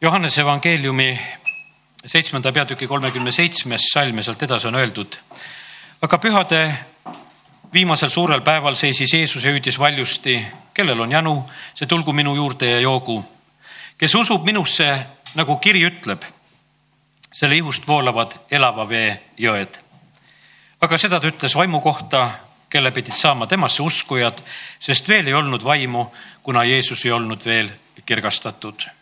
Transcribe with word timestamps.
Johannese 0.00 0.40
evangeeliumi 0.40 1.20
seitsmenda 2.06 2.50
peatüki 2.52 2.86
kolmekümne 2.86 3.32
seitsmes 3.32 3.86
salm 3.92 4.18
ja 4.20 4.22
sealt 4.22 4.42
edasi 4.42 4.68
on 4.68 4.74
öeldud. 4.74 5.14
aga 6.02 6.18
pühade 6.18 6.74
viimasel 7.72 8.08
suurel 8.08 8.40
päeval 8.40 8.74
seisis 8.74 9.14
Jeesus 9.14 9.44
ja 9.44 9.50
hüüdis 9.50 9.78
valjusti, 9.78 10.46
kellel 10.74 11.00
on 11.00 11.12
janu, 11.12 11.44
see 11.74 11.88
tulgu 11.88 12.12
minu 12.12 12.34
juurde 12.36 12.70
ja 12.70 12.80
joogu. 12.80 13.24
kes 13.98 14.14
usub 14.14 14.44
minusse, 14.44 15.06
nagu 15.34 15.56
kiri 15.56 15.86
ütleb, 15.88 16.22
selle 17.32 17.56
ihust 17.56 17.88
voolavad 17.88 18.36
elava 18.50 18.88
vee 18.88 19.20
jõed. 19.38 19.80
aga 20.80 20.98
seda 20.98 21.20
ta 21.20 21.28
ütles 21.28 21.56
vaimu 21.56 21.80
kohta, 21.80 22.30
kelle 22.68 22.90
pidid 22.90 23.16
saama 23.16 23.46
temasse 23.46 23.82
uskujad, 23.82 24.44
sest 24.78 25.08
veel 25.08 25.26
ei 25.26 25.34
olnud 25.34 25.64
vaimu, 25.64 26.06
kuna 26.42 26.64
Jeesus 26.64 27.06
ei 27.06 27.12
olnud 27.12 27.44
veel 27.44 27.70
kirgastatud. 28.04 28.95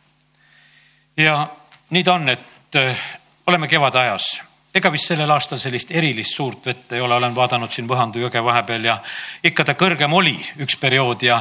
Ja 1.16 1.48
nii 1.90 2.04
ta 2.04 2.14
on, 2.14 2.28
et 2.28 2.76
äh, 2.80 3.06
oleme 3.46 3.68
kevadajas 3.68 4.40
ega 4.74 4.90
vist 4.90 5.06
sellel 5.12 5.30
aastal 5.30 5.60
sellist 5.62 5.92
erilist 5.94 6.34
suurt 6.34 6.66
vett 6.66 6.92
ei 6.96 7.00
ole, 7.00 7.14
olen 7.14 7.34
vaadanud 7.34 7.70
siin 7.70 7.86
Võhandu 7.88 8.24
jõge 8.24 8.42
vahepeal 8.42 8.88
ja 8.88 8.98
ikka 9.44 9.64
ta 9.68 9.76
kõrgem 9.78 10.12
oli 10.12 10.34
üks 10.64 10.76
periood 10.82 11.22
ja 11.22 11.38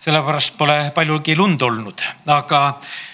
sellepärast 0.00 0.56
pole 0.56 0.78
paljugi 0.96 1.36
lund 1.36 1.62
olnud, 1.62 2.00
aga 2.32 2.62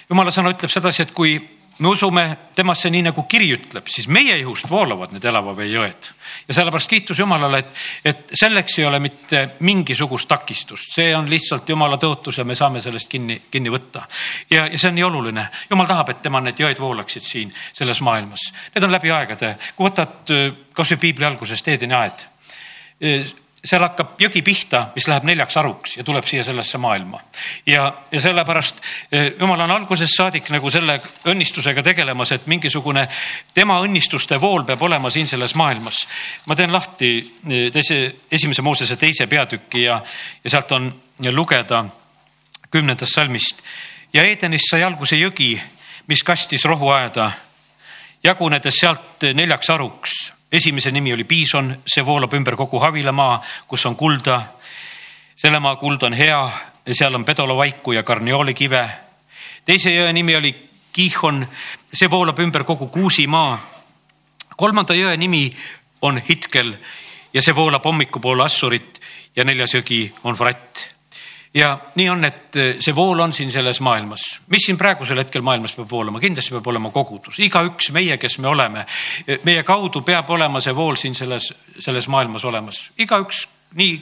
jumala 0.08 0.30
sõna 0.30 0.52
ütleb 0.54 0.70
sedasi, 0.70 1.02
et 1.02 1.14
kui 1.16 1.34
me 1.78 1.88
usume 1.88 2.24
temasse 2.54 2.90
nii 2.90 3.02
nagu 3.08 3.24
kiri 3.28 3.48
ütleb, 3.56 3.88
siis 3.92 4.08
meie 4.08 4.36
ihust 4.40 4.68
voolavad 4.70 5.12
need 5.12 5.24
elava 5.28 5.52
vee 5.56 5.68
jõed. 5.68 6.10
ja 6.48 6.54
sellepärast 6.54 6.90
kiitus 6.90 7.18
Jumalale, 7.18 7.58
et, 7.58 7.74
et 8.04 8.36
selleks 8.40 8.78
ei 8.78 8.86
ole 8.88 9.00
mitte 9.02 9.42
mingisugust 9.60 10.28
takistust, 10.28 10.94
see 10.96 11.14
on 11.16 11.30
lihtsalt 11.30 11.68
Jumala 11.68 11.98
tõotus 12.00 12.38
ja 12.40 12.44
me 12.44 12.54
saame 12.54 12.80
sellest 12.80 13.10
kinni, 13.12 13.40
kinni 13.50 13.72
võtta. 13.72 14.06
ja, 14.50 14.66
ja 14.66 14.78
see 14.78 14.90
on 14.90 14.98
nii 15.00 15.08
oluline, 15.08 15.48
Jumal 15.70 15.90
tahab, 15.90 16.14
et 16.14 16.22
tema 16.22 16.40
need 16.40 16.60
jõed 16.60 16.80
voolaksid 16.80 17.24
siin 17.24 17.52
selles 17.72 18.00
maailmas. 18.00 18.50
Need 18.74 18.84
on 18.84 18.94
läbi 18.94 19.12
aegade, 19.12 19.56
kui 19.76 19.90
võtad 19.90 20.36
kasvõi 20.76 21.02
piibli 21.08 21.28
algusest 21.28 21.68
Eedeni 21.68 21.96
aed 21.96 22.26
seal 23.66 23.82
hakkab 23.82 24.20
jõgi 24.20 24.42
pihta, 24.46 24.90
mis 24.94 25.08
läheb 25.10 25.26
neljaks 25.26 25.58
haruks 25.58 25.96
ja 25.98 26.04
tuleb 26.06 26.26
siia 26.26 26.44
sellesse 26.44 26.78
maailma. 26.78 27.20
ja, 27.66 27.92
ja 28.12 28.20
sellepärast 28.20 28.80
eh, 29.12 29.32
jumal 29.40 29.60
on 29.60 29.70
algusest 29.70 30.16
saadik 30.16 30.50
nagu 30.54 30.70
selle 30.70 31.00
õnnistusega 31.26 31.82
tegelemas, 31.82 32.32
et 32.32 32.46
mingisugune 32.46 33.06
tema 33.54 33.80
õnnistuste 33.82 34.40
vool 34.40 34.64
peab 34.64 34.82
olema 34.82 35.10
siin 35.10 35.26
selles 35.26 35.54
maailmas. 35.54 36.06
ma 36.46 36.56
teen 36.56 36.72
lahti 36.72 37.10
eh, 37.18 37.70
teise, 37.72 38.14
esimese 38.30 38.62
Moosese 38.62 38.96
teise 38.96 39.26
peatüki 39.26 39.82
ja, 39.82 40.00
ja 40.44 40.50
sealt 40.50 40.72
on 40.72 40.92
lugeda 41.30 41.84
kümnendast 42.70 43.14
salmist. 43.14 43.62
ja 44.12 44.22
Edenist 44.22 44.70
sai 44.70 44.82
alguse 44.82 45.16
jõgi, 45.16 45.56
mis 46.06 46.22
kastis 46.22 46.64
rohuaeda, 46.64 47.30
jagunedes 48.22 48.78
sealt 48.78 49.30
neljaks 49.34 49.68
haruks 49.74 50.35
esimese 50.56 50.90
nimi 50.90 51.12
oli 51.12 51.24
Piison, 51.24 51.70
see 51.86 52.04
voolab 52.06 52.32
ümber 52.34 52.56
kogu 52.56 52.80
Havilamaa, 52.80 53.42
kus 53.68 53.86
on 53.86 53.96
kulda. 53.96 54.42
selle 55.36 55.58
maa 55.60 55.76
kuld 55.76 56.02
on 56.02 56.12
hea, 56.12 56.50
seal 56.92 57.14
on 57.14 57.24
pedolavaiku 57.24 57.92
ja 57.92 58.02
karnioolikive. 58.02 58.90
teise 59.64 59.90
jõe 59.90 60.12
nimi 60.12 60.36
oli 60.36 60.54
Kihon, 60.92 61.46
see 61.92 62.10
voolab 62.10 62.38
ümber 62.38 62.64
kogu 62.64 62.88
Kuusimaa. 62.88 63.58
kolmanda 64.56 64.94
jõe 64.94 65.16
nimi 65.16 65.56
on 66.02 66.22
Hitkel 66.28 66.74
ja 67.32 67.42
see 67.42 67.54
voolab 67.54 67.84
hommikupoole 67.84 68.44
Assurit 68.44 69.00
ja 69.36 69.44
neljas 69.44 69.74
jõgi 69.74 70.12
on 70.24 70.38
Vratt 70.38 70.95
ja 71.54 71.78
nii 71.94 72.08
on, 72.10 72.24
et 72.24 72.56
eh, 72.56 72.74
see 72.80 72.94
vool 72.94 73.20
on 73.20 73.32
siin 73.32 73.50
selles 73.50 73.80
maailmas. 73.80 74.24
mis 74.52 74.66
siin 74.66 74.78
praegusel 74.78 75.18
hetkel 75.18 75.42
maailmas 75.42 75.76
peab 75.76 75.90
voolama, 75.90 76.20
kindlasti 76.20 76.54
peab 76.56 76.66
olema 76.66 76.90
kogudus, 76.90 77.38
igaüks 77.40 77.90
meie, 77.92 78.18
kes 78.18 78.38
me 78.38 78.48
oleme, 78.48 78.86
eh, 79.26 79.40
meie 79.44 79.62
kaudu 79.62 80.02
peab 80.02 80.30
olema 80.30 80.60
see 80.60 80.74
vool 80.74 80.96
siin 80.96 81.14
selles, 81.14 81.52
selles 81.78 82.08
maailmas 82.08 82.44
olemas, 82.44 82.90
igaüks 82.98 83.46
nii 83.74 83.96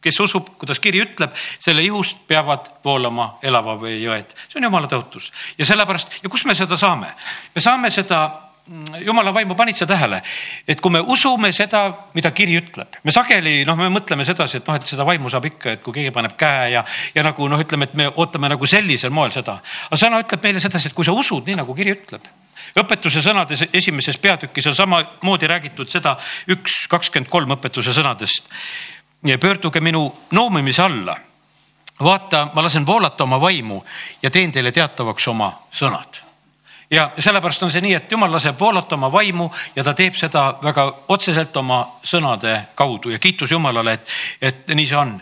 kes 0.00 0.20
usub, 0.22 0.52
kuidas 0.58 0.78
kiri 0.78 1.00
ütleb, 1.02 1.32
selle 1.58 1.82
ihust 1.82 2.20
peavad 2.28 2.68
voolama 2.84 3.32
elava 3.42 3.74
vee 3.80 3.98
jõed. 3.98 4.34
see 4.48 4.60
on 4.60 4.68
jumala 4.68 4.86
tõotus 4.90 5.32
ja 5.58 5.66
sellepärast 5.66 6.22
ja 6.22 6.30
kust 6.30 6.46
me 6.46 6.54
seda 6.54 6.76
saame? 6.76 7.10
me 7.54 7.60
saame 7.60 7.90
seda 7.90 8.47
jumala 9.04 9.32
vaimu, 9.34 9.54
panid 9.56 9.76
sa 9.76 9.86
tähele, 9.88 10.20
et 10.68 10.80
kui 10.80 10.92
me 10.92 11.00
usume 11.00 11.50
seda, 11.56 11.82
mida 12.14 12.30
kiri 12.36 12.58
ütleb, 12.60 12.98
me 13.04 13.14
sageli 13.14 13.62
noh, 13.68 13.78
me 13.78 13.88
mõtleme 13.92 14.26
sedasi, 14.28 14.60
et 14.60 14.68
noh, 14.68 14.76
et 14.76 14.88
seda 14.88 15.06
vaimu 15.08 15.30
saab 15.32 15.48
ikka, 15.48 15.76
et 15.76 15.84
kui 15.84 15.96
keegi 15.96 16.12
paneb 16.14 16.36
käe 16.38 16.72
ja, 16.74 16.82
ja 17.14 17.24
nagu 17.24 17.48
noh, 17.48 17.62
ütleme, 17.64 17.88
et 17.88 17.96
me 17.98 18.08
ootame 18.10 18.50
nagu 18.52 18.68
sellisel 18.68 19.14
moel 19.14 19.32
seda. 19.32 19.58
aga 19.88 20.00
sõna 20.00 20.20
ütleb 20.24 20.44
meile 20.44 20.60
sedasi, 20.60 20.90
et 20.90 20.96
kui 20.96 21.08
sa 21.08 21.16
usud 21.16 21.48
nii 21.48 21.60
nagu 21.62 21.76
kiri 21.76 21.96
ütleb. 21.96 22.28
õpetuse 22.82 23.22
sõnades 23.24 23.64
esimeses 23.72 24.18
peatükis 24.18 24.66
on 24.66 24.76
samamoodi 24.76 25.48
räägitud 25.48 25.88
seda 25.88 26.18
üks 26.52 26.84
kakskümmend 26.90 27.30
kolm 27.30 27.56
õpetuse 27.56 27.96
sõnadest. 27.96 28.52
pöörduge 29.40 29.80
minu 29.80 30.12
noomimise 30.30 30.82
alla 30.82 31.16
vaata, 32.00 32.50
ma 32.54 32.62
lasen 32.62 32.86
voolata 32.86 33.24
oma 33.24 33.40
vaimu 33.40 33.82
ja 34.22 34.30
teen 34.30 34.52
teile 34.52 34.72
teatavaks 34.72 35.28
oma 35.28 35.52
sõnad 35.72 36.27
ja 36.90 37.10
sellepärast 37.18 37.62
on 37.62 37.70
see 37.72 37.82
nii, 37.84 37.94
et 37.98 38.12
jumal 38.12 38.32
laseb 38.32 38.60
voolata 38.60 38.96
oma 38.96 39.10
vaimu 39.12 39.48
ja 39.76 39.84
ta 39.84 39.94
teeb 39.94 40.16
seda 40.16 40.48
väga 40.62 40.86
otseselt 41.12 41.56
oma 41.60 41.82
sõnade 42.04 42.54
kaudu 42.78 43.12
ja 43.12 43.18
kiitus 43.18 43.52
Jumalale, 43.52 43.98
et, 43.98 44.12
et 44.40 44.74
nii 44.74 44.86
see 44.88 44.98
on. 44.98 45.16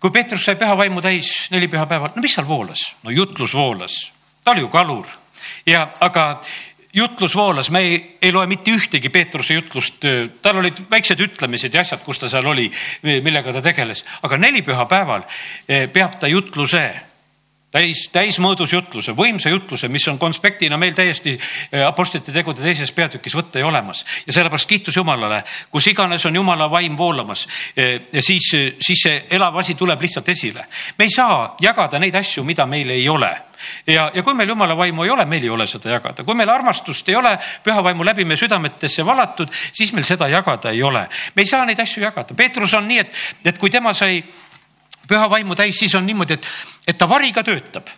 kui 0.00 0.10
Peetrus 0.14 0.44
sai 0.44 0.56
püha 0.60 0.76
vaimu 0.76 1.02
täis 1.02 1.48
neli 1.50 1.68
pühapäeval, 1.68 2.14
no 2.14 2.22
mis 2.22 2.34
seal 2.34 2.48
voolas? 2.48 2.94
no 3.02 3.10
jutlus 3.10 3.54
voolas, 3.54 4.00
ta 4.44 4.52
oli 4.52 4.66
ju 4.66 4.68
kalur. 4.68 5.06
Ja, 5.66 5.88
aga 6.00 6.40
jutlus 6.94 7.36
voolas, 7.36 7.70
me 7.70 7.80
ei, 7.80 7.98
ei 8.22 8.32
loe 8.32 8.46
mitte 8.46 8.72
ühtegi 8.74 9.08
Peetruse 9.08 9.54
jutlust, 9.54 10.04
tal 10.42 10.60
olid 10.60 10.82
väiksed 10.90 11.20
ütlemised 11.20 11.74
ja 11.74 11.84
asjad, 11.84 12.02
kus 12.04 12.18
ta 12.18 12.28
seal 12.28 12.46
oli, 12.46 12.68
millega 13.02 13.52
ta 13.52 13.62
tegeles, 13.62 14.04
aga 14.22 14.38
neli 14.38 14.62
pühapäeval 14.66 15.24
eh, 15.68 15.86
peab 15.92 16.18
ta 16.20 16.28
jutluse 16.28 17.07
täis, 17.74 18.06
täismõõdus 18.12 18.72
jutluse, 18.72 19.12
võimsa 19.16 19.52
jutluse, 19.52 19.88
mis 19.88 20.06
on 20.08 20.18
konspektina 20.18 20.78
meil 20.80 20.94
täiesti 20.96 21.34
eh, 21.36 21.84
apostlite 21.86 22.32
tegude 22.32 22.62
teises 22.64 22.92
peatükis 22.92 23.36
võtta 23.36 23.62
ja 23.62 23.66
olemas. 23.66 24.04
ja 24.26 24.32
sellepärast 24.32 24.68
kiitus 24.68 24.96
Jumalale, 24.96 25.42
kus 25.70 25.86
iganes 25.86 26.26
on 26.26 26.36
Jumala 26.36 26.70
vaim 26.70 26.96
voolamas 26.96 27.46
ja 27.76 28.22
siis, 28.22 28.48
siis 28.80 29.02
see 29.02 29.18
elav 29.30 29.56
asi 29.56 29.74
tuleb 29.74 30.00
lihtsalt 30.00 30.28
esile. 30.28 30.64
me 30.98 31.04
ei 31.04 31.10
saa 31.10 31.56
jagada 31.60 31.98
neid 31.98 32.14
asju, 32.14 32.44
mida 32.44 32.66
meil 32.66 32.90
ei 32.90 33.08
ole 33.08 33.30
ja, 33.86 34.10
ja 34.14 34.22
kui 34.22 34.34
meil 34.34 34.48
jumala 34.48 34.76
vaimu 34.76 35.04
ei 35.04 35.10
ole, 35.10 35.24
meil 35.26 35.42
ei 35.42 35.50
ole 35.50 35.66
seda 35.66 35.90
jagada, 35.90 36.24
kui 36.24 36.36
meil 36.38 36.50
armastust 36.52 37.08
ei 37.08 37.16
ole, 37.18 37.34
püha 37.64 37.82
vaimu 37.84 38.06
läbi 38.06 38.24
me 38.24 38.36
südametesse 38.38 39.06
valatud, 39.06 39.52
siis 39.52 39.92
meil 39.96 40.06
seda 40.06 40.28
jagada 40.30 40.72
ei 40.74 40.82
ole. 40.82 41.06
me 41.34 41.42
ei 41.42 41.46
saa 41.46 41.64
neid 41.66 41.80
asju 41.80 42.02
jagada. 42.02 42.34
Peetrus 42.34 42.74
on 42.78 42.88
nii, 42.88 42.98
et, 43.04 43.24
et 43.44 43.58
kui 43.58 43.70
tema 43.70 43.94
sai 43.94 44.22
püha 45.08 45.30
vaimu 45.30 45.56
täis, 45.58 45.78
siis 45.78 45.94
on 45.94 46.06
niimoodi, 46.06 46.38
et, 46.38 46.52
et 46.86 46.98
ta 46.98 47.08
variga 47.08 47.42
töötab 47.46 47.88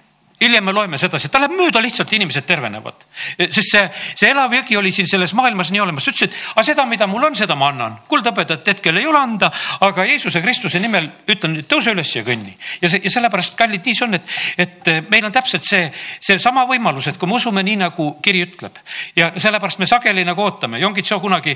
hiljem 0.41 0.65
me 0.65 0.72
loeme 0.72 0.98
sedasi, 0.98 1.28
et 1.28 1.32
ta 1.32 1.41
läheb 1.43 1.53
mööda 1.56 1.81
lihtsalt, 1.82 2.12
inimesed 2.16 2.47
tervenevad. 2.48 3.04
sest 3.38 3.75
see, 3.75 3.82
see 4.16 4.31
elav 4.31 4.53
jõgi 4.54 4.78
oli 4.81 4.93
siin 4.94 5.09
selles 5.10 5.34
maailmas 5.37 5.71
nii 5.72 5.82
olemas, 5.84 6.06
ütles, 6.09 6.31
et 6.31 6.38
aga 6.54 6.65
seda, 6.65 6.87
mida 6.88 7.09
mul 7.10 7.26
on, 7.28 7.37
seda 7.37 7.56
ma 7.60 7.69
annan. 7.69 7.98
kuldhõbedat 8.09 8.69
hetkel 8.72 8.97
ei 8.97 9.06
ole 9.06 9.21
anda, 9.21 9.50
aga 9.84 10.06
Jeesuse 10.09 10.41
Kristuse 10.41 10.81
nimel 10.81 11.10
ütlen, 11.28 11.59
tõuse 11.69 11.93
üles 11.93 12.15
ja 12.16 12.25
kõnni. 12.25 12.56
ja 12.81 12.88
see, 12.88 13.03
ja 13.04 13.12
sellepärast, 13.12 13.56
kallid, 13.59 13.84
nii 13.84 13.98
see 13.98 14.06
on, 14.09 14.16
et, 14.16 14.32
et 14.65 14.91
meil 15.12 15.28
on 15.28 15.37
täpselt 15.37 15.69
see, 15.69 15.91
seesama 16.25 16.65
võimalus, 16.71 17.10
et 17.10 17.21
kui 17.21 17.28
me 17.28 17.37
usume 17.37 17.65
nii, 17.66 17.77
nagu 17.84 18.10
kiri 18.25 18.44
ütleb 18.48 18.81
ja 19.16 19.32
sellepärast 19.37 19.81
me 19.82 19.88
sageli 19.91 20.25
nagu 20.25 20.44
ootame. 20.47 20.81
Jongit 20.81 21.09
Soo 21.10 21.21
kunagi 21.21 21.53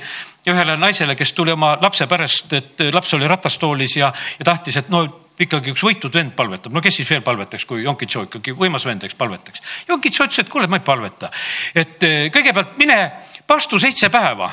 ühele 0.50 0.76
naisele, 0.76 1.16
kes 1.16 1.32
tuli 1.32 1.54
oma 1.54 1.76
lapse 1.80 2.08
pärast, 2.10 2.52
et 2.52 2.88
laps 2.92 3.16
oli 3.16 3.28
ratastoolis 3.30 3.96
ja, 3.96 4.12
ja 4.38 4.52
tahtis, 4.52 4.82
et 4.82 4.92
no 4.92 5.06
ikkagi 5.40 5.74
üks 5.74 5.82
võitud 5.82 6.14
vend 6.14 6.34
palvetab, 6.36 6.72
no 6.74 6.82
kes 6.84 7.00
siis 7.00 7.10
veel 7.10 7.24
palvetaks, 7.26 7.66
kui 7.66 7.82
Jonkitšo 7.84 8.26
ikkagi 8.28 8.54
võimas 8.58 8.86
vend, 8.86 9.04
eks 9.06 9.18
palvetaks. 9.18 9.62
Jonkitšo 9.88 10.28
ütles, 10.28 10.44
et 10.44 10.52
kuule, 10.52 10.70
ma 10.70 10.78
ei 10.78 10.86
palveta, 10.86 11.30
et 11.74 12.06
eh, 12.06 12.26
kõigepealt 12.34 12.78
mine 12.78 12.98
pastu 13.46 13.80
seitse 13.82 14.10
päeva 14.14 14.52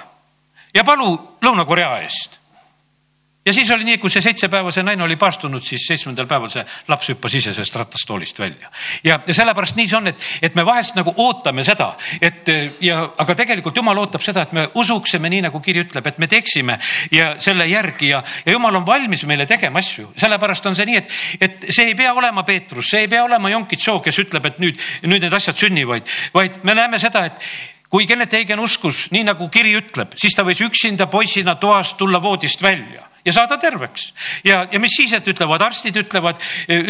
ja 0.73 0.85
palu 0.87 1.13
Lõuna-Korea 1.43 1.97
eest 2.01 2.40
ja 3.45 3.53
siis 3.53 3.71
oli 3.71 3.83
nii, 3.83 3.97
kui 3.97 4.09
see 4.13 4.21
seitse 4.21 4.49
päeva 4.53 4.69
see 4.73 4.83
naine 4.85 5.01
oli 5.03 5.15
paastunud, 5.19 5.63
siis 5.65 5.81
seitsmendal 5.89 6.27
päeval 6.29 6.51
see 6.53 6.61
laps 6.91 7.09
hüppas 7.09 7.33
ise 7.39 7.53
sellest 7.55 7.75
ratastoolist 7.79 8.39
välja. 8.39 8.69
ja, 9.03 9.17
ja 9.27 9.33
sellepärast 9.33 9.79
nii 9.79 9.89
see 9.89 9.97
on, 9.97 10.11
et, 10.11 10.27
et 10.45 10.55
me 10.55 10.65
vahest 10.65 10.95
nagu 10.99 11.13
ootame 11.17 11.65
seda, 11.65 11.91
et 12.21 12.51
ja, 12.85 13.01
aga 13.23 13.35
tegelikult 13.39 13.81
jumal 13.81 13.97
ootab 14.03 14.21
seda, 14.21 14.45
et 14.45 14.53
me 14.53 14.67
usuksime 14.77 15.31
nii, 15.33 15.41
nagu 15.47 15.63
kiri 15.63 15.81
ütleb, 15.87 16.07
et 16.07 16.21
me 16.21 16.29
teeksime 16.29 16.77
ja 17.11 17.33
selle 17.41 17.65
järgi 17.71 18.13
ja, 18.13 18.21
ja 18.45 18.57
jumal 18.57 18.77
on 18.77 18.85
valmis 18.85 19.25
meile 19.25 19.49
tegema 19.49 19.81
asju. 19.81 20.11
sellepärast 20.21 20.69
on 20.69 20.77
see 20.77 20.89
nii, 20.91 21.01
et, 21.01 21.19
et 21.41 21.69
see 21.73 21.89
ei 21.89 21.97
pea 21.97 22.13
olema 22.13 22.45
Peetrus, 22.45 22.93
see 22.93 23.07
ei 23.07 23.11
pea 23.11 23.25
olema 23.25 23.49
Jonkitšo, 23.49 23.99
kes 24.05 24.21
ütleb, 24.21 24.45
et 24.51 24.61
nüüd, 24.61 24.81
nüüd 25.09 25.25
need 25.25 25.33
asjad 25.33 25.57
sünnivad, 25.57 26.05
vaid 26.33 26.61
me 26.67 26.77
näeme 26.77 27.01
seda, 27.01 27.25
et 27.31 27.53
kui 27.91 28.05
Kennet 28.07 28.33
Eigen 28.37 28.61
uskus 28.61 29.07
nii 29.11 29.25
nagu 29.33 29.49
kiri 29.49 29.73
ütleb, 29.81 30.13
siis 30.19 30.37
ta 30.37 30.45
võis 30.45 30.61
üksinda 30.61 31.09
poisina 31.09 31.57
toast 31.59 31.97
tulla 31.97 32.21
voodist 32.21 32.61
välja 32.61 33.09
ja 33.25 33.33
saada 33.33 33.57
terveks. 33.57 34.11
ja, 34.43 34.65
ja 34.71 34.79
mis 34.79 34.95
siis, 34.97 35.13
et 35.13 35.27
ütlevad 35.27 35.61
arstid, 35.61 35.97
ütlevad, 36.03 36.41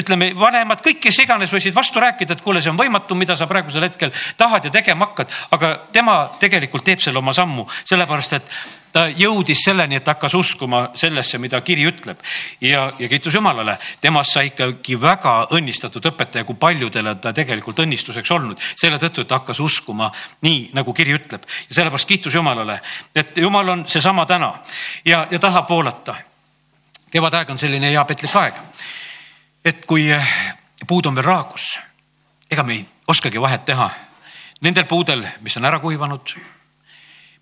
ütleme 0.01 0.31
vanemad, 0.39 0.83
kõik, 0.85 1.01
kes 1.03 1.19
iganes 1.23 1.53
võisid 1.53 1.75
vastu 1.75 2.03
rääkida, 2.03 2.37
et 2.37 2.45
kuule, 2.45 2.61
see 2.61 2.71
on 2.71 2.79
võimatu, 2.79 3.17
mida 3.17 3.35
sa 3.35 3.47
praegusel 3.49 3.87
hetkel 3.87 4.13
tahad 4.37 4.67
ja 4.67 4.73
tegema 4.73 5.09
hakkad, 5.09 5.33
aga 5.51 5.73
tema 5.93 6.21
tegelikult 6.39 6.85
teeb 6.87 7.03
selle 7.03 7.19
oma 7.21 7.33
sammu, 7.35 7.67
sellepärast 7.89 8.39
et 8.39 8.55
ta 8.91 9.05
jõudis 9.07 9.63
selleni, 9.65 9.97
et 9.99 10.07
hakkas 10.07 10.33
uskuma 10.37 10.81
sellesse, 10.97 11.39
mida 11.41 11.61
kiri 11.65 11.85
ütleb. 11.89 12.19
Ja, 12.61 12.89
ja 12.99 13.09
kiitus 13.09 13.35
Jumalale, 13.35 13.77
temast 14.01 14.35
sai 14.35 14.51
ikkagi 14.51 14.97
väga 15.01 15.35
õnnistatud 15.55 16.05
õpetaja, 16.11 16.45
kui 16.47 16.59
paljudele 16.59 17.15
ta 17.21 17.33
tegelikult 17.35 17.79
õnnistuseks 17.83 18.31
olnud, 18.35 18.61
selle 18.75 18.99
tõttu, 19.01 19.23
et 19.23 19.31
ta 19.31 19.39
hakkas 19.41 19.61
uskuma 19.63 20.11
nii, 20.45 20.69
nagu 20.77 20.93
kiri 20.93 21.15
ütleb. 21.17 21.47
Ja 21.69 21.79
sellepärast 21.79 22.09
kiitus 22.09 22.35
Jumalale, 22.35 22.79
et 23.15 23.37
Jumal 23.37 23.75
on 23.75 23.85
seesama 23.87 24.25
täna. 24.25 24.53
Ja, 25.05 25.25
ja 25.31 25.39
tahab 25.39 25.69
voolata. 25.69 26.15
kevadaeg 27.11 27.49
on 27.49 27.57
selline 27.57 27.89
hea 27.91 28.05
petlik 28.05 28.35
aeg. 28.35 28.53
et 29.65 29.85
kui 29.85 30.09
puud 30.87 31.05
on 31.05 31.15
veel 31.15 31.25
raagus, 31.25 31.79
ega 32.51 32.63
me 32.63 32.73
ei 32.73 32.85
oskagi 33.07 33.41
vahet 33.41 33.65
teha. 33.65 33.89
Nendel 34.61 34.85
puudel, 34.85 35.25
mis 35.41 35.57
on 35.57 35.65
ära 35.65 35.79
kuivanud 35.79 36.33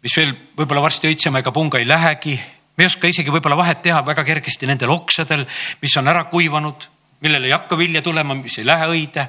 mis 0.03 0.15
veel 0.15 0.31
võib-olla 0.57 0.83
varsti 0.85 1.09
õitsema 1.09 1.41
ega 1.43 1.51
punga 1.55 1.79
ei 1.79 1.87
lähegi. 1.87 2.39
me 2.77 2.83
ei 2.83 2.87
oska 2.87 3.07
isegi 3.07 3.31
võib-olla 3.31 3.57
vahet 3.59 3.81
teha 3.81 3.99
väga 4.05 4.23
kergesti 4.23 4.67
nendel 4.67 4.93
oksadel, 4.93 5.45
mis 5.81 5.97
on 5.97 6.07
ära 6.07 6.23
kuivanud, 6.31 6.87
millel 7.21 7.49
ei 7.49 7.51
hakka 7.51 7.77
vilja 7.77 8.01
tulema, 8.01 8.35
mis 8.35 8.57
ei 8.59 8.65
lähe 8.65 8.87
õide. 8.87 9.27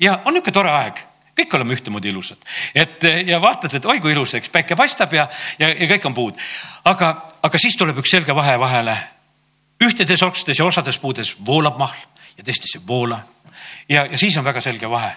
ja 0.00 0.20
on 0.24 0.34
niisugune 0.34 0.54
tore 0.54 0.72
aeg, 0.74 1.04
kõik 1.38 1.54
oleme 1.54 1.76
ühtemoodi 1.76 2.10
ilusad, 2.10 2.42
et 2.74 3.06
ja 3.26 3.40
vaatad, 3.40 3.74
et 3.74 3.86
oi 3.86 4.00
kui 4.00 4.12
ilus, 4.12 4.34
eks 4.34 4.50
päike 4.50 4.76
paistab 4.76 5.14
ja, 5.14 5.28
ja, 5.58 5.68
ja 5.68 5.90
kõik 5.94 6.10
on 6.10 6.14
puud. 6.14 6.42
aga, 6.84 7.14
aga 7.42 7.58
siis 7.58 7.76
tuleb 7.76 8.02
üks 8.02 8.10
selge 8.10 8.34
vahe 8.34 8.58
vahele. 8.58 8.96
ühtedes 9.84 10.22
oksades 10.22 10.58
ja 10.58 10.64
osades 10.64 10.98
puudes 10.98 11.36
voolab 11.46 11.78
mahl 11.78 11.98
ja 12.36 12.44
teistes 12.44 12.74
ei 12.74 12.82
voola. 12.86 13.22
ja, 13.88 14.06
ja 14.06 14.18
siis 14.18 14.36
on 14.36 14.44
väga 14.44 14.60
selge 14.60 14.90
vahe. 14.90 15.14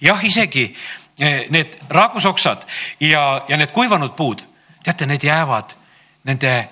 jah, 0.00 0.24
isegi 0.24 0.70
need 1.18 1.78
raagusoksad 1.88 2.64
ja, 3.00 3.42
ja 3.48 3.56
need 3.56 3.70
kuivanud 3.70 4.16
puud, 4.16 4.42
teate, 4.82 5.06
need 5.06 5.22
jäävad 5.22 5.76
nende 6.24 6.68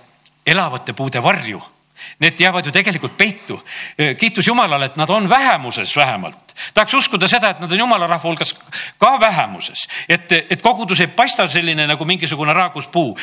elavate 0.46 0.92
puude 0.92 1.22
varju. 1.22 1.62
Need 2.18 2.40
jäävad 2.40 2.66
ju 2.66 2.72
tegelikult 2.72 3.16
peitu. 3.16 3.60
Eh, 3.98 4.16
kiitus 4.16 4.46
Jumalale, 4.46 4.84
et 4.84 4.96
nad 4.96 5.10
on 5.10 5.28
vähemuses 5.28 5.96
vähemalt 5.96 6.41
tahaks 6.74 6.94
uskuda 6.94 7.28
seda, 7.28 7.52
et 7.52 7.60
nad 7.62 7.72
on 7.72 7.82
jumala 7.84 8.06
rahva 8.10 8.28
hulgas 8.28 8.54
ka 9.00 9.12
vähemuses, 9.20 9.86
et, 10.08 10.32
et 10.32 10.62
kogudus 10.62 11.00
ei 11.00 11.10
paista 11.12 11.46
selline 11.48 11.86
nagu 11.86 12.04
mingisugune 12.08 12.54
raaguspuu, 12.56 13.16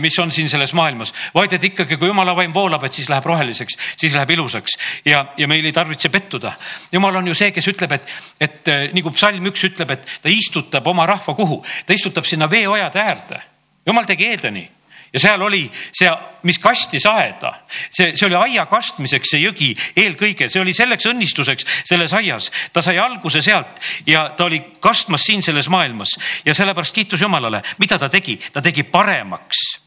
mis 0.00 0.18
on 0.22 0.32
siin 0.32 0.48
selles 0.52 0.74
maailmas, 0.76 1.12
vaid 1.34 1.56
et 1.56 1.64
ikkagi, 1.70 1.96
kui 1.96 2.10
jumala 2.10 2.36
vaim 2.36 2.54
voolab, 2.54 2.84
et 2.86 2.92
siis 2.96 3.10
läheb 3.12 3.26
roheliseks, 3.26 3.78
siis 3.96 4.14
läheb 4.14 4.36
ilusaks 4.36 4.78
ja, 5.04 5.26
ja 5.36 5.48
meil 5.48 5.64
ei 5.64 5.74
tarvitse 5.76 6.08
pettuda. 6.12 6.52
jumal 6.92 7.16
on 7.16 7.28
ju 7.28 7.34
see, 7.34 7.50
kes 7.52 7.68
ütleb, 7.72 7.96
et, 7.98 8.14
et 8.40 8.72
nagu 8.94 9.12
psalm 9.16 9.52
üks 9.52 9.66
ütleb, 9.70 9.96
et 9.96 10.08
ta 10.22 10.32
istutab 10.32 10.86
oma 10.86 11.06
rahva 11.06 11.34
kuhu, 11.34 11.62
ta 11.86 11.96
istutab 11.96 12.24
sinna 12.24 12.50
veeojade 12.50 13.02
äärde. 13.02 13.42
jumal 13.86 14.04
tegi 14.04 14.26
Eedeni 14.26 14.75
ja 15.16 15.20
seal 15.20 15.42
oli 15.42 15.64
see, 15.96 16.10
mis 16.44 16.58
kastis 16.60 17.06
aeda, 17.08 17.52
see, 17.88 18.12
see 18.12 18.26
oli 18.28 18.36
aia 18.36 18.66
kastmiseks, 18.68 19.32
see 19.32 19.40
jõgi 19.40 19.70
eelkõige, 19.96 20.50
see 20.52 20.60
oli 20.60 20.74
selleks 20.76 21.08
õnnistuseks 21.08 21.64
selles 21.88 22.12
aias. 22.16 22.50
ta 22.72 22.84
sai 22.84 22.98
alguse 23.00 23.40
sealt 23.42 23.80
ja 24.06 24.28
ta 24.36 24.44
oli 24.44 24.60
kastmas 24.80 25.24
siin 25.24 25.42
selles 25.42 25.70
maailmas. 25.72 26.18
Ja 26.44 26.54
sellepärast 26.54 26.94
kiitus 26.94 27.24
Jumalale, 27.24 27.62
mida 27.80 27.98
ta 27.98 28.12
tegi, 28.12 28.36
ta 28.52 28.60
tegi 28.62 28.84
paremaks 28.84 29.85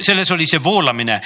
selles 0.00 0.30
oli 0.30 0.46
see 0.46 0.62
voolamine 0.62 1.16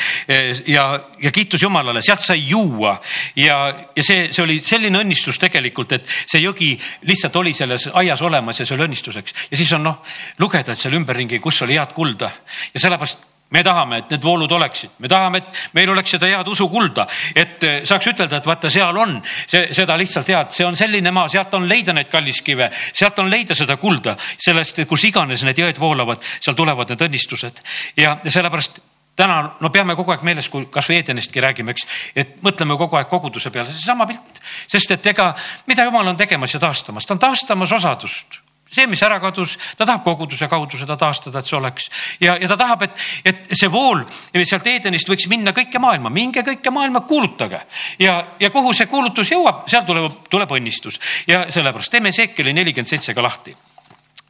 ja, 0.67 0.85
ja 1.21 1.31
kiitus 1.33 1.63
Jumalale, 1.63 2.03
sealt 2.03 2.25
sai 2.25 2.41
juua. 2.49 2.95
Ja, 3.37 3.59
ja 3.97 4.05
see, 4.05 4.31
see 4.33 4.45
oli 4.45 4.61
selline 4.65 5.03
õnnistus 5.03 5.39
tegelikult, 5.41 5.93
et 5.99 6.09
see 6.09 6.41
jõgi 6.41 6.73
lihtsalt 7.09 7.37
oli 7.37 7.53
selles 7.57 7.89
aias 8.01 8.23
olemas 8.25 8.61
ja 8.61 8.67
see 8.67 8.79
oli 8.79 8.89
õnnistuseks. 8.89 9.37
Ja 9.51 9.61
siis 9.61 9.73
on 9.77 9.85
noh, 9.85 10.01
lugeda, 10.41 10.73
et 10.73 10.81
seal 10.81 10.97
ümberringi, 10.97 11.41
kus 11.43 11.61
oli 11.67 11.77
head 11.77 11.93
kulda. 11.97 12.33
Ja 12.75 12.81
sellepärast 12.81 13.29
me 13.51 13.63
tahame, 13.65 13.99
et 13.99 14.11
need 14.15 14.23
voolud 14.23 14.53
oleksid, 14.53 14.91
me 14.99 15.09
tahame, 15.09 15.39
et 15.39 15.63
meil 15.75 15.91
oleks 15.91 16.15
seda 16.15 16.29
head 16.31 16.49
usukulda, 16.49 17.07
et 17.35 17.65
eh, 17.67 17.81
saaks 17.89 18.11
ütelda, 18.13 18.39
et 18.39 18.47
vaata, 18.47 18.71
seal 18.71 18.97
on 18.97 19.17
see, 19.25 19.71
seda 19.77 19.97
lihtsalt 19.99 20.31
head, 20.31 20.53
see 20.55 20.67
on 20.67 20.79
selline 20.79 21.11
maa, 21.15 21.29
sealt 21.33 21.55
on 21.59 21.67
leida 21.69 21.95
neid 21.97 22.11
kalliskive, 22.13 22.71
sealt 22.73 23.19
on 23.19 23.31
leida 23.31 23.57
seda 23.59 23.77
kulda, 23.81 24.17
sellest, 24.39 24.85
kus 24.89 25.09
iganes 25.11 25.43
need 25.47 25.59
jõed 25.59 25.81
voolavad, 25.83 26.23
seal 26.39 26.59
tulevad 26.59 26.93
need 26.93 27.03
õnnistused. 27.09 27.63
Ja, 27.99 28.19
sellepärast 28.27 28.79
täna 29.19 29.41
no 29.61 29.71
peame 29.75 29.97
kogu 29.99 30.15
aeg 30.15 30.23
meeles, 30.27 30.49
kui 30.49 30.69
kasvõi 30.73 31.01
Edenistki 31.03 31.43
räägime, 31.43 31.75
eks, 31.75 31.87
et 32.17 32.39
mõtleme 32.45 32.79
kogu 32.81 32.97
aeg 33.01 33.11
koguduse 33.11 33.51
peale, 33.51 33.73
seesama 33.75 34.07
pilt, 34.09 34.39
sest 34.71 34.95
et 34.97 35.11
ega 35.13 35.33
mida 35.69 35.85
jumal 35.89 36.09
on 36.13 36.21
tegemas 36.21 36.55
ja 36.55 36.63
taastamas, 36.63 37.07
ta 37.07 37.19
on 37.19 37.25
taastamas 37.27 37.75
osadust 37.77 38.40
see, 38.71 38.87
mis 38.91 39.03
ära 39.03 39.19
kadus, 39.23 39.57
ta 39.77 39.87
tahab 39.87 40.05
koguduse 40.05 40.49
kaudu 40.51 40.79
seda 40.81 40.97
taastada, 41.01 41.41
et 41.41 41.51
see 41.51 41.59
oleks. 41.59 41.91
Ja, 42.23 42.37
ja 42.41 42.51
ta 42.51 42.59
tahab, 42.61 42.85
et, 42.87 43.01
et 43.25 43.57
see 43.59 43.71
vool 43.73 44.05
sealt 44.45 44.67
Edenist 44.71 45.11
võiks 45.11 45.29
minna 45.31 45.55
kõike 45.57 45.83
maailma, 45.83 46.13
minge 46.15 46.45
kõike 46.47 46.73
maailma, 46.75 47.05
kuulutage. 47.09 47.63
Ja, 48.03 48.21
ja 48.41 48.53
kuhu 48.55 48.73
see 48.77 48.91
kuulutus 48.91 49.33
jõuab, 49.33 49.67
seal 49.71 49.85
tuleb, 49.89 50.23
tuleb 50.31 50.55
õnnistus. 50.59 51.01
Ja 51.29 51.47
sellepärast 51.51 51.93
teeme 51.93 52.13
Seekeli 52.15 52.55
nelikümmend 52.57 52.91
seitse 52.91 53.15
ka 53.15 53.25
lahti 53.25 53.57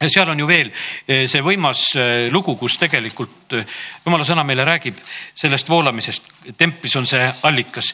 seal 0.09 0.29
on 0.29 0.39
ju 0.39 0.47
veel 0.47 0.71
eh, 1.07 1.27
see 1.29 1.43
võimas 1.45 1.83
eh, 1.99 2.29
lugu, 2.33 2.55
kus 2.57 2.77
tegelikult 2.81 3.53
eh, 3.57 3.75
jumala 4.05 4.25
sõna 4.25 4.45
meile 4.47 4.65
räägib 4.65 4.97
sellest 5.35 5.69
voolamisest. 5.69 6.31
templis 6.57 6.95
on 6.95 7.05
see 7.07 7.31
allikas. 7.43 7.93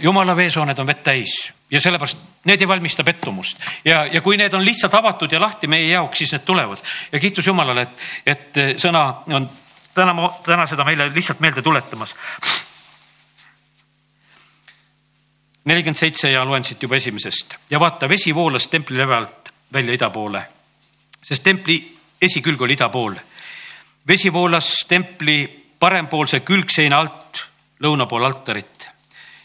jumala 0.00 0.36
veesooned 0.36 0.78
on 0.78 0.86
vett 0.86 1.02
täis 1.04 1.34
ja 1.70 1.80
sellepärast 1.80 2.18
need 2.44 2.60
ei 2.60 2.68
valmista 2.68 3.04
pettumust 3.04 3.60
ja, 3.84 4.06
ja 4.06 4.20
kui 4.20 4.36
need 4.36 4.54
on 4.54 4.64
lihtsalt 4.64 4.94
avatud 4.94 5.32
ja 5.32 5.40
lahti 5.40 5.66
meie 5.66 5.88
jaoks, 5.90 6.18
siis 6.18 6.32
need 6.32 6.44
tulevad 6.46 6.78
ja 7.12 7.20
kiitus 7.20 7.46
Jumalale, 7.46 7.82
et, 7.82 8.06
et 8.26 8.80
sõna 8.80 9.04
on 9.26 9.50
täna, 9.94 10.30
täna 10.44 10.66
seda 10.66 10.84
meile 10.84 11.10
lihtsalt 11.14 11.40
meelde 11.40 11.62
tuletamas. 11.62 12.14
nelikümmend 15.64 15.98
seitse 15.98 16.30
ja 16.30 16.44
loen 16.44 16.64
siit 16.64 16.82
juba 16.82 16.96
esimesest 16.96 17.56
ja 17.70 17.80
vaata, 17.80 18.08
vesi 18.08 18.34
voolas 18.34 18.68
templi 18.68 18.98
läve 18.98 19.16
alt 19.16 19.52
välja 19.72 19.94
ida 19.94 20.10
poole 20.10 20.55
sest 21.26 21.42
templi 21.42 21.80
esikülg 22.22 22.62
oli 22.62 22.76
ida 22.76 22.88
pool. 22.88 23.14
vesi 24.08 24.32
voolas 24.32 24.84
templi 24.88 25.46
parempoolse 25.78 26.40
külgseina 26.40 26.98
alt 26.98 27.42
lõuna 27.82 28.06
pool 28.06 28.24
altarit. 28.24 28.88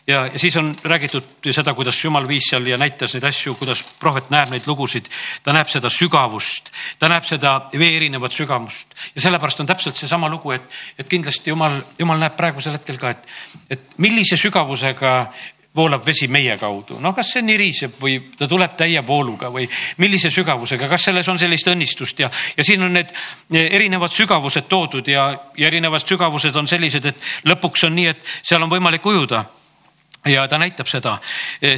ja, 0.07 0.25
ja 0.28 0.39
siis 0.39 0.56
on 0.57 0.75
räägitud 0.83 1.51
seda, 1.51 1.74
kuidas 1.74 2.04
jumal 2.04 2.28
viis 2.28 2.50
seal 2.50 2.68
ja 2.68 2.78
näitas 2.78 3.13
neid 3.13 3.24
asju, 3.24 3.56
kuidas 3.56 3.83
prohvet 4.00 4.30
näeb 4.30 4.51
neid 4.54 4.68
lugusid. 4.68 5.10
ta 5.44 5.54
näeb 5.54 5.69
seda 5.69 5.89
sügavust, 5.89 6.72
ta 7.00 7.10
näeb 7.10 7.25
seda 7.25 7.69
vee 7.74 7.95
erinevat 7.98 8.31
sügavust 8.31 8.94
ja 9.15 9.22
sellepärast 9.22 9.60
on 9.60 9.72
täpselt 9.74 9.98
seesama 9.98 10.29
lugu, 10.29 10.51
et, 10.51 10.70
et 10.98 11.10
kindlasti 11.10 11.50
jumal, 11.50 11.82
jumal 12.00 12.22
näeb 12.22 12.38
praegusel 12.38 12.77
hetkel 12.77 13.01
ka, 13.01 13.10
et, 13.10 13.27
et 13.70 13.98
millise 13.98 14.38
sügavusega 14.38 15.32
voolab 15.75 16.04
vesi 16.06 16.28
meie 16.28 16.58
kaudu, 16.60 16.98
no 17.00 17.13
kas 17.16 17.30
see 17.36 17.44
niriseb 17.48 17.96
või 18.01 18.18
ta 18.38 18.48
tuleb 18.50 18.74
täie 18.80 19.00
vooluga 19.08 19.48
või 19.54 19.68
millise 20.04 20.32
sügavusega, 20.34 20.90
kas 20.92 21.08
selles 21.08 21.30
on 21.32 21.40
sellist 21.40 21.70
õnnistust? 21.72 22.20
Ja, 22.20 22.28
ja 22.58 22.66
siin 22.68 22.84
on 22.84 22.98
need 22.98 23.13
erinevad 23.56 24.12
sügavused 24.12 24.68
toodud 24.72 25.08
ja, 25.08 25.30
ja 25.56 25.72
erinevad 25.72 26.04
sügavused 26.04 26.60
on 26.60 26.68
sellised, 26.68 27.08
et 27.08 27.48
lõpuks 27.48 27.88
on 27.88 27.96
nii, 27.96 28.12
et 28.12 28.36
seal 28.44 28.63
on 28.63 28.72
võimalik 28.72 29.06
ujuda. 29.08 29.46
Ja 30.28 30.44
ta 30.46 30.60
näitab 30.62 30.86
seda, 30.86 31.16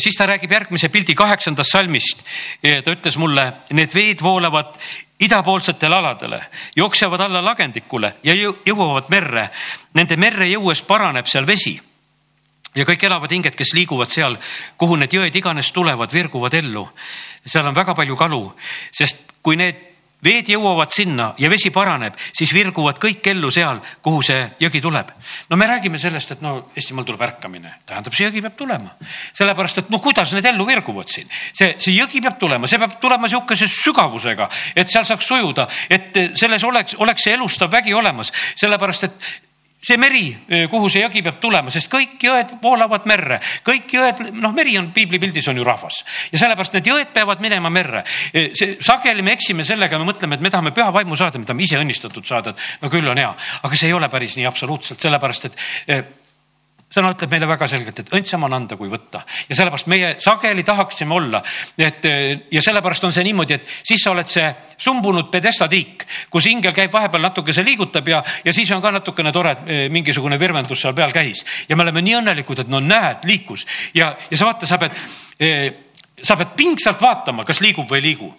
siis 0.04 0.18
ta 0.20 0.26
räägib 0.28 0.52
järgmise 0.52 0.90
pildi 0.92 1.14
kaheksandast 1.16 1.72
salmist. 1.72 2.26
ta 2.60 2.92
ütles 2.92 3.16
mulle, 3.16 3.46
need 3.72 3.94
veed 3.96 4.20
voolavad 4.20 4.74
idapoolsetele 5.24 5.96
aladele, 5.96 6.42
jooksevad 6.76 7.24
alla 7.24 7.40
lagendikule 7.46 8.16
ja 8.24 8.36
jõuavad 8.36 9.08
merre. 9.14 9.48
Nende 9.96 10.18
merre 10.20 10.50
jõues 10.50 10.82
paraneb 10.84 11.30
seal 11.32 11.48
vesi 11.48 11.78
ja 12.76 12.86
kõik 12.86 13.08
elavad 13.08 13.32
hinged, 13.32 13.56
kes 13.56 13.74
liiguvad 13.78 14.12
seal, 14.14 14.38
kuhu 14.78 14.98
need 15.00 15.14
jõed 15.14 15.36
iganes 15.36 15.72
tulevad, 15.72 16.12
virguvad 16.14 16.54
ellu. 16.54 16.88
seal 17.46 17.68
on 17.68 17.76
väga 17.76 17.96
palju 17.96 18.16
kalu, 18.16 18.44
sest 18.92 19.26
kui 19.44 19.58
need 19.60 19.94
veed 20.24 20.48
jõuavad 20.54 20.92
sinna 20.94 21.32
ja 21.40 21.50
vesi 21.52 21.70
paraneb, 21.74 22.16
siis 22.36 22.54
virguvad 22.56 23.00
kõik 23.02 23.26
ellu 23.34 23.52
seal, 23.52 23.82
kuhu 24.04 24.22
see 24.24 24.40
jõgi 24.64 24.82
tuleb. 24.82 25.12
no 25.50 25.58
me 25.58 25.68
räägime 25.68 26.00
sellest, 26.00 26.32
et 26.32 26.42
no 26.42 26.70
Eestimaal 26.76 27.06
tuleb 27.06 27.22
ärkamine, 27.22 27.76
tähendab, 27.86 28.16
see 28.16 28.28
jõgi 28.28 28.42
peab 28.42 28.56
tulema. 28.58 28.96
sellepärast, 29.34 29.78
et 29.84 29.90
no 29.90 30.00
kuidas 30.00 30.34
need 30.34 30.46
ellu 30.46 30.66
virguvad 30.66 31.08
siin, 31.12 31.28
see, 31.30 31.76
see 31.78 31.96
jõgi 31.98 32.22
peab 32.22 32.40
tulema, 32.40 32.68
see 32.68 32.80
peab 32.80 33.00
tulema 33.02 33.28
sihukese 33.28 33.68
sügavusega, 33.68 34.50
et 34.76 34.90
seal 34.90 35.06
saaks 35.06 35.28
sujuda, 35.28 35.68
et 35.90 36.16
selles 36.40 36.64
oleks, 36.64 36.96
oleks 36.98 37.24
see 37.24 37.34
elustav 37.34 37.72
vägi 37.72 37.94
olemas, 37.94 38.32
sellepärast 38.56 39.10
et 39.10 39.34
see 39.84 39.98
meri, 40.00 40.26
kuhu 40.72 40.90
see 40.92 41.04
jõgi 41.04 41.24
peab 41.26 41.40
tulema, 41.44 41.72
sest 41.74 41.90
kõik 41.92 42.22
jõed 42.24 42.56
voolavad 42.64 43.08
merre, 43.10 43.40
kõik 43.66 43.92
jõed, 43.98 44.24
noh, 44.40 44.56
meri 44.56 44.78
on 44.80 44.92
piiblipildis 44.96 45.50
on 45.52 45.60
ju 45.60 45.68
rahvas. 45.68 46.02
Ja 46.32 46.40
sellepärast 46.46 46.78
need 46.78 46.88
jõed 46.88 47.14
peavad 47.16 47.44
minema 47.44 47.72
merre. 47.74 48.04
see 48.32 48.78
sageli 48.80 49.22
me 49.22 49.36
eksime 49.36 49.68
sellega, 49.68 50.00
me 50.00 50.08
mõtleme, 50.08 50.40
et 50.40 50.46
me 50.46 50.52
tahame 50.54 50.72
püha 50.72 50.90
vaimu 50.96 51.20
saada, 51.20 51.40
me 51.40 51.46
tahame 51.46 51.68
ise 51.68 51.80
õnnistatud 51.82 52.26
saada, 52.28 52.56
et 52.56 52.84
no 52.84 52.90
küll 52.94 53.08
on 53.08 53.20
hea, 53.20 53.34
aga 53.64 53.76
see 53.76 53.92
ei 53.92 53.98
ole 53.98 54.10
päris 54.10 54.38
nii 54.40 54.48
absoluutselt, 54.48 55.02
sellepärast 55.04 55.50
et 55.52 56.23
sõna 56.94 57.14
ütleb 57.14 57.32
meile 57.34 57.48
väga 57.50 57.68
selgelt, 57.70 58.00
et 58.04 58.12
õndsam 58.14 58.46
on 58.46 58.54
anda 58.54 58.78
kui 58.78 58.92
võtta. 58.92 59.24
Ja 59.50 59.58
sellepärast 59.58 59.90
meie 59.92 60.14
sageli 60.22 60.64
tahaksime 60.66 61.16
olla, 61.16 61.42
et 61.78 62.06
ja 62.52 62.62
sellepärast 62.62 63.08
on 63.08 63.16
see 63.16 63.26
niimoodi, 63.26 63.58
et 63.58 63.72
siis 63.74 64.04
sa 64.04 64.12
oled 64.14 64.30
see 64.30 64.46
sumbunud 64.78 65.32
pedestatiik, 65.34 66.06
kus 66.34 66.48
ingel 66.52 66.76
käib 66.76 66.94
vahepeal 66.94 67.26
natukese 67.26 67.66
liigutab 67.66 68.08
ja, 68.08 68.22
ja 68.46 68.54
siis 68.54 68.72
on 68.76 68.84
ka 68.84 68.92
natukene 68.94 69.34
tore, 69.34 69.56
et 69.56 69.66
eh, 69.66 69.88
mingisugune 69.94 70.40
virvendus 70.40 70.84
seal 70.84 70.96
peal 70.98 71.14
käis. 71.16 71.44
Ja 71.70 71.78
me 71.78 71.88
oleme 71.88 72.04
nii 72.06 72.20
õnnelikud, 72.22 72.64
et 72.64 72.72
no 72.72 72.82
näed, 72.84 73.26
liikus. 73.30 73.66
Ja, 73.98 74.14
ja 74.30 74.40
sa 74.40 74.50
vaata, 74.50 74.70
sa 74.70 74.80
pead, 74.82 74.98
eh, 75.40 75.68
sa 76.22 76.38
pead 76.38 76.56
pingsalt 76.58 77.02
vaatama, 77.02 77.46
kas 77.48 77.62
liigub 77.64 77.90
või 77.90 78.02
ei 78.02 78.10
liigu 78.12 78.34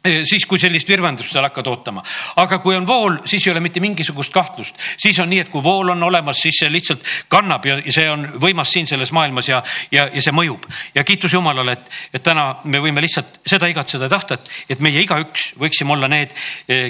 siis, 0.00 0.46
kui 0.48 0.58
sellist 0.58 0.88
virvendust 0.88 1.34
seal 1.34 1.44
hakkad 1.44 1.66
ootama. 1.68 2.02
aga 2.40 2.58
kui 2.64 2.76
on 2.76 2.86
vool, 2.86 3.18
siis 3.28 3.46
ei 3.46 3.52
ole 3.52 3.60
mitte 3.60 3.80
mingisugust 3.80 4.32
kahtlust, 4.32 4.78
siis 4.98 5.18
on 5.20 5.28
nii, 5.28 5.42
et 5.44 5.50
kui 5.52 5.62
vool 5.62 5.92
on 5.92 6.02
olemas, 6.02 6.40
siis 6.40 6.62
see 6.62 6.70
lihtsalt 6.72 7.04
kannab 7.28 7.66
ja 7.68 7.76
see 7.84 8.08
on 8.10 8.26
võimas 8.40 8.72
siin 8.72 8.88
selles 8.88 9.12
maailmas 9.12 9.48
ja, 9.48 9.62
ja, 9.92 10.08
ja 10.12 10.22
see 10.22 10.32
mõjub. 10.32 10.64
ja 10.94 11.04
kiitus 11.04 11.34
Jumalale, 11.36 11.76
et, 11.76 11.90
et 12.14 12.22
täna 12.24 12.54
me 12.64 12.80
võime 12.80 13.04
lihtsalt 13.04 13.42
seda 13.46 13.68
igatseda 13.68 14.08
ja 14.08 14.14
tahta, 14.14 14.40
et, 14.40 14.48
et 14.70 14.80
meie 14.80 15.02
igaüks 15.04 15.52
võiksime 15.60 15.92
olla 15.92 16.08
need, 16.08 16.32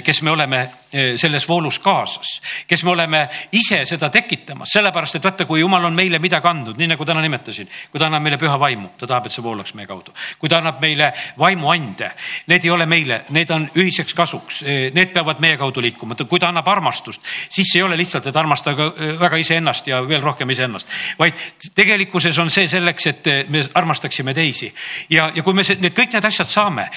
kes 0.05 0.21
me 0.21 0.31
oleme 0.31 0.63
selles 0.91 1.47
voolus 1.47 1.79
kaasas, 1.79 2.31
kes 2.67 2.83
me 2.83 2.91
oleme 2.91 3.25
ise 3.55 3.83
seda 3.87 4.09
tekitamas, 4.11 4.71
sellepärast 4.71 5.19
et 5.19 5.27
vaata, 5.27 5.45
kui 5.47 5.59
Jumal 5.59 5.85
on 5.87 5.95
meile 5.95 6.19
midagi 6.19 6.47
andnud, 6.47 6.79
nii 6.79 6.93
nagu 6.93 7.05
täna 7.07 7.23
nimetasin, 7.23 7.69
kui 7.91 7.99
ta 7.99 8.07
annab 8.07 8.23
meile 8.23 8.39
püha 8.39 8.57
vaimu, 8.59 8.93
ta 8.99 9.07
tahab, 9.07 9.27
et 9.27 9.35
see 9.35 9.43
voolaks 9.43 9.75
meie 9.75 9.87
kaudu. 9.87 10.15
kui 10.39 10.49
ta 10.49 10.59
annab 10.59 10.81
meile 10.83 11.11
vaimuande, 11.39 12.11
need 12.51 12.65
ei 12.67 12.71
ole 12.71 12.85
meie 12.85 13.00
meile, 13.01 13.21
need 13.33 13.51
on 13.53 13.67
ühiseks 13.75 14.13
kasuks, 14.15 14.61
need 14.93 15.11
peavad 15.13 15.41
meie 15.43 15.57
kaudu 15.59 15.81
liikuma, 15.83 16.15
kui 16.15 16.39
ta 16.39 16.49
annab 16.51 16.67
armastust, 16.71 17.21
siis 17.49 17.73
ei 17.75 17.83
ole 17.83 17.97
lihtsalt, 17.99 18.27
et 18.27 18.37
armastage 18.37 18.89
väga 19.19 19.39
iseennast 19.41 19.87
ja 19.87 20.01
veel 20.07 20.21
rohkem 20.23 20.49
iseennast, 20.53 20.89
vaid 21.19 21.39
tegelikkuses 21.75 22.37
on 22.41 22.51
see 22.53 22.67
selleks, 22.71 23.07
et 23.11 23.31
me 23.49 23.63
armastaksime 23.73 24.33
teisi. 24.33 24.71
ja, 25.09 25.31
ja 25.35 25.43
kui 25.43 25.53
me 25.53 25.65
need 25.79 25.95
kõik 25.97 26.13
need 26.15 26.25
asjad 26.25 26.49
saame, 26.49 26.89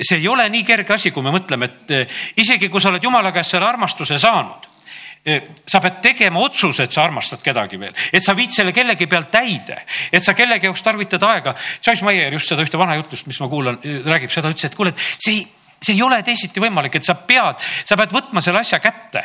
see 0.00 0.18
ei 0.18 0.28
ole 0.28 0.48
nii 0.48 0.64
kerge 0.64 0.94
asi, 0.94 1.10
kui 1.10 1.22
me 1.22 1.34
mõtleme, 1.34 1.70
et 1.70 2.40
isegi 2.40 2.68
kui 2.68 2.80
sa 2.80 2.92
oled 2.92 3.04
jumala 3.04 3.32
käest 3.32 3.56
selle 3.56 3.68
armastuse 3.68 4.18
saanud 4.18 4.67
sa 5.66 5.80
pead 5.82 6.00
tegema 6.02 6.40
otsuse, 6.40 6.86
et 6.86 6.94
sa 6.94 7.04
armastad 7.04 7.42
kedagi 7.44 7.80
veel, 7.80 7.94
et 8.12 8.24
sa 8.24 8.34
viid 8.38 8.54
selle 8.54 8.72
kellegi 8.76 9.08
pealt 9.10 9.30
täide, 9.32 9.80
et 10.12 10.24
sa 10.24 10.34
kellegi 10.38 10.68
jaoks 10.68 10.84
tarvitad 10.86 11.22
aega. 11.28 11.54
Joyce 11.84 12.06
Meyer 12.06 12.32
just 12.38 12.48
seda 12.48 12.64
ühte 12.64 12.80
vana 12.80 12.96
jutlust, 13.00 13.26
mis 13.28 13.40
ma 13.42 13.48
kuulan, 13.50 13.80
räägib. 13.82 14.32
Seda, 14.32 14.52
ütles, 14.52 14.68
et 14.68 14.76
kuule, 14.78 14.92
et 14.94 15.22
see 15.22 15.34
ei 15.34 15.46
see 15.82 15.94
ei 15.94 16.02
ole 16.02 16.18
teisiti 16.26 16.60
võimalik, 16.62 16.98
et 16.98 17.06
sa 17.06 17.14
pead, 17.14 17.62
sa 17.86 17.96
pead 17.98 18.12
võtma 18.14 18.42
selle 18.44 18.62
asja 18.62 18.80
kätte. 18.82 19.24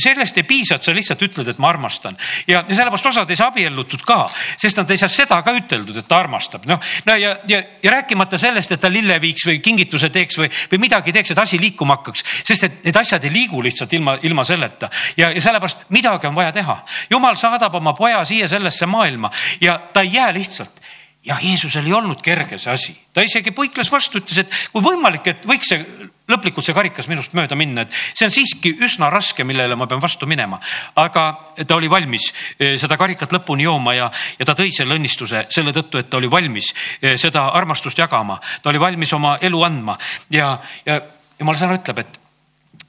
sellest 0.00 0.38
ei 0.40 0.46
piisa, 0.48 0.76
et 0.76 0.82
sa 0.82 0.94
lihtsalt 0.94 1.22
ütled, 1.22 1.48
et 1.48 1.58
ma 1.62 1.68
armastan 1.68 2.16
ja, 2.48 2.62
ja 2.66 2.76
sellepärast 2.76 3.10
osad 3.10 3.30
ei 3.30 3.38
saa 3.38 3.50
abiellutud 3.52 4.04
ka, 4.06 4.24
sest 4.56 4.80
nad 4.80 4.90
ei 4.90 5.00
saa 5.00 5.12
seda 5.12 5.40
ka 5.44 5.52
üteldud, 5.54 5.96
et 6.00 6.08
ta 6.08 6.18
armastab, 6.22 6.64
noh. 6.68 6.80
no 7.06 7.16
ja, 7.20 7.36
ja, 7.48 7.60
ja 7.82 7.94
rääkimata 7.98 8.40
sellest, 8.40 8.72
et 8.72 8.80
ta 8.80 8.90
lille 8.92 9.18
viiks 9.22 9.46
või 9.48 9.60
kingituse 9.64 10.10
teeks 10.14 10.40
või, 10.40 10.50
või 10.72 10.82
midagi 10.86 11.12
teeks, 11.12 11.34
et 11.34 11.42
asi 11.44 11.60
liikuma 11.60 11.98
hakkaks, 11.98 12.24
sest 12.42 12.68
et 12.68 12.80
need 12.88 13.00
asjad 13.00 13.24
ei 13.28 13.34
liigu 13.34 13.62
lihtsalt 13.64 13.92
ilma, 13.98 14.16
ilma 14.22 14.44
selleta 14.48 14.90
ja, 15.20 15.30
ja 15.30 15.40
sellepärast 15.44 15.86
midagi 15.94 16.30
on 16.30 16.36
vaja 16.36 16.52
teha. 16.56 16.80
jumal 17.10 17.36
saadab 17.38 17.74
oma 17.74 17.94
poja 17.96 18.24
siia 18.24 18.48
sellesse 18.48 18.86
maailma 18.86 19.30
ja 19.60 19.78
ta 19.92 20.04
ei 20.04 20.14
jää 20.16 20.32
lihtsalt 20.34 20.93
ja 21.24 21.38
Jeesusel 21.42 21.86
ei 21.86 21.94
olnud 21.96 22.20
kerge 22.24 22.58
see 22.60 22.72
asi, 22.72 22.96
ta 23.14 23.24
isegi 23.24 23.52
põikles 23.56 23.90
vastu, 23.92 24.20
ütles, 24.20 24.44
et 24.44 24.58
kui 24.72 24.84
võimalik, 24.84 25.26
et 25.30 25.46
võiks 25.48 25.70
see 25.72 26.10
lõplikult 26.30 26.64
see 26.64 26.76
karikas 26.76 27.08
minust 27.08 27.34
mööda 27.36 27.56
minna, 27.56 27.84
et 27.84 27.92
see 27.92 28.26
on 28.26 28.32
siiski 28.32 28.74
üsna 28.84 29.10
raske, 29.12 29.44
millele 29.44 29.76
ma 29.76 29.88
pean 29.88 30.00
vastu 30.00 30.28
minema. 30.28 30.60
aga 30.96 31.24
ta 31.66 31.76
oli 31.76 31.90
valmis 31.90 32.30
eh, 32.58 32.78
seda 32.80 32.96
karikat 33.00 33.32
lõpuni 33.32 33.66
jooma 33.66 33.94
ja, 33.96 34.10
ja 34.38 34.48
ta 34.48 34.56
tõi 34.56 34.72
selle 34.72 34.96
õnnistuse 34.96 35.46
selle 35.52 35.72
tõttu, 35.76 36.00
et 36.00 36.10
ta 36.10 36.20
oli 36.20 36.30
valmis 36.30 36.72
eh, 37.00 37.18
seda 37.20 37.50
armastust 37.56 37.98
jagama, 37.98 38.38
ta 38.62 38.72
oli 38.72 38.80
valmis 38.80 39.12
oma 39.12 39.36
elu 39.42 39.62
andma. 39.64 39.98
Ja, 40.32 40.56
ja 40.86 41.00
jumala 41.38 41.60
sõna 41.60 41.76
ütleb, 41.80 42.04
et 42.04 42.20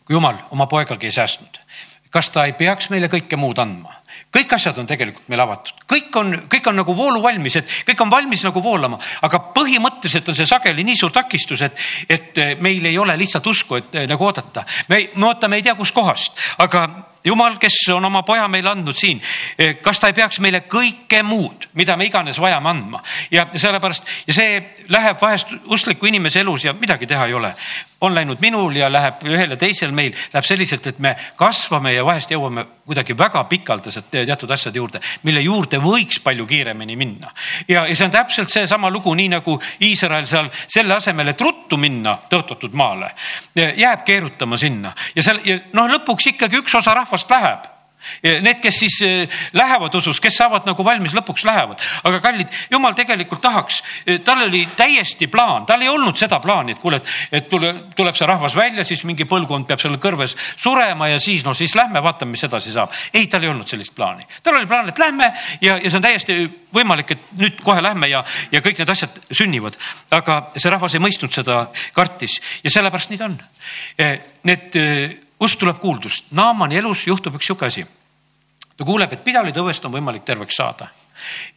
kui 0.06 0.16
jumal 0.16 0.40
oma 0.56 0.68
poegagi 0.72 1.10
ei 1.10 1.16
säästnud, 1.16 1.60
kas 2.14 2.30
ta 2.32 2.46
ei 2.46 2.54
peaks 2.58 2.90
meile 2.94 3.10
kõike 3.12 3.38
muud 3.40 3.60
andma? 3.62 3.94
kõik 4.32 4.54
asjad 4.56 4.78
on 4.80 4.88
tegelikult 4.88 5.28
meil 5.32 5.42
avatud, 5.44 5.82
kõik 5.90 6.16
on, 6.20 6.36
kõik 6.52 6.68
on 6.70 6.78
nagu 6.80 6.94
vooluvalmis, 6.96 7.56
et 7.60 7.72
kõik 7.88 8.04
on 8.06 8.12
valmis 8.12 8.44
nagu 8.46 8.62
voolama, 8.64 9.00
aga 9.26 9.40
põhimõtteliselt 9.56 10.30
on 10.32 10.38
see 10.38 10.48
sageli 10.48 10.86
nii 10.88 11.00
suur 11.00 11.12
takistus, 11.16 11.66
et, 11.66 11.82
et 12.10 12.40
meil 12.64 12.86
ei 12.86 12.98
ole 13.02 13.18
lihtsalt 13.20 13.48
usku, 13.52 13.82
et 13.82 13.98
nagu 14.08 14.28
oodata. 14.28 14.64
me, 14.88 15.02
me 15.16 15.28
ootame 15.32 15.60
ei 15.60 15.66
tea 15.66 15.76
kuskohast, 15.76 16.40
aga 16.64 16.86
jumal, 17.26 17.58
kes 17.62 17.78
on 17.94 18.06
oma 18.06 18.24
poja 18.24 18.48
meile 18.52 18.70
andnud 18.70 18.98
siin, 18.98 19.22
eh, 19.58 19.78
kas 19.82 20.00
ta 20.00 20.08
ei 20.12 20.18
peaks 20.18 20.40
meile 20.40 20.64
kõike 20.70 21.24
muud, 21.24 21.70
mida 21.74 21.98
me 21.98 22.06
iganes 22.06 22.40
vajame 22.42 22.70
andma 22.70 23.02
ja 23.32 23.48
sellepärast 23.56 24.04
ja 24.28 24.34
see 24.34 24.62
läheb 24.90 25.22
vahest 25.22 25.54
uskliku 25.66 26.10
inimese 26.10 26.40
elus 26.40 26.66
ja 26.66 26.74
midagi 26.74 27.08
teha 27.08 27.26
ei 27.26 27.34
ole. 27.34 27.54
on 28.02 28.14
läinud 28.16 28.38
minul 28.42 28.76
ja 28.76 28.90
läheb 28.92 29.24
ühel 29.24 29.50
ja 29.50 29.58
teisel 29.58 29.92
meil 29.92 30.12
läheb 30.34 30.46
selliselt, 30.46 30.88
et 30.88 31.00
me 31.00 31.16
kasvame 31.40 31.94
ja 31.94 32.04
vahest 32.06 32.32
jõuame 32.32 32.66
kuidagi 32.86 33.18
väga 33.18 33.44
pikaldaselt 33.50 34.12
teatud 34.12 34.52
asjade 34.52 34.78
juurde, 34.78 35.00
mille 35.24 35.42
juurde 35.42 35.80
võiks 35.82 36.20
palju 36.22 36.46
kiiremini 36.46 36.96
minna. 36.96 37.32
ja, 37.68 37.88
ja 37.88 37.96
see 37.96 38.06
on 38.06 38.12
täpselt 38.12 38.50
seesama 38.50 38.90
lugu, 38.90 39.14
nii 39.16 39.30
nagu 39.30 39.58
Iisrael 39.82 40.28
seal 40.30 40.52
selle 40.68 40.94
asemel, 40.94 41.32
et 41.32 41.42
ruttu 41.42 41.78
minna 41.82 42.18
tõotatud 42.30 42.76
maale, 42.78 43.10
jääb 43.56 44.04
keerutama 44.06 44.58
sinna 44.58 44.94
ja 45.16 45.24
seal 45.24 45.40
ja 45.46 45.58
noh, 45.74 45.90
lõpuks 45.96 46.30
ikkagi 46.34 46.60
üks 46.62 46.76
osa 46.78 46.94
rahvast 46.94 47.15
rahvast 47.16 47.32
läheb 47.32 47.72
Need, 48.22 48.60
kes 48.62 48.80
siis 48.80 48.96
eh, 49.02 49.30
lähevad 49.54 49.96
usus, 49.98 50.20
kes 50.22 50.38
saavad 50.38 50.68
nagu 50.68 50.84
valmis, 50.86 51.14
lõpuks 51.16 51.46
lähevad. 51.48 51.82
aga 52.06 52.20
kallid, 52.22 52.52
jumal 52.72 52.94
tegelikult 52.94 53.42
tahaks, 53.42 53.82
eh, 54.06 54.20
tal 54.26 54.44
oli 54.46 54.62
täiesti 54.78 55.28
plaan, 55.32 55.66
tal 55.66 55.82
ei 55.82 55.90
olnud 55.90 56.18
seda 56.18 56.40
plaani, 56.40 56.76
et 56.76 56.82
kuule, 56.82 57.00
et, 57.32 57.50
tule, 57.50 57.72
tuleb 57.96 58.16
see 58.16 58.28
rahvas 58.30 58.56
välja, 58.56 58.86
siis 58.86 59.04
mingi 59.10 59.26
põlvkond 59.30 59.68
peab 59.70 59.82
seal 59.82 59.98
kõrves 60.02 60.36
surema 60.54 61.10
ja 61.10 61.20
siis 61.20 61.46
noh, 61.46 61.58
siis 61.58 61.76
lähme 61.76 62.04
vaatame, 62.04 62.36
mis 62.36 62.46
edasi 62.46 62.74
saab. 62.76 62.94
ei, 63.14 63.28
tal 63.28 63.44
ei 63.44 63.50
olnud 63.50 63.68
sellist 63.68 63.96
plaani, 63.96 64.28
tal 64.44 64.60
oli 64.60 64.70
plaan, 64.70 64.90
et 64.90 65.02
lähme 65.02 65.32
ja, 65.62 65.78
ja 65.78 65.90
see 65.90 65.98
on 65.98 66.06
täiesti 66.06 66.40
võimalik, 66.76 67.18
et 67.18 67.28
nüüd 67.42 67.62
kohe 67.66 67.82
lähme 67.82 68.12
ja, 68.12 68.24
ja 68.52 68.62
kõik 68.62 68.80
need 68.80 68.96
asjad 68.96 69.22
sünnivad. 69.32 69.82
aga 70.14 70.42
see 70.56 70.70
rahvas 70.70 70.94
ei 70.94 71.04
mõistnud 71.04 71.34
seda, 71.34 71.66
kartis 71.94 72.38
ja 72.64 72.70
sellepärast 72.70 73.10
nii 73.10 73.22
ta 73.22 73.32
on. 73.32 73.40
Eh, 73.98 74.20
need 74.46 75.25
kust 75.40 75.60
tuleb 75.60 75.80
kuuldust? 75.80 76.32
Naamani 76.32 76.78
elus 76.78 77.08
juhtub 77.08 77.36
üks 77.36 77.48
sihuke 77.48 77.66
asi. 77.66 77.86
ta 78.78 78.84
kuuleb, 78.84 79.14
et 79.14 79.24
pidalitõvest 79.24 79.86
on 79.86 79.92
võimalik 79.92 80.24
terveks 80.26 80.56
saada 80.56 80.90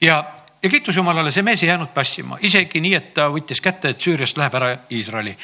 ja, 0.01 0.25
ja 0.63 0.71
kiitus 0.71 0.97
Jumalale, 0.97 1.33
see 1.33 1.43
mees 1.43 1.63
ei 1.63 1.69
jäänud 1.69 1.91
passima, 1.95 2.39
isegi 2.41 2.81
nii, 2.81 2.95
et 2.95 3.15
ta 3.15 3.29
võttis 3.33 3.61
kätte, 3.61 3.95
et 3.95 4.01
Süüriast 4.01 4.39
läheb 4.39 4.55
ära 4.55 4.77
Iisraeli 4.91 5.37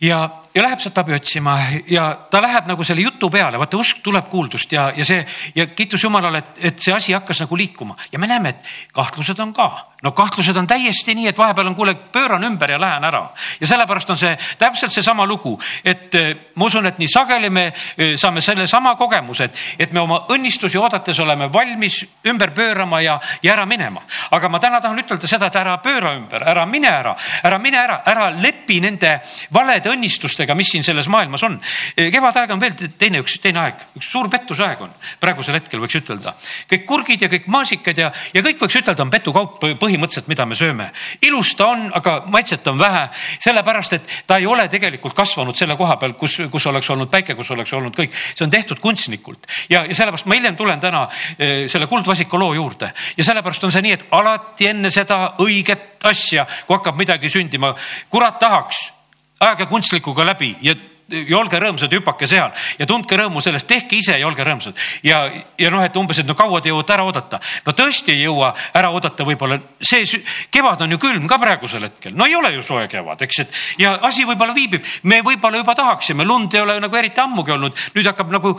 ja, 0.00 0.30
ja 0.54 0.62
läheb 0.62 0.80
sealt 0.82 0.98
abi 0.98 1.14
otsima 1.16 1.56
ja 1.90 2.08
ta 2.30 2.42
läheb 2.42 2.68
nagu 2.70 2.84
selle 2.86 3.02
jutu 3.02 3.30
peale, 3.30 3.58
vaata 3.58 3.80
usk 3.80 4.02
tuleb 4.04 4.28
kuuldust 4.30 4.72
ja, 4.72 4.88
ja 4.96 5.04
see 5.04 5.24
ja 5.54 5.66
kiitus 5.66 6.04
Jumalale, 6.04 6.38
et, 6.38 6.64
et 6.70 6.82
see 6.82 6.94
asi 6.94 7.16
hakkas 7.16 7.42
nagu 7.44 7.56
liikuma 7.58 7.96
ja 8.12 8.18
me 8.18 8.30
näeme, 8.30 8.54
et 8.54 8.92
kahtlused 8.94 9.38
on 9.42 9.52
ka 9.56 9.70
no 10.02 10.12
kahtlused 10.12 10.56
on 10.56 10.66
täiesti 10.66 11.14
nii, 11.14 11.26
et 11.28 11.38
vahepeal 11.38 11.66
on, 11.66 11.74
kuule, 11.74 11.94
pööran 12.12 12.44
ümber 12.44 12.70
ja 12.70 12.78
lähen 12.80 13.04
ära. 13.04 13.24
ja 13.60 13.66
sellepärast 13.66 14.10
on 14.10 14.16
see 14.16 14.36
täpselt 14.58 14.92
seesama 14.94 15.26
lugu, 15.26 15.56
et 15.84 16.14
eh, 16.14 16.36
ma 16.54 16.68
usun, 16.70 16.86
et 16.86 16.98
nii 16.98 17.08
sageli 17.10 17.50
me 17.50 17.64
eh, 17.66 18.14
saame 18.16 18.40
sellesama 18.40 18.94
kogemuse, 18.96 19.44
et, 19.44 19.58
et 19.78 19.92
me 19.92 20.00
oma 20.00 20.20
õnnistusi 20.30 20.78
oodates 20.78 21.18
oleme 21.20 21.50
valmis 21.52 22.04
ümber 22.26 22.54
pöörama 22.54 23.00
ja, 23.02 23.18
ja 23.42 23.52
ära 23.52 23.66
minema. 23.66 24.02
aga 24.30 24.48
ma 24.48 24.60
täna 24.62 24.80
tahan 24.80 25.02
ütelda 25.02 25.26
seda, 25.26 25.46
et 25.46 25.56
ära 25.56 25.78
pööra 25.82 26.14
ümber, 26.14 26.46
ära 26.46 26.66
mine 26.66 26.88
ära, 26.88 27.16
ära 27.42 27.58
mine 27.58 27.82
ära, 27.82 28.00
ära 28.06 28.30
lepi 28.30 28.80
nende 28.80 29.18
valede 29.50 29.87
õnnistustega, 29.92 30.54
mis 30.58 30.70
siin 30.72 30.84
selles 30.86 31.08
maailmas 31.08 31.42
on. 31.46 31.58
Kevadaeg 31.96 32.50
on 32.54 32.60
veel 32.60 32.76
teine, 32.98 33.22
üks 33.22 33.38
teine 33.42 33.62
aeg, 33.64 33.82
üks 33.98 34.10
suur 34.12 34.28
pettusaeg 34.32 34.80
on 34.84 34.92
praegusel 35.20 35.56
hetkel 35.58 35.80
võiks 35.82 35.98
ütelda. 35.98 36.34
kõik 36.70 36.84
kurgid 36.86 37.22
ja 37.22 37.28
kõik 37.32 37.48
maasikad 37.50 37.98
ja, 37.98 38.10
ja 38.34 38.42
kõik 38.44 38.60
võiks 38.62 38.78
ütelda, 38.80 39.02
on 39.02 39.10
petukaup 39.10 39.58
põhimõtteliselt, 39.80 40.28
mida 40.28 40.46
me 40.46 40.58
sööme. 40.58 40.90
ilus 41.22 41.54
ta 41.58 41.68
on, 41.72 41.88
aga 41.94 42.22
maitset 42.26 42.66
on 42.66 42.78
vähe, 42.78 43.08
sellepärast 43.40 43.98
et 43.98 44.16
ta 44.26 44.38
ei 44.38 44.46
ole 44.46 44.68
tegelikult 44.68 45.14
kasvanud 45.16 45.56
selle 45.56 45.76
koha 45.76 45.96
peal, 45.96 46.14
kus, 46.18 46.40
kus 46.50 46.66
oleks 46.66 46.90
olnud 46.90 47.10
päike, 47.10 47.34
kus 47.34 47.50
oleks 47.50 47.72
olnud 47.72 47.96
kõik. 47.96 48.12
see 48.12 48.44
on 48.44 48.50
tehtud 48.50 48.80
kunstnikult 48.80 49.46
ja, 49.68 49.84
ja 49.84 49.94
sellepärast 49.94 50.26
ma 50.26 50.38
hiljem 50.38 50.56
tulen 50.56 50.80
täna 50.80 51.06
eh, 51.38 51.68
selle 51.68 51.86
Kuldvasiku 51.86 52.38
loo 52.38 52.54
juurde 52.54 52.92
ja 53.16 53.24
sellepärast 53.24 53.64
on 53.64 53.72
see 53.72 53.82
nii, 53.82 53.96
et 53.98 54.06
alati 54.10 54.68
enne 54.68 54.90
seda 54.90 55.34
õiget 55.42 56.04
asja, 56.08 56.46
kui 56.66 56.76
hakkab 56.76 56.98
midagi 56.98 57.30
sündima, 57.32 57.74
kurat 58.10 58.38
tahaks 58.38 58.97
ajage 59.40 59.66
kunstlikuga 59.70 60.26
läbi 60.26 60.56
ja 60.62 60.74
ja 61.08 61.38
olge 61.38 61.56
rõõmsad, 61.60 61.92
hüpake 61.96 62.26
seal 62.28 62.52
ja 62.78 62.86
tundke 62.88 63.16
rõõmu 63.16 63.40
sellest, 63.44 63.68
tehke 63.68 63.96
ise 63.96 64.18
ja 64.20 64.26
olge 64.28 64.44
rõõmsad. 64.44 64.76
ja, 65.02 65.22
ja 65.58 65.70
noh, 65.72 65.82
et 65.84 65.96
umbes, 65.96 66.18
et 66.20 66.28
no 66.28 66.36
kaua 66.36 66.60
te 66.60 66.68
jõuate 66.68 66.92
ära 66.92 67.06
oodata. 67.08 67.40
no 67.66 67.72
tõesti 67.72 68.12
ei 68.12 68.22
jõua 68.22 68.52
ära 68.76 68.90
oodata, 68.92 69.24
võib-olla 69.24 69.58
see 69.80 70.04
kevad 70.52 70.84
on 70.84 70.92
ju 70.92 70.98
külm 71.00 71.26
ka 71.28 71.38
praegusel 71.40 71.88
hetkel, 71.88 72.12
no 72.14 72.26
ei 72.28 72.36
ole 72.36 72.52
ju 72.58 72.62
soe 72.62 72.84
kevad, 72.88 73.22
eks, 73.24 73.40
et 73.40 73.56
ja 73.84 73.96
asi 74.02 74.26
võib-olla 74.28 74.54
viibib, 74.54 74.84
me 75.02 75.22
võib-olla 75.24 75.62
juba 75.62 75.74
tahaksime, 75.78 76.28
lund 76.28 76.54
ei 76.54 76.60
ole 76.60 76.78
nagu 76.80 77.00
eriti 77.00 77.24
ammugi 77.24 77.56
olnud, 77.56 77.88
nüüd 77.96 78.12
hakkab 78.12 78.32
nagu 78.36 78.58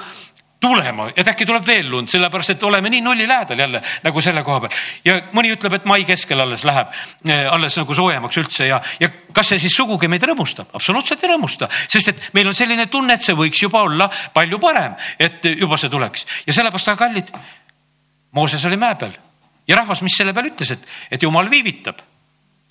tulema, 0.59 1.07
et 1.15 1.27
äkki 1.27 1.45
tuleb 1.47 1.63
veel 1.65 1.87
lund, 1.91 2.09
sellepärast 2.11 2.53
et 2.53 2.63
oleme 2.67 2.89
nii 2.91 3.01
nulli 3.01 3.27
lähedal 3.27 3.59
jälle 3.63 3.81
nagu 4.03 4.21
selle 4.21 4.43
koha 4.43 4.59
peal. 4.65 4.73
ja 5.05 5.15
mõni 5.35 5.53
ütleb, 5.55 5.77
et 5.77 5.85
mai 5.87 6.03
keskel 6.07 6.39
alles 6.43 6.65
läheb, 6.67 6.91
eh, 7.29 7.47
alles 7.51 7.77
nagu 7.79 7.95
soojemaks 7.95 8.39
üldse 8.41 8.67
ja, 8.67 8.81
ja 8.99 9.09
kas 9.33 9.53
see 9.53 9.61
siis 9.63 9.75
sugugi 9.75 10.09
meid 10.11 10.23
rõõmustab? 10.27 10.73
absoluutselt 10.75 11.23
ei 11.23 11.31
rõõmusta, 11.31 11.69
sest 11.87 12.11
et 12.11 12.27
meil 12.33 12.51
on 12.51 12.57
selline 12.57 12.89
tunne, 12.91 13.15
et 13.15 13.23
see 13.23 13.37
võiks 13.37 13.63
juba 13.63 13.85
olla 13.87 14.09
palju 14.33 14.59
parem, 14.59 14.97
et 15.19 15.47
juba 15.53 15.79
see 15.79 15.89
tuleks 15.89 16.27
ja 16.47 16.53
sellepärast, 16.53 16.91
aga 16.91 17.05
kallid, 17.05 17.33
Mooses 18.35 18.65
oli 18.67 18.77
mäe 18.77 18.93
peal 18.99 19.15
ja 19.67 19.79
rahvas, 19.79 20.03
mis 20.05 20.17
selle 20.17 20.35
peale 20.35 20.51
ütles, 20.51 20.75
et, 20.75 20.83
et 21.11 21.23
jumal 21.23 21.49
viivitab. 21.49 22.03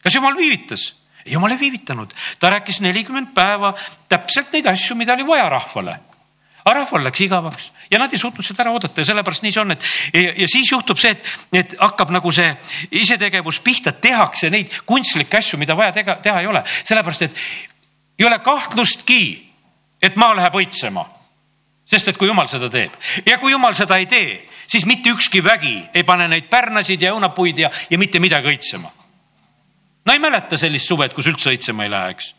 kas 0.02 0.14
jumal 0.14 0.36
viivitas? 0.36 0.92
jumal 1.28 1.52
ei 1.52 1.58
viivitanud, 1.60 2.12
ta 2.40 2.50
rääkis 2.50 2.80
nelikümmend 2.80 3.32
päeva 3.34 3.72
täpselt 4.08 4.52
neid 4.52 4.68
asju, 4.70 4.96
mida 4.96 5.16
oli 5.16 5.26
vaja 5.26 5.48
rahvale 5.52 5.98
aga 6.64 6.74
rahval 6.80 7.04
läks 7.06 7.20
igavaks 7.24 7.70
ja 7.90 7.98
nad 8.00 8.12
ei 8.12 8.20
suutnud 8.20 8.46
seda 8.46 8.64
ära 8.64 8.72
oodata 8.74 9.00
ja 9.00 9.08
sellepärast 9.08 9.44
nii 9.44 9.54
see 9.54 9.62
on, 9.62 9.74
et 9.74 9.84
ja, 10.12 10.32
ja 10.44 10.48
siis 10.50 10.72
juhtub 10.72 11.00
see, 11.00 11.14
et, 11.14 11.30
et 11.60 11.76
hakkab 11.80 12.12
nagu 12.14 12.32
see 12.34 12.48
isetegevus 13.02 13.60
pihta, 13.64 13.92
tehakse 13.92 14.50
neid 14.52 14.80
kunstlikke 14.88 15.40
asju, 15.40 15.60
mida 15.60 15.76
vaja 15.78 15.94
tega, 16.00 16.18
teha 16.24 16.42
ei 16.42 16.50
ole, 16.50 16.62
sellepärast 16.82 17.28
et 17.28 17.44
ei 18.18 18.26
ole 18.26 18.40
kahtlustki, 18.44 19.22
et 20.02 20.18
maa 20.18 20.34
läheb 20.36 20.58
õitsema. 20.60 21.06
sest 21.88 22.08
et 22.08 22.18
kui 22.20 22.28
jumal 22.28 22.48
seda 22.48 22.68
teeb 22.68 22.92
ja 23.26 23.38
kui 23.38 23.52
jumal 23.52 23.74
seda 23.74 23.96
ei 23.96 24.06
tee, 24.06 24.48
siis 24.66 24.84
mitte 24.86 25.10
ükski 25.10 25.44
vägi 25.44 25.88
ei 25.94 26.04
pane 26.04 26.28
neid 26.28 26.50
pärnasid 26.50 27.02
ja 27.02 27.14
õunapuid 27.14 27.58
ja, 27.58 27.70
ja 27.90 27.98
mitte 27.98 28.20
midagi 28.20 28.48
õitsema. 28.48 28.90
no 30.04 30.12
ei 30.12 30.18
mäleta 30.18 30.58
sellist 30.58 30.86
suve, 30.86 31.06
et 31.06 31.14
kus 31.14 31.26
üldse 31.26 31.54
õitsema 31.54 31.86
ei 31.86 31.90
lähe, 31.94 32.10
eks 32.16 32.34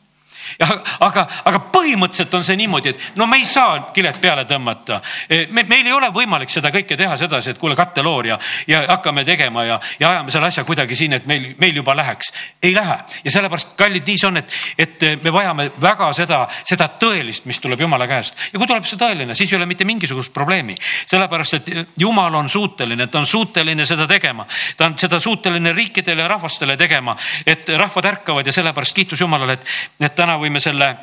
aga, 1.08 1.26
aga 1.46 1.62
põhimõtteliselt 1.74 2.34
on 2.38 2.46
see 2.46 2.58
niimoodi, 2.60 2.94
et 2.94 3.20
no 3.20 3.28
me 3.30 3.40
ei 3.42 3.46
saa 3.46 3.92
kilet 3.96 4.20
peale 4.22 4.46
tõmmata. 4.50 5.02
E, 5.30 5.46
me, 5.52 5.64
meil 5.70 5.88
ei 5.88 5.96
ole 5.96 6.12
võimalik 6.16 6.52
seda 6.54 6.72
kõike 6.74 6.98
teha 6.98 7.18
sedasi, 7.18 7.54
et 7.54 7.62
kuule 7.62 7.78
katteloor 7.80 8.32
ja, 8.32 8.40
ja 8.68 8.84
hakkame 8.90 9.26
tegema 9.28 9.66
ja, 9.68 9.80
ja 10.00 10.14
ajame 10.14 10.34
selle 10.34 10.50
asja 10.52 10.66
kuidagi 10.68 10.98
siin, 10.98 11.18
et 11.20 11.28
meil, 11.30 11.54
meil 11.60 11.82
juba 11.82 11.96
läheks. 11.98 12.34
ei 12.64 12.74
lähe 12.76 12.98
ja 13.24 13.32
sellepärast 13.32 13.76
kallid, 13.78 14.08
nii 14.08 14.18
see 14.20 14.30
on, 14.30 14.38
et, 14.42 14.58
et 14.78 15.06
me 15.24 15.34
vajame 15.34 15.70
väga 15.82 16.12
seda, 16.18 16.42
seda 16.64 16.90
tõelist, 17.00 17.46
mis 17.50 17.60
tuleb 17.60 17.82
jumala 17.82 18.08
käest 18.10 18.50
ja 18.54 18.60
kui 18.60 18.68
tuleb 18.68 18.88
see 18.88 19.00
tõeline, 19.00 19.36
siis 19.38 19.52
ei 19.54 19.58
ole 19.60 19.68
mitte 19.70 19.86
mingisugust 19.88 20.34
probleemi, 20.34 20.76
sellepärast 21.10 21.58
et 21.60 21.70
jumal 22.00 22.36
on 22.40 22.50
suuteline, 22.50 23.08
ta 23.08 23.22
on 23.22 23.28
suuteline 23.30 23.86
seda 23.86 24.08
tegema, 24.10 24.46
ta 24.78 24.90
on 24.90 24.98
seda 25.00 25.20
suuteline 25.20 25.74
riikidele 25.76 26.26
ja 26.26 26.28
rahvastele 26.32 26.78
tegema, 26.78 27.16
et 27.46 27.70
rahvad 27.70 28.10
ärkavad 28.14 28.48
ja 28.48 28.56
sellepärast 28.56 28.96
kiitus 28.96 29.22
Jumalale, 29.22 29.60
et, 29.60 29.66
et 30.00 30.16
täna 30.16 30.39
võime 30.40 30.60
selle 30.64 30.96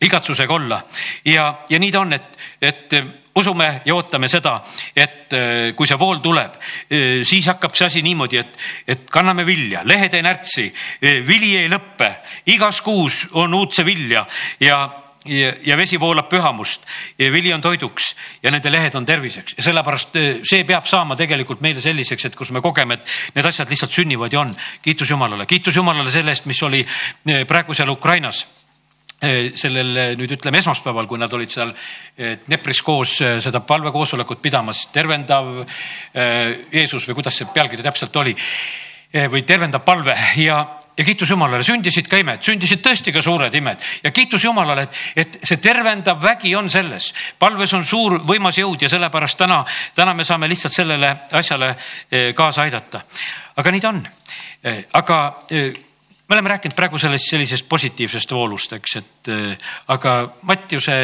igatsusega 0.00 0.54
olla. 0.54 0.82
Ja, 1.24 1.64
ja 1.68 1.78
nii 1.78 1.92
ta 1.92 2.00
on, 2.04 2.12
et, 2.12 2.38
et 2.62 2.94
usume 3.38 3.68
ja 3.84 3.94
ootame 3.94 4.28
seda, 4.30 4.58
et 4.96 5.34
äh, 5.36 5.72
kui 5.76 5.88
see 5.88 5.98
vool 5.98 6.22
tuleb, 6.24 6.58
äh, 6.58 7.24
siis 7.28 7.48
hakkab 7.50 7.76
see 7.78 7.88
asi 7.88 8.04
niimoodi, 8.06 8.40
et, 8.40 8.54
et 8.94 9.10
kanname 9.10 9.46
vilja, 9.46 9.84
lehed 9.88 10.14
ei 10.18 10.24
närtsi, 10.26 10.68
äh, 10.68 11.20
vili 11.26 11.54
ei 11.58 11.68
lõppe, 11.70 12.12
igas 12.54 12.82
kuus 12.84 13.26
on 13.38 13.54
uudse 13.58 13.86
vilja 13.86 14.26
ja 14.60 14.80
ja, 15.28 15.50
ja 15.66 15.76
vesi 15.76 15.98
voolab 16.00 16.28
pühamust. 16.30 16.86
Ja 17.18 17.26
vili 17.32 17.50
on 17.52 17.60
toiduks 17.60 18.14
ja 18.40 18.52
nende 18.54 18.70
lehed 18.72 18.94
on 18.96 19.04
terviseks. 19.04 19.58
Ja 19.58 19.64
sellepärast 19.66 20.14
see 20.46 20.62
peab 20.64 20.86
saama 20.88 21.18
tegelikult 21.18 21.60
meile 21.60 21.82
selliseks, 21.84 22.24
et 22.24 22.38
kus 22.38 22.52
me 22.54 22.62
kogeme, 22.64 22.96
et 22.96 23.34
need 23.36 23.48
asjad 23.50 23.68
lihtsalt 23.68 23.92
sünnivad 23.92 24.32
ja 24.32 24.40
on. 24.40 24.54
kiitus 24.80 25.10
Jumalale, 25.10 25.44
kiitus 25.50 25.76
Jumalale 25.76 26.14
selle 26.14 26.32
eest, 26.32 26.46
mis 26.48 26.62
oli 26.64 26.80
praegu 27.50 27.76
seal 27.76 27.92
Ukrainas 27.92 28.46
sellel 29.18 29.96
eh, 29.96 30.10
nüüd 30.18 30.30
ütleme 30.36 30.60
esmaspäeval, 30.62 31.08
kui 31.10 31.18
nad 31.18 31.32
olid 31.34 31.50
seal 31.50 31.72
Dnepris 32.18 32.82
koos 32.86 33.16
seda 33.18 33.60
palvekoosolekut 33.66 34.42
pidamas, 34.42 34.84
tervendav 34.94 35.64
Jeesus 36.14 37.06
või 37.08 37.18
kuidas 37.18 37.40
see 37.40 37.48
pealkiri 37.54 37.82
täpselt 37.82 38.14
oli 38.20 38.34
või 39.32 39.42
tervendav 39.48 39.82
palve 39.86 40.14
ja, 40.38 40.58
ja 40.94 41.06
kiitus 41.06 41.32
Jumalale, 41.32 41.64
sündisid 41.66 42.06
ka 42.10 42.20
imed, 42.20 42.42
sündisid 42.44 42.82
tõesti 42.84 43.14
ka 43.14 43.22
suured 43.24 43.54
imed 43.58 43.82
ja 44.04 44.12
kiitus 44.14 44.44
Jumalale, 44.44 44.84
et, 44.86 45.02
et 45.24 45.40
see 45.48 45.58
tervendav 45.64 46.20
vägi 46.22 46.54
on 46.58 46.70
selles. 46.70 47.10
palves 47.40 47.74
on 47.74 47.86
suur 47.88 48.20
võimas 48.28 48.60
jõud 48.60 48.84
ja 48.84 48.92
sellepärast 48.92 49.40
täna, 49.40 49.64
täna 49.96 50.14
me 50.14 50.28
saame 50.28 50.50
lihtsalt 50.52 50.76
sellele 50.76 51.14
asjale 51.32 51.74
kaasa 52.36 52.68
aidata. 52.68 53.02
aga 53.56 53.74
nii 53.74 53.82
ta 53.82 53.94
on. 53.96 54.02
aga 55.00 55.20
me 56.28 56.34
oleme 56.36 56.48
rääkinud 56.48 56.76
praegu 56.76 56.98
sellest 56.98 57.30
sellisest 57.30 57.68
positiivsest 57.68 58.32
voolust, 58.32 58.72
eks, 58.76 58.96
et 59.00 59.30
äh, 59.32 59.70
aga 59.88 60.16
Mattiuse 60.42 60.98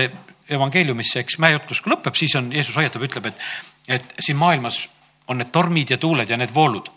evangeeliumisse, 0.50 1.22
eks 1.24 1.38
mäejutlus 1.40 1.80
kui 1.80 1.94
lõpeb, 1.94 2.16
siis 2.18 2.34
on 2.36 2.50
Jeesus 2.52 2.76
hoiatab, 2.76 3.06
ütleb, 3.06 3.30
et, 3.30 3.46
et 3.88 4.14
siin 4.20 4.36
maailmas 4.36 4.82
on 5.28 5.40
need 5.40 5.52
tormid 5.52 5.94
ja 5.94 5.98
tuuled 5.98 6.30
ja 6.30 6.36
need 6.36 6.52
voolud, 6.54 6.90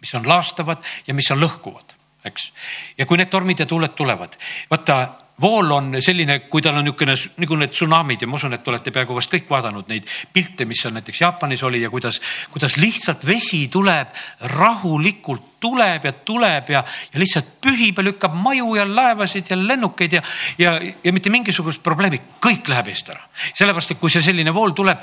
mis 0.00 0.14
on 0.18 0.26
laastavad 0.28 0.82
ja 1.06 1.14
mis 1.14 1.30
on 1.30 1.40
lõhkuvad, 1.42 1.94
eks. 2.26 2.50
ja 2.98 3.06
kui 3.06 3.20
need 3.20 3.30
tormid 3.30 3.62
ja 3.62 3.68
tuuled 3.70 3.94
tulevad, 3.94 4.34
vaata 4.70 4.98
vool 5.40 5.70
on 5.70 5.90
selline, 6.00 6.38
kui 6.48 6.62
tal 6.64 6.78
on 6.78 6.86
niisugune 6.86 7.16
nagu 7.42 7.58
need 7.60 7.72
tsunamid 7.74 8.22
ja 8.22 8.28
ma 8.28 8.38
usun, 8.38 8.56
et 8.56 8.68
olete 8.68 8.92
peaaegu 8.94 9.16
vast 9.16 9.32
kõik 9.32 9.50
vaadanud 9.50 9.90
neid 9.90 10.08
pilte, 10.32 10.64
mis 10.68 10.80
seal 10.80 10.94
näiteks 10.96 11.20
Jaapanis 11.20 11.64
oli 11.66 11.82
ja 11.82 11.90
kuidas, 11.92 12.20
kuidas 12.52 12.78
lihtsalt 12.80 13.26
vesi 13.28 13.66
tuleb 13.72 14.14
rahulikult 14.56 15.56
tuleb 15.60 16.04
ja 16.04 16.12
tuleb 16.12 16.70
ja, 16.72 16.82
ja 17.12 17.20
lihtsalt 17.20 17.56
pühib 17.64 18.00
ja 18.00 18.04
lükkab 18.06 18.36
maju 18.36 18.76
ja 18.76 18.86
laevasid 18.88 19.50
ja 19.50 19.58
lennukeid 19.60 20.16
ja, 20.18 20.22
ja, 20.58 20.76
ja 21.04 21.12
mitte 21.12 21.32
mingisugust 21.32 21.82
probleemi, 21.84 22.20
kõik 22.42 22.68
läheb 22.72 22.88
eest 22.92 23.12
ära. 23.12 23.28
sellepärast, 23.52 23.92
et 23.92 24.00
kui 24.00 24.12
see 24.12 24.24
selline 24.24 24.54
vool 24.54 24.72
tuleb 24.76 25.02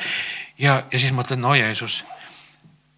ja, 0.58 0.82
ja 0.90 1.00
siis 1.00 1.14
mõtled, 1.14 1.42
no 1.42 1.54
Jeesus, 1.58 2.02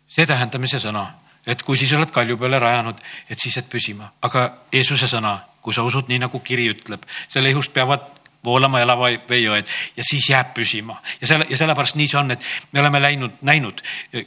see 0.07 0.27
tähendab 0.27 0.67
see 0.67 0.83
sõna, 0.83 1.07
et 1.47 1.63
kui 1.63 1.77
siis 1.77 1.91
oled 1.97 2.11
kalju 2.11 2.37
peale 2.39 2.59
rajanud, 2.59 3.01
et 3.29 3.39
siis 3.39 3.57
jääd 3.59 3.67
püsima, 3.71 4.11
aga 4.23 4.47
Jeesuse 4.71 5.09
sõna 5.11 5.37
kui 5.65 5.73
sa 5.73 5.85
usud 5.85 6.11
nii, 6.11 6.21
nagu 6.21 6.41
kiri 6.45 6.69
ütleb, 6.75 7.05
selle 7.31 7.49
ihust 7.49 7.73
peavad 7.73 8.05
voolama 8.45 8.81
elava 8.83 9.09
veejõed 9.29 9.71
ja 9.97 10.05
siis 10.05 10.29
jääb 10.29 10.53
püsima. 10.55 10.99
Ja 11.21 11.27
selle 11.27 11.49
ja 11.49 11.57
sellepärast 11.57 11.97
nii 11.99 12.07
see 12.11 12.19
on, 12.19 12.31
et 12.35 12.45
me 12.71 12.83
oleme 12.83 13.01
läinud, 13.01 13.41
näinud 13.45 13.81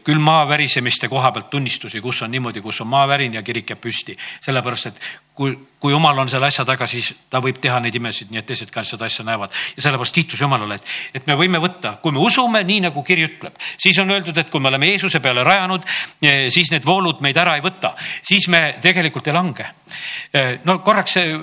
küll 0.05 0.21
maa 0.23 0.45
värisemiste 0.49 1.09
koha 1.09 1.33
pealt 1.33 1.51
tunnistusi, 1.51 2.03
kus 2.05 2.23
on 2.23 2.31
niimoodi, 2.35 2.63
kus 2.65 2.83
on 2.85 2.91
maavärin 2.93 3.39
ja 3.39 3.43
kirik 3.47 3.71
jääb 3.73 3.83
püsti, 3.83 4.17
sellepärast 4.45 4.91
et 4.93 5.03
kui, 5.39 5.55
kui 5.79 5.93
jumal 5.93 6.19
on 6.19 6.31
selle 6.31 6.49
asja 6.51 6.65
taga, 6.67 6.87
siis 6.91 7.13
ta 7.31 7.41
võib 7.43 7.61
teha 7.63 7.79
neid 7.83 7.95
imesid, 7.95 8.33
nii 8.33 8.41
et 8.41 8.49
teised 8.49 8.73
ka 8.75 8.83
seda 8.87 9.07
asja 9.07 9.25
näevad. 9.27 9.55
Ja 9.77 9.85
sellepärast 9.87 10.17
kiitus 10.17 10.43
Jumalale, 10.43 10.81
et, 10.81 10.95
et 11.21 11.29
me 11.31 11.37
võime 11.39 11.61
võtta, 11.63 11.95
kui 12.03 12.15
me 12.15 12.23
usume 12.25 12.65
nii 12.67 12.89
nagu 12.89 13.05
kiri 13.07 13.29
ütleb, 13.29 13.59
siis 13.79 13.99
on 14.03 14.11
öeldud, 14.15 14.39
et 14.39 14.51
kui 14.51 14.63
me 14.63 14.73
oleme 14.73 14.91
Jeesuse 14.91 15.23
peale 15.23 15.45
rajanud, 15.47 15.87
siis 16.55 16.73
need 16.75 16.87
voolud 16.87 17.23
meid 17.25 17.39
ära 17.39 17.55
ei 17.59 17.63
võta, 17.65 17.95
siis 17.99 18.49
me 18.51 18.63
tegelikult 18.83 19.31
ei 19.31 19.37
lange. 19.37 19.69
no 20.67 20.81
korraks 20.83 21.19
see 21.21 21.39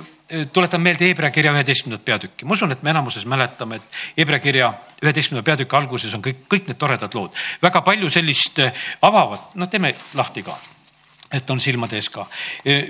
tuletan 0.53 0.81
meelde 0.81 1.09
Hebra 1.09 1.31
kirja 1.31 1.53
üheteistkümnendat 1.55 2.05
peatükki, 2.05 2.45
ma 2.45 2.57
usun, 2.57 2.71
et 2.75 2.83
me 2.83 2.93
enamuses 2.93 3.25
mäletame, 3.25 3.79
et 3.81 3.99
Hebra 4.19 4.39
kirja 4.43 4.73
üheteistkümnenda 5.03 5.45
peatüki 5.45 5.77
alguses 5.77 6.13
on 6.15 6.23
kõik, 6.25 6.45
kõik 6.51 6.69
need 6.69 6.79
toredad 6.81 7.17
lood, 7.17 7.35
väga 7.63 7.83
palju 7.85 8.09
sellist 8.13 8.61
avavat, 9.01 9.53
noh, 9.55 9.69
teeme 9.71 9.95
lahti 10.17 10.45
ka 10.45 10.57
et 11.35 11.49
on 11.51 11.59
silmade 11.61 11.97
ees 11.99 12.09
ka. 12.09 12.25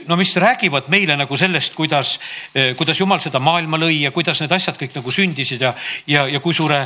no 0.08 0.18
mis 0.20 0.36
räägivad 0.42 0.90
meile 0.94 1.18
nagu 1.18 1.38
sellest, 1.38 1.74
kuidas, 1.76 2.16
kuidas 2.78 3.00
jumal 3.00 3.22
seda 3.24 3.40
maailma 3.44 3.80
lõi 3.82 4.02
ja 4.04 4.12
kuidas 4.16 4.42
need 4.44 4.54
asjad 4.56 4.78
kõik 4.80 4.96
nagu 5.00 5.12
sündisid 5.12 5.62
ja, 5.62 5.74
ja, 6.08 6.26
ja 6.32 6.42
kui 6.44 6.54
suure 6.54 6.82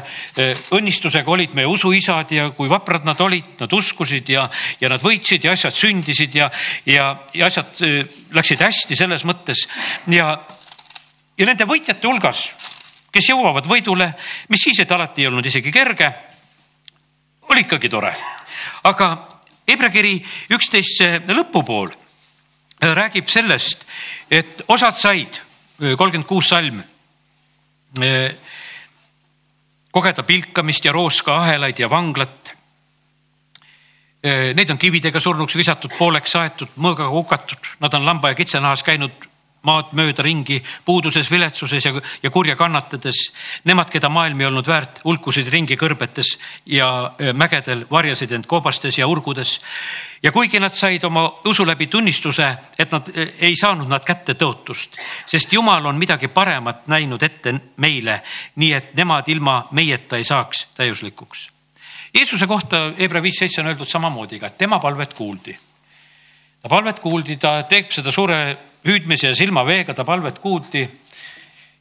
õnnistusega 0.76 1.32
olid 1.32 1.56
meie 1.58 1.69
usuisad 1.69 2.32
ja 2.36 2.50
kui 2.56 2.69
vaprad 2.72 3.08
nad 3.08 3.19
olid, 3.22 3.56
nad 3.60 3.74
uskusid 3.74 4.30
ja, 4.34 4.48
ja 4.82 4.91
nad 4.91 5.04
võitsid 5.04 5.45
ja 5.45 5.54
asjad 5.58 5.76
sündisid 5.76 6.36
ja, 6.36 6.50
ja, 6.86 7.12
ja 7.34 7.50
asjad 7.50 7.84
läksid 8.36 8.63
hästi 8.63 8.98
selles 8.98 9.26
mõttes 9.28 9.65
ja, 10.12 10.34
ja 11.38 11.48
nende 11.48 11.67
võitjate 11.69 12.08
hulgas, 12.08 12.45
kes 13.13 13.32
jõuavad 13.32 13.67
võidule, 13.69 14.12
mis 14.50 14.63
siis, 14.67 14.80
et 14.84 14.91
alati 14.91 15.24
ei 15.24 15.30
olnud 15.32 15.45
isegi 15.45 15.72
kerge, 15.74 16.12
oli 17.50 17.65
ikkagi 17.65 17.89
tore. 17.89 18.13
aga 18.84 19.10
Hebra 19.69 19.91
kiri 19.93 20.15
üksteist 20.49 21.03
lõpupool 21.29 21.91
äh, 21.93 22.93
räägib 22.97 23.29
sellest, 23.29 23.86
et 24.32 24.63
osad 24.67 24.97
said, 24.97 25.41
äh, 25.82 25.93
kolmkümmend 25.93 26.27
kuus 26.29 26.49
salm, 26.49 26.82
äh, 28.01 28.32
kogeda 29.93 30.25
pilkamist 30.25 30.86
ja 30.86 30.93
rooskaahelaid 30.93 31.79
ja 31.79 31.89
vanglat. 31.89 32.55
Neid 34.19 34.67
on 34.67 34.77
kividega 34.77 35.15
surnuks 35.23 35.55
visatud, 35.55 35.93
pooleks 35.95 36.34
aetud, 36.36 36.73
mõõgaga 36.75 37.08
hukatud, 37.13 37.69
nad 37.79 37.93
on 37.95 38.03
lamba 38.03 38.34
ja 38.34 38.36
kitsenahas 38.36 38.82
käinud 38.84 39.29
maad 39.67 39.91
mööda 39.98 40.24
ringi 40.24 40.60
puuduses, 40.86 41.28
viletsuses 41.32 41.86
ja, 41.86 41.91
ja 42.24 42.32
kurja 42.32 42.56
kannatades. 42.60 43.19
Nemad, 43.67 43.89
keda 43.91 44.10
maailm 44.12 44.39
ei 44.41 44.48
olnud 44.48 44.67
väärt, 44.67 45.02
hulkusid 45.04 45.50
ringi 45.52 45.76
kõrbetes 45.80 46.36
ja 46.69 47.12
mägedel, 47.36 47.86
varjasid 47.91 48.32
end 48.36 48.48
koobastes 48.48 48.98
ja 49.00 49.08
urgudes. 49.08 49.60
ja 50.24 50.32
kuigi 50.32 50.60
nad 50.60 50.76
said 50.76 51.04
oma 51.04 51.26
usu 51.45 51.65
läbi 51.65 51.88
tunnistuse, 51.88 52.50
et 52.80 52.91
nad 52.91 53.12
ei 53.15 53.56
saanud 53.56 53.88
nad 53.88 54.04
kätte 54.06 54.34
tõotust, 54.34 55.00
sest 55.26 55.54
Jumal 55.54 55.86
on 55.86 55.95
midagi 55.95 56.28
paremat 56.28 56.88
näinud 56.88 57.24
ette 57.24 57.54
meile, 57.78 58.22
nii 58.56 58.74
et 58.74 58.93
nemad 58.95 59.28
ilma 59.28 59.67
meieta 59.72 60.17
ei 60.17 60.24
saaks 60.24 60.67
täiuslikuks. 60.76 61.50
Jeesuse 62.13 62.48
kohta 62.48 62.91
Hebra 62.98 63.22
viis 63.22 63.38
seitse 63.38 63.62
on 63.62 63.67
öeldud 63.67 63.88
samamoodi 63.88 64.39
ka, 64.39 64.48
et 64.48 64.58
tema 64.58 64.80
palvet 64.80 65.13
kuuldi 65.13 65.58
ta 66.62 66.69
palvet 66.69 67.00
kuuldi, 67.00 67.38
ta 67.39 67.62
teeb 67.69 67.91
seda 67.93 68.12
suure 68.12 68.39
hüüdmise 68.86 69.32
ja 69.32 69.36
silmaveega, 69.36 69.94
ta 69.94 70.06
palvet 70.08 70.39
kuuldi. 70.39 70.88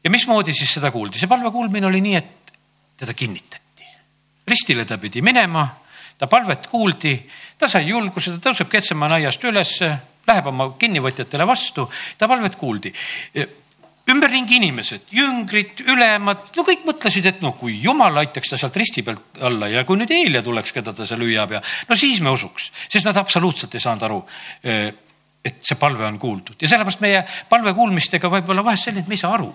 ja 0.04 0.10
mismoodi 0.10 0.54
siis 0.54 0.74
seda 0.78 0.90
kuuldi? 0.90 1.18
see 1.18 1.30
palve 1.30 1.50
kuulmine 1.50 1.86
oli 1.86 2.00
nii, 2.00 2.16
et 2.16 2.52
teda 2.96 3.14
kinnitati. 3.14 3.86
ristile 4.48 4.84
ta 4.84 4.98
pidi 4.98 5.22
minema, 5.22 5.68
ta 6.18 6.26
palvet 6.26 6.66
kuuldi, 6.66 7.14
ta 7.58 7.68
sai 7.68 7.88
julguse, 7.88 8.36
ta 8.36 8.50
tõuseb 8.50 8.70
Ketsemaa 8.72 9.14
aiast 9.20 9.44
ülesse, 9.44 9.92
läheb 10.28 10.46
oma 10.46 10.72
kinnivõtjatele 10.78 11.46
vastu, 11.46 11.88
ta 12.18 12.28
palvet 12.28 12.56
kuuldi 12.56 12.92
ümberringi 14.08 14.56
inimesed, 14.56 15.10
jüngrid, 15.12 15.82
ülemad, 15.84 16.48
no 16.56 16.64
kõik 16.66 16.86
mõtlesid, 16.88 17.26
et 17.28 17.42
no 17.44 17.52
kui 17.58 17.76
jumal 17.82 18.16
aitaks 18.22 18.54
ta 18.54 18.58
sealt 18.60 18.76
risti 18.80 19.04
pealt 19.04 19.40
alla 19.44 19.68
ja 19.68 19.84
kui 19.88 20.00
nüüd 20.00 20.12
Eelia 20.14 20.42
tuleks, 20.44 20.72
keda 20.72 20.94
ta 20.96 21.06
seal 21.08 21.24
hüüab 21.26 21.52
ja 21.58 21.60
no 21.60 21.98
siis 21.98 22.22
me 22.24 22.32
usuks, 22.32 22.70
sest 22.88 23.08
nad 23.08 23.18
absoluutselt 23.20 23.76
ei 23.76 23.84
saanud 23.84 24.06
aru 24.08 24.22
et 25.48 25.62
see 25.64 25.78
palve 25.80 26.06
on 26.06 26.18
kuuldud 26.20 26.60
ja 26.60 26.70
sellepärast 26.70 27.02
meie 27.04 27.22
palve 27.48 27.74
kuulmistega 27.76 28.30
võib 28.32 28.50
olla 28.52 28.64
vahest 28.66 28.88
selline, 28.88 29.04
et 29.04 29.10
me 29.10 29.16
ei 29.18 29.22
saa 29.22 29.34
aru. 29.36 29.48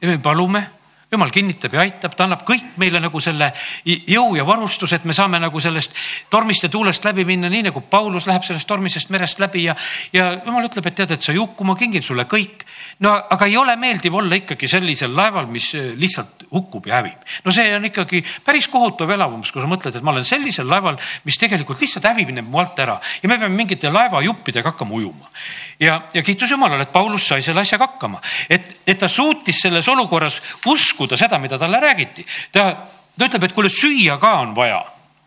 ja 0.00 0.08
me 0.08 0.18
palume, 0.22 0.64
jumal 1.12 1.30
kinnitab 1.34 1.74
ja 1.74 1.82
aitab, 1.82 2.14
ta 2.14 2.24
annab 2.26 2.44
kõik 2.46 2.76
meile 2.78 3.00
nagu 3.02 3.20
selle 3.22 3.50
jõu 3.84 4.36
ja 4.38 4.44
varustuse, 4.46 5.00
et 5.00 5.06
me 5.08 5.14
saame 5.16 5.40
nagu 5.42 5.60
sellest 5.62 5.96
tormist 6.30 6.66
ja 6.66 6.70
tuulest 6.70 7.04
läbi 7.04 7.24
minna, 7.26 7.50
nii 7.50 7.64
nagu 7.66 7.82
Paulus 7.82 8.28
läheb 8.30 8.46
sellest 8.46 8.68
tormisest 8.70 9.10
merest 9.10 9.42
läbi 9.42 9.64
ja, 9.66 9.74
ja 10.14 10.30
jumal 10.44 10.68
ütleb, 10.68 10.86
et 10.86 10.98
tead, 11.00 11.16
et 11.16 11.26
sa 11.26 11.34
ei 11.34 11.40
hukku, 11.40 11.66
ma 11.66 11.74
kingin 11.78 12.04
sulle 12.06 12.26
kõik. 12.30 12.62
no 13.02 13.16
aga 13.18 13.48
ei 13.50 13.56
ole 13.58 13.74
meeldiv 13.80 14.14
olla 14.20 14.38
ikkagi 14.38 14.68
sellisel 14.70 15.14
laeval, 15.16 15.50
mis 15.50 15.72
lihtsalt 15.74 16.46
hukkub 16.50 16.86
ja 16.86 17.00
hävib. 17.00 17.26
no 17.44 17.54
see 17.54 17.74
on 17.74 17.90
ikkagi 17.90 18.22
päris 18.44 18.68
kohutav 18.70 19.10
elamus, 19.10 19.50
kui 19.50 19.62
sa 19.62 19.70
mõtled, 19.70 19.96
et 19.96 20.06
ma 20.06 20.14
olen 20.14 20.26
sellisel 20.26 20.68
laeval, 20.68 20.98
mis 21.24 21.38
tegelikult 21.42 21.82
lihtsalt 21.82 22.06
hävib 22.06 22.30
mu 22.46 22.62
alt 22.62 22.78
ära 22.78 23.00
ja 23.22 23.28
me 23.28 23.38
peame 23.38 23.56
mingite 23.56 23.90
laevajuppidega 23.90 24.70
hakkama 24.70 24.94
ujuma. 24.94 25.30
Ja, 25.80 26.02
ja 26.14 26.22
kiitus 26.22 26.50
Jumalale, 26.50 26.82
et 26.82 26.92
Paulus 26.92 27.28
sai 27.28 27.42
selle 27.42 27.64
asjaga 27.64 27.88
hakkama, 27.88 28.20
et, 28.50 28.80
et 28.86 28.98
ta 28.98 29.08
suutis 29.08 29.62
selles 29.64 29.88
olukorras 29.88 30.40
uskuda 30.68 31.16
seda, 31.16 31.38
mida 31.38 31.58
talle 31.58 31.80
räägiti. 31.80 32.26
ta, 32.52 32.70
ta 33.18 33.28
ütleb, 33.28 33.48
et 33.48 33.54
kuule, 33.56 33.70
süüa 33.72 34.18
ka 34.20 34.38
on 34.44 34.54
vaja, 34.56 34.82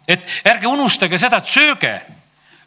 et 0.07 0.27
ärge 0.45 0.69
unustage 0.69 1.19
seda, 1.19 1.41
et 1.41 1.49
sööge. 1.49 1.95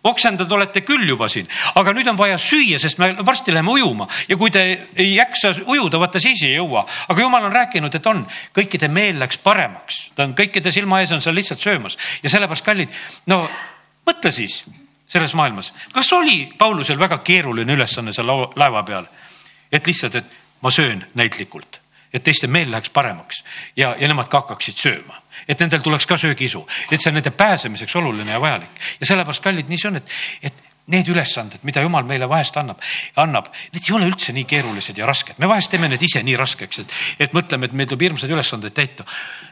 Oksendad 0.07 0.53
olete 0.53 0.85
küll 0.87 1.03
juba 1.09 1.27
siin, 1.27 1.49
aga 1.75 1.90
nüüd 1.90 2.07
on 2.07 2.18
vaja 2.18 2.37
süüa, 2.38 2.79
sest 2.79 3.01
me 3.03 3.09
varsti 3.27 3.51
läheme 3.51 3.72
ujuma. 3.72 4.07
Ja 4.31 4.37
kui 4.38 4.53
te 4.55 4.62
ei 4.94 5.16
jaksa 5.16 5.51
ujuda, 5.64 5.99
vaata 5.99 6.20
siis 6.22 6.44
ei 6.46 6.53
jõua. 6.55 6.85
aga 7.09 7.25
jumal 7.25 7.49
on 7.49 7.53
rääkinud, 7.53 7.94
et 7.94 8.07
on, 8.07 8.22
kõikide 8.55 8.87
meel 8.87 9.18
läks 9.18 9.40
paremaks, 9.42 10.12
ta 10.14 10.29
on 10.29 10.37
kõikide 10.38 10.70
silma 10.70 11.01
ees 11.03 11.11
on 11.16 11.25
seal 11.25 11.35
lihtsalt 11.35 11.64
söömas. 11.64 11.99
Ja 12.22 12.31
sellepärast 12.31 12.64
kallid, 12.64 12.94
no 13.27 13.49
mõtle 14.07 14.31
siis 14.31 14.61
selles 15.07 15.35
maailmas, 15.35 15.73
kas 15.92 16.12
oli 16.12 16.53
Paulusel 16.59 16.99
väga 16.99 17.19
keeruline 17.19 17.73
ülesanne 17.73 18.12
seal 18.12 18.31
laeva 18.57 18.83
peal, 18.83 19.07
et 19.73 19.87
lihtsalt, 19.87 20.14
et 20.14 20.38
ma 20.62 20.71
söön 20.71 21.07
näitlikult 21.14 21.81
et 22.16 22.25
teiste 22.25 22.47
meel 22.47 22.71
läheks 22.71 22.90
paremaks 22.90 23.42
ja, 23.77 23.95
ja 23.99 24.09
nemad 24.09 24.31
ka 24.33 24.40
hakkaksid 24.40 24.79
sööma. 24.81 25.21
et 25.49 25.61
nendel 25.61 25.83
tuleks 25.85 26.07
ka 26.07 26.16
söögiisu, 26.16 26.62
et 26.90 27.01
see 27.01 27.11
on 27.11 27.19
nende 27.19 27.31
pääsemiseks 27.31 27.97
oluline 27.97 28.33
ja 28.33 28.40
vajalik. 28.40 28.79
Ja 29.01 29.07
sellepärast, 29.07 29.42
kallid, 29.45 29.69
nii 29.69 29.79
see 29.79 29.90
on, 29.90 29.99
et, 30.01 30.14
et 30.49 30.62
need 30.92 31.09
ülesanded, 31.11 31.64
mida 31.66 31.83
jumal 31.83 32.07
meile 32.07 32.29
vahest 32.31 32.57
annab, 32.61 32.79
annab, 33.18 33.49
need 33.75 33.88
ei 33.88 33.94
ole 33.96 34.07
üldse 34.07 34.35
nii 34.37 34.46
keerulised 34.46 34.99
ja 34.99 35.07
rasked. 35.09 35.35
me 35.42 35.49
vahest 35.51 35.70
teeme 35.72 35.88
need 35.90 36.03
ise 36.03 36.22
nii 36.22 36.37
raskeks, 36.38 36.79
et, 36.85 36.94
et 37.27 37.35
mõtleme, 37.35 37.66
et 37.66 37.75
meil 37.75 37.88
tuleb 37.90 38.07
hirmsaid 38.07 38.31
ülesandeid 38.31 38.77
täita. 38.77 39.07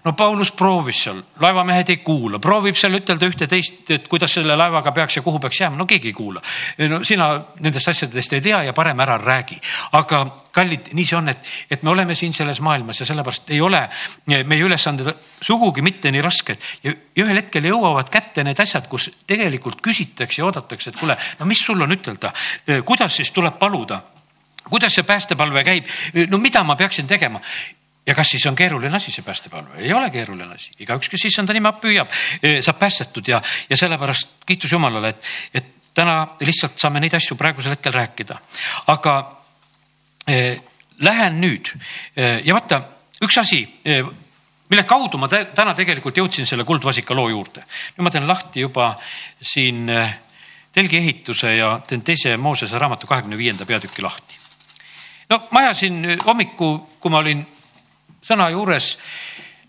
no 0.05 0.15
Paulus 0.15 0.53
proovis 0.55 1.03
seal, 1.07 1.25
laevamehed 1.43 1.91
ei 1.91 2.01
kuula, 2.07 2.39
proovib 2.39 2.79
seal 2.79 3.01
ütelda 3.01 3.27
ühte-teist, 3.31 3.91
et 3.91 4.09
kuidas 4.09 4.39
selle 4.39 4.57
laevaga 4.57 4.95
peaks 4.95 5.19
ja 5.19 5.27
kuhu 5.27 5.43
peaks 5.43 5.61
jääma, 5.65 5.81
no 5.81 5.87
keegi 5.91 6.13
ei 6.13 6.17
kuula. 6.17 6.43
no 6.89 7.03
sina 7.05 7.35
nendest 7.61 7.91
asjadest 7.91 8.39
ei 8.39 8.45
tea 8.45 8.63
ja 8.71 8.73
parem 8.73 9.01
ära 9.01 9.19
räägi. 9.19 9.59
aga 9.93 10.27
kallid, 10.55 10.93
nii 10.95 11.07
see 11.09 11.19
on, 11.19 11.29
et, 11.33 11.53
et 11.71 11.83
me 11.83 11.93
oleme 11.93 12.15
siin 12.19 12.33
selles 12.37 12.61
maailmas 12.65 13.01
ja 13.03 13.09
sellepärast 13.09 13.51
ei 13.55 13.61
ole 13.65 13.83
meie 14.31 14.65
ülesanded 14.65 15.11
sugugi 15.43 15.83
mitte 15.85 16.13
nii 16.15 16.25
rasked 16.25 16.67
ja 16.85 16.95
ühel 17.21 17.41
hetkel 17.41 17.69
jõuavad 17.71 18.11
kätte 18.13 18.45
need 18.47 18.61
asjad, 18.63 18.89
kus 18.91 19.11
tegelikult 19.27 19.83
küsitakse 19.85 20.43
ja 20.43 20.49
oodatakse, 20.49 20.93
et 20.93 21.01
kuule 21.01 21.19
no 21.41 21.49
mis 21.51 21.63
sul 21.65 21.83
on 21.83 21.97
ütelda, 21.97 22.33
kuidas 22.87 23.21
siis 23.21 23.33
tuleb 23.35 23.59
paluda? 23.59 24.03
kuidas 24.65 24.95
see 24.97 25.05
päästepalve 25.05 25.65
käib, 25.65 25.89
no 26.31 26.39
mida 26.41 26.63
ma 26.65 26.77
peaksin 26.77 27.07
tegema? 27.07 27.41
ja 28.07 28.15
kas 28.15 28.31
siis 28.35 28.47
on 28.47 28.57
keeruline 28.57 28.97
asi, 28.97 29.13
see 29.13 29.25
päästepalve? 29.25 29.79
ei 29.83 29.93
ole 29.93 30.11
keeruline 30.11 30.55
asi, 30.55 30.73
igaüks, 30.79 31.09
kes 31.09 31.25
issanda 31.31 31.57
nime 31.57 31.73
püüab, 31.81 32.13
saab 32.61 32.79
päästetud 32.79 33.29
ja, 33.29 33.43
ja 33.71 33.77
sellepärast 33.77 34.45
kiitus 34.47 34.73
Jumalale, 34.73 35.15
et, 35.15 35.31
et 35.55 35.73
täna 35.95 36.17
lihtsalt 36.41 36.79
saame 36.81 37.01
neid 37.01 37.15
asju 37.15 37.37
praegusel 37.39 37.77
hetkel 37.77 37.95
rääkida. 37.95 38.39
aga 38.93 39.15
eh, 39.21 39.34
lähen 40.99 41.41
nüüd 41.41 41.71
eh, 42.17 42.41
ja 42.45 42.55
vaata, 42.55 42.81
üks 43.25 43.39
asi 43.39 43.63
eh,, 43.85 44.05
mille 44.71 44.85
kaudu 44.89 45.19
ma 45.21 45.29
täna 45.29 45.75
tegelikult 45.77 46.17
jõudsin 46.17 46.47
selle 46.47 46.65
Kuldvasika 46.65 47.15
loo 47.15 47.29
juurde. 47.29 47.65
nüüd 47.97 48.07
ma 48.07 48.13
teen 48.15 48.29
lahti 48.29 48.65
juba 48.65 48.95
siin 49.41 49.89
eh, 49.89 50.19
telgiehituse 50.75 51.57
ja 51.57 51.79
teen 51.87 52.03
teise 52.03 52.37
Moosese 52.37 52.79
raamatu 52.79 53.07
kahekümne 53.07 53.39
viienda 53.39 53.67
peatüki 53.67 54.03
lahti. 54.03 54.39
no 55.31 55.43
ma 55.51 55.67
ajasin 55.67 56.19
hommikul, 56.27 56.79
kui 57.01 57.11
ma 57.11 57.19
olin 57.25 57.47
sõna 58.23 58.51
juures 58.51 58.97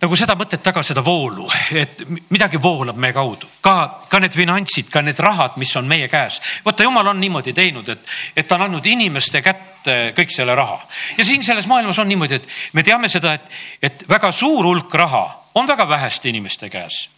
nagu 0.01 0.15
seda 0.15 0.35
mõtet 0.37 0.61
taga, 0.61 0.83
seda 0.83 1.01
voolu, 1.01 1.47
et 1.71 2.03
midagi 2.29 2.59
voolab 2.61 2.97
meie 2.99 3.13
kaudu, 3.15 3.47
ka, 3.61 4.01
ka 4.11 4.19
need 4.19 4.35
finantsid, 4.35 4.89
ka 4.91 5.01
need 5.01 5.19
rahad, 5.23 5.55
mis 5.57 5.71
on 5.79 5.87
meie 5.87 6.07
käes. 6.11 6.39
vaata, 6.65 6.83
jumal 6.83 7.07
on 7.07 7.19
niimoodi 7.19 7.53
teinud, 7.53 7.89
et, 7.89 8.03
et 8.35 8.47
ta 8.47 8.59
on 8.59 8.67
andnud 8.67 8.85
inimeste 8.85 9.41
kätte 9.41 9.74
kõik 9.87 10.31
selle 10.33 10.55
raha 10.55 10.79
ja 11.17 11.25
siin 11.25 11.43
selles 11.43 11.67
maailmas 11.67 11.99
on 11.99 12.09
niimoodi, 12.09 12.35
et 12.35 12.47
me 12.73 12.83
teame 12.83 13.09
seda, 13.09 13.33
et, 13.33 13.49
et 13.81 14.05
väga 14.09 14.31
suur 14.31 14.65
hulk 14.65 14.93
raha 14.93 15.25
on 15.55 15.67
väga 15.67 15.89
väheste 15.89 16.29
inimeste 16.29 16.69
käes. 16.69 17.09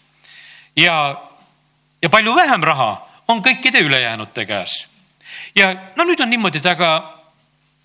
ja, 0.76 1.22
ja 2.02 2.10
palju 2.10 2.36
vähem 2.36 2.64
raha 2.64 2.92
on 3.28 3.44
kõikide 3.44 3.82
ülejäänute 3.84 4.46
käes. 4.46 4.88
ja 5.56 5.74
no 5.96 6.04
nüüd 6.04 6.22
on 6.22 6.30
niimoodi, 6.30 6.58
et 6.58 6.66
aga 6.66 7.17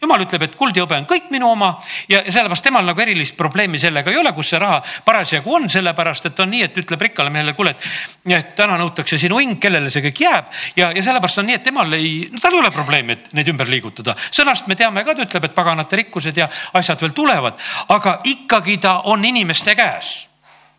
jumal 0.02 0.24
ütleb, 0.24 0.42
et 0.42 0.54
kuld 0.58 0.76
ja 0.76 0.82
hõbe 0.82 0.96
on 0.98 1.06
kõik 1.08 1.28
minu 1.30 1.46
oma 1.52 1.70
ja 2.10 2.22
sellepärast 2.26 2.64
temal 2.66 2.86
nagu 2.86 3.02
erilist 3.04 3.36
probleemi 3.38 3.78
sellega 3.78 4.10
ei 4.10 4.18
ole, 4.18 4.32
kus 4.34 4.50
see 4.50 4.58
raha 4.58 4.80
parasjagu 5.06 5.54
on, 5.54 5.68
sellepärast 5.70 6.26
et 6.30 6.42
on 6.42 6.50
nii, 6.50 6.64
et 6.66 6.80
ütleb 6.82 7.04
rikkale 7.06 7.30
mehele, 7.30 7.54
kuule, 7.54 7.74
et, 7.76 8.50
täna 8.58 8.78
nõutakse 8.80 9.18
sinu 9.22 9.38
hing, 9.38 9.60
kellele 9.62 9.92
see 9.94 10.02
kõik 10.08 10.24
jääb 10.24 10.50
ja, 10.76 10.90
ja 10.90 11.04
sellepärast 11.06 11.42
on 11.42 11.48
nii, 11.50 11.58
et 11.60 11.66
temal 11.68 11.94
ei, 11.98 12.10
no 12.32 12.42
tal 12.42 12.56
ei 12.56 12.62
ole 12.64 12.72
probleemi, 12.74 13.18
et 13.18 13.30
neid 13.38 13.52
ümber 13.52 13.70
liigutada. 13.70 14.16
sõnast 14.34 14.66
me 14.66 14.76
teame 14.78 15.04
ka, 15.06 15.14
ta 15.14 15.26
ütleb, 15.26 15.46
et 15.46 15.54
paganate 15.54 16.02
rikkused 16.02 16.42
ja 16.42 16.48
asjad 16.78 17.02
veel 17.02 17.14
tulevad, 17.14 17.60
aga 17.94 18.18
ikkagi 18.32 18.78
ta 18.82 18.98
on 19.12 19.24
inimeste 19.24 19.76
käes. 19.78 20.14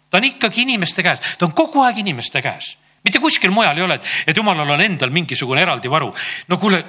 ta 0.09 0.19
on 0.19 0.27
ikkagi 0.27 0.67
inimeste 0.67 1.03
käes, 1.03 1.38
ta 1.38 1.45
on 1.47 1.55
kogu 1.55 1.83
aeg 1.86 2.03
inimeste 2.03 2.41
käes 2.43 2.75
mitte 3.03 3.19
kuskil 3.19 3.51
mujal 3.51 3.77
ei 3.77 3.83
ole, 3.83 3.97
et 4.27 4.38
jumalal 4.38 4.69
on 4.75 4.81
endal 4.81 5.12
mingisugune 5.12 5.62
eraldi 5.62 5.89
varu. 5.91 6.13
no 6.47 6.57
kuule, 6.57 6.83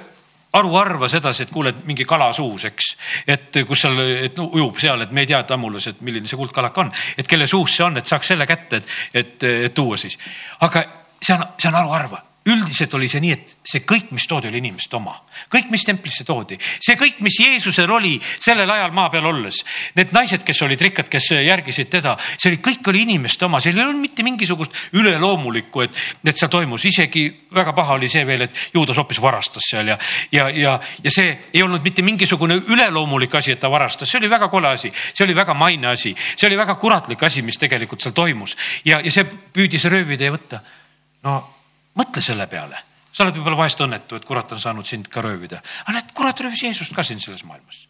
aru 0.55 0.75
arva 0.79 1.09
sedasi, 1.11 1.45
et 1.45 1.53
kuule, 1.53 1.73
mingi 1.85 2.05
kala 2.07 2.31
suus, 2.35 2.67
eks, 2.69 2.91
et 3.27 3.61
kus 3.67 3.85
seal, 3.85 3.99
et 4.27 4.37
no, 4.39 4.49
ujub 4.55 4.79
seal, 4.81 5.05
et 5.05 5.11
me 5.11 5.25
ei 5.25 5.31
tea 5.31 5.41
tammulas, 5.47 5.89
et 5.91 6.03
milline 6.05 6.29
see 6.29 6.39
kuldkalaka 6.39 6.85
on, 6.85 6.93
et 7.17 7.27
kelle 7.27 7.47
suus 7.49 7.75
see 7.77 7.85
on, 7.85 7.97
et 7.99 8.05
saaks 8.05 8.33
selle 8.33 8.47
kätte, 8.49 8.81
et, 8.81 8.95
et, 9.13 9.49
et 9.67 9.75
tuua 9.75 9.99
siis. 9.99 10.17
aga 10.65 10.85
see 11.21 11.35
on, 11.35 11.45
see 11.57 11.71
on 11.71 11.79
haruharva 11.79 12.23
üldiselt 12.45 12.93
oli 12.93 13.07
see 13.09 13.21
nii, 13.23 13.33
et 13.33 13.53
see 13.65 13.81
kõik, 13.87 14.11
mis 14.13 14.27
toodi, 14.29 14.51
oli 14.51 14.59
inimeste 14.61 14.95
oma. 14.97 15.15
kõik, 15.51 15.71
mis 15.73 15.85
templisse 15.85 16.23
toodi, 16.23 16.57
see 16.61 16.93
kõik, 16.99 17.17
mis 17.25 17.39
Jeesusel 17.41 17.89
oli 17.91 18.19
sellel 18.21 18.69
ajal 18.69 18.93
maa 18.93 19.09
peal 19.09 19.25
olles. 19.25 19.63
Need 19.97 20.13
naised, 20.13 20.43
kes 20.45 20.61
olid 20.61 20.81
rikkad, 20.81 21.09
kes 21.09 21.31
järgisid 21.41 21.89
teda, 21.89 22.13
see 22.37 22.51
oli, 22.51 22.59
kõik 22.67 22.89
oli 22.91 23.01
inimeste 23.07 23.47
oma, 23.47 23.59
seal 23.63 23.79
ei 23.79 23.85
olnud 23.85 24.03
mitte 24.03 24.23
mingisugust 24.25 24.77
üleloomulikku, 24.93 25.85
et, 25.87 25.97
et 26.25 26.37
seal 26.37 26.51
toimus, 26.53 26.85
isegi 26.85 27.25
väga 27.55 27.73
paha 27.73 27.97
oli 27.97 28.11
see 28.11 28.25
veel, 28.27 28.45
et 28.45 28.61
juudas 28.75 29.01
hoopis 29.01 29.21
varastas 29.23 29.65
seal 29.71 29.89
ja, 29.89 29.97
ja, 30.31 30.47
ja, 30.53 30.77
ja 31.03 31.13
see 31.13 31.33
ei 31.53 31.65
olnud 31.65 31.81
mitte 31.85 32.05
mingisugune 32.05 32.59
üleloomulik 32.61 33.33
asi, 33.41 33.55
et 33.55 33.63
ta 33.63 33.73
varastas, 33.73 34.11
see 34.11 34.21
oli 34.21 34.29
väga 34.29 34.51
kole 34.53 34.69
asi, 34.77 34.93
see 34.93 35.25
oli 35.25 35.35
väga 35.35 35.57
maine 35.57 35.89
asi, 35.95 36.13
see 36.35 36.49
oli 36.49 36.61
väga 36.61 36.77
kuratlik 36.77 37.25
asi, 37.25 37.41
mis 37.41 37.57
tegelikult 37.57 38.05
seal 38.05 38.13
toimus. 38.13 38.53
Ja, 38.85 39.01
ja 39.01 39.11
see 39.11 39.25
püüdis 39.25 39.89
röövida 39.89 40.29
ja 40.29 40.37
võtta. 40.37 40.61
no 41.25 41.54
mõtle 41.95 42.21
selle 42.23 42.47
peale, 42.51 42.79
sa 43.11 43.23
oled 43.23 43.37
võib-olla 43.37 43.63
vahest 43.63 43.81
õnnetu, 43.81 44.19
et 44.19 44.27
kurat 44.27 44.51
on 44.51 44.61
saanud 44.61 44.87
sind 44.87 45.09
ka 45.11 45.23
röövida, 45.23 45.61
aga 45.85 45.99
näed, 45.99 46.15
kurat 46.15 46.39
röövis 46.43 46.63
Jeesust 46.67 46.95
ka 46.95 47.03
siin 47.03 47.21
selles 47.23 47.45
maailmas. 47.47 47.85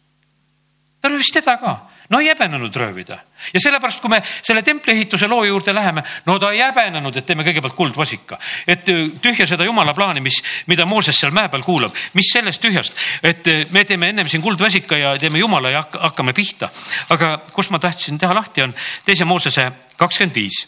Ta 1.02 1.10
röövis 1.10 1.28
teda 1.30 1.56
ka, 1.60 1.72
no 2.10 2.18
ei 2.22 2.28
häbenenud 2.30 2.74
röövida. 2.76 3.18
Ja 3.54 3.60
sellepärast, 3.60 4.00
kui 4.00 4.10
me 4.10 4.20
selle 4.24 4.62
templi 4.66 4.94
ehituse 4.94 5.28
loo 5.28 5.44
juurde 5.44 5.74
läheme, 5.74 6.02
no 6.26 6.38
ta 6.42 6.50
ei 6.54 6.62
häbenenud, 6.64 7.16
et 7.16 7.26
teeme 7.26 7.44
kõigepealt 7.46 7.76
kuldvasika, 7.78 8.38
et 8.66 8.88
äh, 8.90 9.02
tühja 9.22 9.46
seda 9.46 9.66
jumala 9.68 9.94
plaani, 9.94 10.22
mis, 10.24 10.40
mida 10.66 10.86
Mooses 10.86 11.18
seal 11.20 11.34
mäe 11.36 11.50
peal 11.52 11.66
kuulab, 11.66 11.94
mis 12.14 12.30
sellest 12.32 12.62
tühjast, 12.62 12.96
et 13.22 13.50
äh, 13.52 13.66
me 13.74 13.84
teeme 13.84 14.10
ennem 14.14 14.30
siin 14.30 14.42
kuldvasika 14.42 14.98
ja 14.98 15.16
teeme 15.20 15.42
jumala 15.42 15.74
ja 15.74 15.84
hakkame 15.86 16.34
pihta. 16.34 16.70
aga 17.10 17.36
kus 17.52 17.70
ma 17.70 17.78
tahtsin 17.82 18.18
teha 18.18 18.34
lahti, 18.34 18.62
on 18.62 18.74
teise 19.04 19.24
Moosese 19.24 19.70
kakskümmend 19.96 20.34
viis 20.34 20.64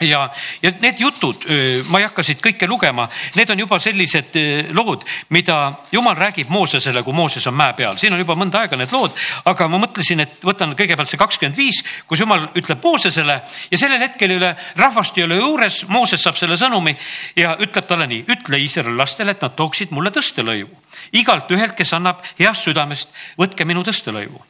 ja, 0.00 0.30
ja 0.62 0.72
need 0.80 1.00
jutud, 1.00 1.46
ma 1.88 2.00
ei 2.00 2.06
hakka 2.06 2.24
siit 2.26 2.40
kõike 2.44 2.68
lugema, 2.68 3.06
need 3.36 3.50
on 3.52 3.62
juba 3.62 3.78
sellised 3.80 4.36
lood, 4.76 5.06
mida 5.32 5.58
jumal 5.92 6.16
räägib 6.18 6.50
Moosesele, 6.52 7.02
kui 7.06 7.16
Mooses 7.16 7.46
on 7.48 7.56
mäe 7.56 7.72
peal, 7.78 7.96
siin 8.00 8.12
on 8.12 8.20
juba 8.20 8.36
mõnda 8.38 8.62
aega 8.62 8.76
need 8.76 8.92
lood, 8.92 9.16
aga 9.48 9.68
ma 9.72 9.80
mõtlesin, 9.86 10.20
et 10.24 10.44
võtan 10.44 10.74
kõigepealt 10.76 11.12
see 11.12 11.20
kakskümmend 11.20 11.56
viis, 11.56 11.82
kus 12.06 12.20
jumal 12.20 12.48
ütleb 12.58 12.84
Moosesele 12.84 13.38
ja 13.70 13.80
sellel 13.80 14.04
hetkel 14.04 14.36
ole, 14.36 14.52
rahvast 14.76 15.16
ei 15.18 15.26
ole 15.26 15.40
juures, 15.40 15.84
Mooses 15.88 16.22
saab 16.22 16.36
selle 16.40 16.58
sõnumi 16.60 16.96
ja 17.36 17.56
ütleb 17.62 17.88
talle 17.88 18.08
nii, 18.10 18.26
ütle 18.36 18.60
Iisraeli 18.60 18.96
lastele, 18.96 19.32
et 19.32 19.46
nad 19.46 19.56
tooksid 19.56 19.94
mulle 19.96 20.12
tõstelõivu. 20.12 20.84
igalt 21.12 21.50
ühelt, 21.50 21.76
kes 21.76 21.92
annab 21.92 22.22
heast 22.38 22.68
südamest, 22.68 23.08
võtke 23.38 23.64
minu 23.64 23.84
tõstelõivu 23.84 24.44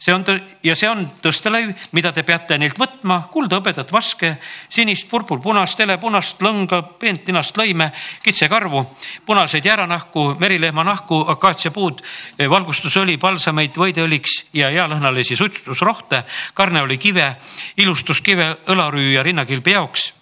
see 0.00 0.14
on 0.14 0.24
ja 0.64 0.74
see 0.76 0.88
on 0.88 1.02
tõstelõiv, 1.20 1.74
mida 1.92 2.12
te 2.16 2.22
peate 2.24 2.56
neilt 2.58 2.78
võtma, 2.80 3.18
kulda, 3.32 3.58
hõbedat, 3.60 3.92
vaske, 3.92 4.32
sinist, 4.72 5.06
purpurpunast, 5.10 5.78
helepunast, 5.82 6.40
lõnga, 6.40 6.80
peentinast 7.00 7.58
lõime, 7.60 7.90
kitsekarvu, 8.24 8.82
punaseid 9.28 9.68
jääranahku, 9.68 10.34
merilehma 10.40 10.84
nahku, 10.88 11.20
akaatsiapuud, 11.34 12.00
valgustusõli, 12.48 13.18
palsameid 13.20 13.76
võideõliks 13.76 14.38
ja 14.56 14.72
healõhnalisi 14.72 15.36
suitsutusrohte, 15.36 16.24
karneoli 16.54 16.96
kive, 16.98 17.34
ilustuskive, 17.76 18.54
õlarüü 18.72 19.12
ja 19.18 19.22
rinnakilbi 19.26 19.76
jaoks. 19.76 20.12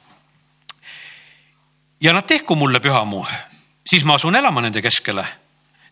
ja 2.00 2.12
nad 2.12 2.26
tehku 2.26 2.54
mulle 2.54 2.80
pühamu, 2.80 3.26
siis 3.86 4.04
ma 4.04 4.14
asun 4.14 4.36
elama 4.36 4.60
nende 4.60 4.82
keskele 4.82 5.26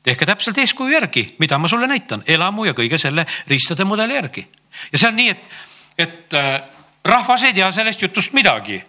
tehke 0.07 0.27
täpselt 0.29 0.59
eeskuju 0.63 0.95
järgi, 0.95 1.25
mida 1.43 1.59
ma 1.59 1.69
sulle 1.69 1.89
näitan, 1.91 2.23
elamu 2.31 2.69
ja 2.69 2.75
kõige 2.77 2.99
selle 3.01 3.27
riistade 3.51 3.85
mudeli 3.85 4.15
järgi. 4.15 4.47
ja 4.93 4.99
see 4.99 5.09
on 5.09 5.17
nii, 5.19 5.33
et, 5.33 5.57
et 5.99 6.37
äh, 6.39 6.61
rahvas 7.07 7.47
ei 7.49 7.57
tea 7.57 7.71
sellest 7.73 8.03
jutust 8.03 8.37
midagi. 8.37 8.83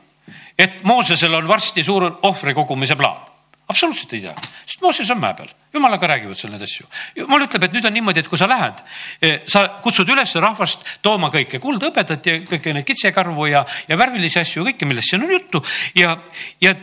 et 0.57 0.83
Moosesel 0.83 1.33
on 1.33 1.47
varsti 1.47 1.83
suur 1.83 2.05
ohvri 2.21 2.53
kogumise 2.53 2.95
plaan. 2.95 3.23
absoluutselt 3.67 4.13
ei 4.13 4.21
tea, 4.27 4.35
sest 4.65 4.81
Mooses 4.81 5.09
on 5.11 5.19
mäe 5.19 5.33
peal, 5.33 5.49
jumalaga 5.73 6.07
räägivad 6.07 6.37
seal 6.37 6.53
neid 6.53 6.67
asju. 6.67 6.85
jumal 7.15 7.47
ütleb, 7.47 7.65
et 7.65 7.73
nüüd 7.73 7.89
on 7.89 7.97
niimoodi, 7.97 8.21
et 8.21 8.29
kui 8.29 8.37
sa 8.37 8.49
lähed, 8.49 8.83
eh, 9.21 9.41
sa 9.47 9.67
kutsud 9.81 10.09
üles 10.13 10.35
rahvast 10.35 10.99
tooma 11.01 11.31
kõike 11.33 11.59
kuldhõbedat 11.63 12.29
ja 12.29 12.37
kõiki 12.45 12.75
neid 12.77 12.85
kitsekarvu 12.85 13.49
ja, 13.49 13.65
ja 13.87 13.97
värvilisi 13.97 14.39
asju, 14.43 14.67
kõike, 14.69 14.85
millest 14.85 15.09
siin 15.09 15.25
on 15.25 15.33
juttu 15.33 15.63
ja, 15.95 16.13
ja 16.61 16.75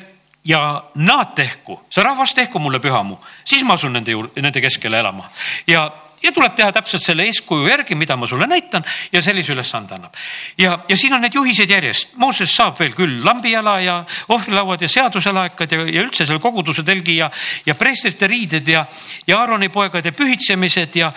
ja 0.44 0.84
nad 0.94 1.34
tehku, 1.34 1.80
see 1.90 2.04
rahvas 2.04 2.34
tehku 2.34 2.60
mulle 2.60 2.80
pühamu, 2.80 3.18
siis 3.44 3.64
ma 3.64 3.78
asun 3.78 3.94
nende 3.96 4.12
juurde, 4.12 4.42
nende 4.42 4.60
keskele 4.60 4.98
elama. 5.00 5.30
Ja, 5.66 5.86
ja 6.22 6.32
tuleb 6.32 6.54
teha 6.56 6.72
täpselt 6.72 7.02
selle 7.04 7.24
eeskuju 7.28 7.68
järgi, 7.68 7.96
mida 7.96 8.16
ma 8.16 8.26
sulle 8.26 8.46
näitan 8.48 8.84
ja 9.12 9.22
sellise 9.22 9.52
ülesande 9.52 9.94
annab. 9.94 10.16
ja, 10.58 10.78
ja 10.88 10.96
siin 10.96 11.14
on 11.14 11.24
need 11.24 11.34
juhised 11.34 11.70
järjest, 11.70 12.16
Mooses 12.20 12.56
saab 12.56 12.78
veel 12.80 12.92
küll 12.96 13.24
lambijala 13.24 13.78
ja 13.80 13.96
ohvrilauad 14.28 14.82
ja 14.82 14.88
seaduselaekad 14.88 15.72
ja, 15.72 15.80
ja 15.84 16.04
üldse 16.04 16.26
selle 16.26 16.40
koguduse 16.40 16.84
telgi 16.84 17.16
ja, 17.16 17.30
ja 17.66 17.74
preestrite 17.74 18.26
riided 18.26 18.68
ja, 18.68 18.84
ja 19.26 19.40
Aaroni 19.40 19.68
poegade 19.68 20.12
pühitsemised 20.12 20.96
ja, 21.00 21.12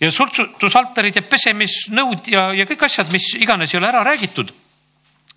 ja 0.00 0.10
sultsutusaltarid 0.10 1.20
ja 1.20 1.22
pesemisnõud 1.22 2.32
ja, 2.32 2.50
ja 2.56 2.68
kõik 2.68 2.88
asjad, 2.88 3.12
mis 3.12 3.32
iganes 3.40 3.74
ei 3.74 3.80
ole 3.80 3.92
ära 3.92 4.04
räägitud 4.04 4.52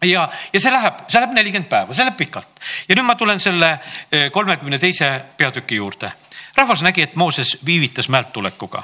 ja, 0.03 0.29
ja 0.53 0.59
see 0.59 0.71
läheb, 0.73 1.05
see 1.07 1.21
läheb 1.21 1.37
nelikümmend 1.37 1.69
päeva, 1.69 1.93
see 1.93 2.05
läheb 2.05 2.17
pikalt. 2.17 2.49
ja 2.87 2.97
nüüd 2.97 3.07
ma 3.07 3.15
tulen 3.19 3.39
selle 3.39 3.77
eh, 4.11 4.29
kolmekümne 4.31 4.79
teise 4.79 5.13
peatüki 5.37 5.75
juurde. 5.75 6.11
rahvas 6.55 6.83
nägi, 6.83 7.01
et 7.01 7.15
Mooses 7.15 7.57
viivitas 7.65 8.09
mäelt 8.09 8.33
tulekuga 8.33 8.83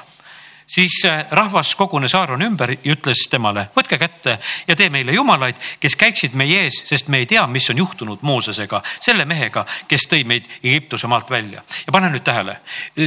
siis 0.70 1.00
eh, 1.04 1.26
rahvas 1.30 1.74
kogunes 1.74 2.14
Aaroni 2.14 2.46
ümber 2.46 2.70
ja 2.70 2.94
ütles 2.94 3.26
temale, 3.30 3.68
võtke 3.76 3.98
kätte 3.98 4.38
ja 4.68 4.76
tee 4.76 4.90
meile 4.90 5.12
jumalaid, 5.12 5.58
kes 5.80 5.96
käiksid 5.96 6.38
meie 6.38 6.64
ees, 6.66 6.82
sest 6.86 7.08
me 7.08 7.22
ei 7.22 7.26
tea, 7.26 7.46
mis 7.46 7.70
on 7.70 7.82
juhtunud 7.82 8.22
Moosesega, 8.22 8.82
selle 9.00 9.24
mehega, 9.24 9.66
kes 9.88 10.08
tõi 10.10 10.24
meid 10.24 10.48
Egiptuse 10.62 11.10
maalt 11.10 11.30
välja. 11.30 11.62
ja 11.86 11.92
pane 11.92 12.10
nüüd 12.10 12.24
tähele, 12.24 12.60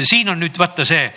siin 0.03 0.29
on 0.29 0.39
nüüd 0.43 0.59
vaata 0.59 0.85
see 0.85 1.09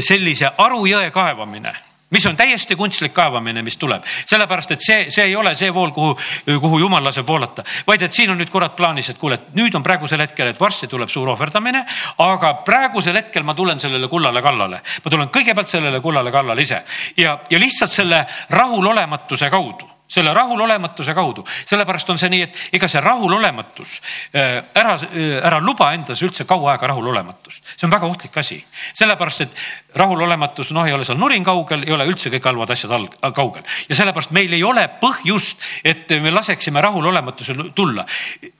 sellise 0.00 0.52
Aru 0.58 0.84
jõe 0.86 1.10
kaevamine 1.10 1.89
mis 2.10 2.26
on 2.26 2.36
täiesti 2.36 2.76
kunstlik 2.76 3.14
kaevamine, 3.14 3.62
mis 3.62 3.76
tuleb, 3.76 4.06
sellepärast 4.26 4.74
et 4.74 4.84
see, 4.84 5.10
see 5.10 5.28
ei 5.30 5.36
ole 5.36 5.54
see 5.58 5.70
vool, 5.74 5.92
kuhu, 5.94 6.16
kuhu 6.60 6.80
jumal 6.82 7.04
laseb 7.04 7.26
voolata, 7.26 7.64
vaid 7.86 8.02
et 8.02 8.16
siin 8.16 8.32
on 8.32 8.40
nüüd 8.40 8.50
kurat 8.50 8.74
plaanis, 8.76 9.12
et 9.12 9.18
kuule, 9.18 9.38
et 9.38 9.54
nüüd 9.58 9.74
on 9.78 9.84
praegusel 9.86 10.22
hetkel, 10.24 10.50
et 10.50 10.60
varsti 10.60 10.88
tuleb 10.90 11.10
suur 11.10 11.30
ohverdamine, 11.34 11.84
aga 12.26 12.54
praegusel 12.66 13.16
hetkel 13.20 13.46
ma 13.46 13.54
tulen 13.54 13.80
sellele 13.80 14.08
kullale 14.08 14.42
kallale. 14.42 14.82
ma 15.04 15.10
tulen 15.10 15.30
kõigepealt 15.30 15.68
sellele 15.68 16.00
kullale 16.00 16.32
kallale 16.32 16.62
ise. 16.62 16.82
Ja, 17.16 17.38
ja 17.50 17.58
lihtsalt 17.58 17.90
selle 17.90 18.26
rahulolematuse 18.50 19.50
kaudu 19.50 19.89
selle 20.10 20.34
rahulolematuse 20.34 21.14
kaudu, 21.14 21.44
sellepärast 21.46 22.10
on 22.10 22.18
see 22.20 22.30
nii, 22.32 22.46
et 22.48 22.76
ega 22.78 22.88
see 22.90 23.02
rahulolematus 23.04 23.96
äh, 24.34 24.58
ära, 24.74 24.96
äh, 25.06 25.36
ära 25.38 25.60
luba 25.62 25.92
endas 25.94 26.22
üldse 26.26 26.46
kaua 26.48 26.74
aega 26.74 26.90
rahulolematust, 26.90 27.76
see 27.76 27.86
on 27.86 27.94
väga 27.94 28.10
ohtlik 28.10 28.36
asi, 28.42 28.58
sellepärast 28.98 29.46
et 29.46 29.62
rahulolematus, 30.00 30.72
noh, 30.74 30.86
ei 30.86 30.94
ole 30.96 31.06
seal 31.06 31.18
nurin 31.20 31.46
kaugel, 31.46 31.86
ei 31.86 31.94
ole 31.94 32.08
üldse 32.10 32.32
kõik 32.34 32.50
halvad 32.50 32.74
asjad 32.74 32.94
all, 32.94 33.08
kaugel. 33.36 33.64
Ja 33.88 33.98
sellepärast 33.98 34.34
meil 34.34 34.52
ei 34.54 34.62
ole 34.66 34.86
põhjust, 35.00 35.62
et 35.84 36.10
me 36.22 36.34
laseksime 36.34 36.82
rahulolematusel 36.82 37.70
tulla. 37.74 38.04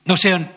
no 0.07 0.17
see 0.17 0.33
on 0.35 0.47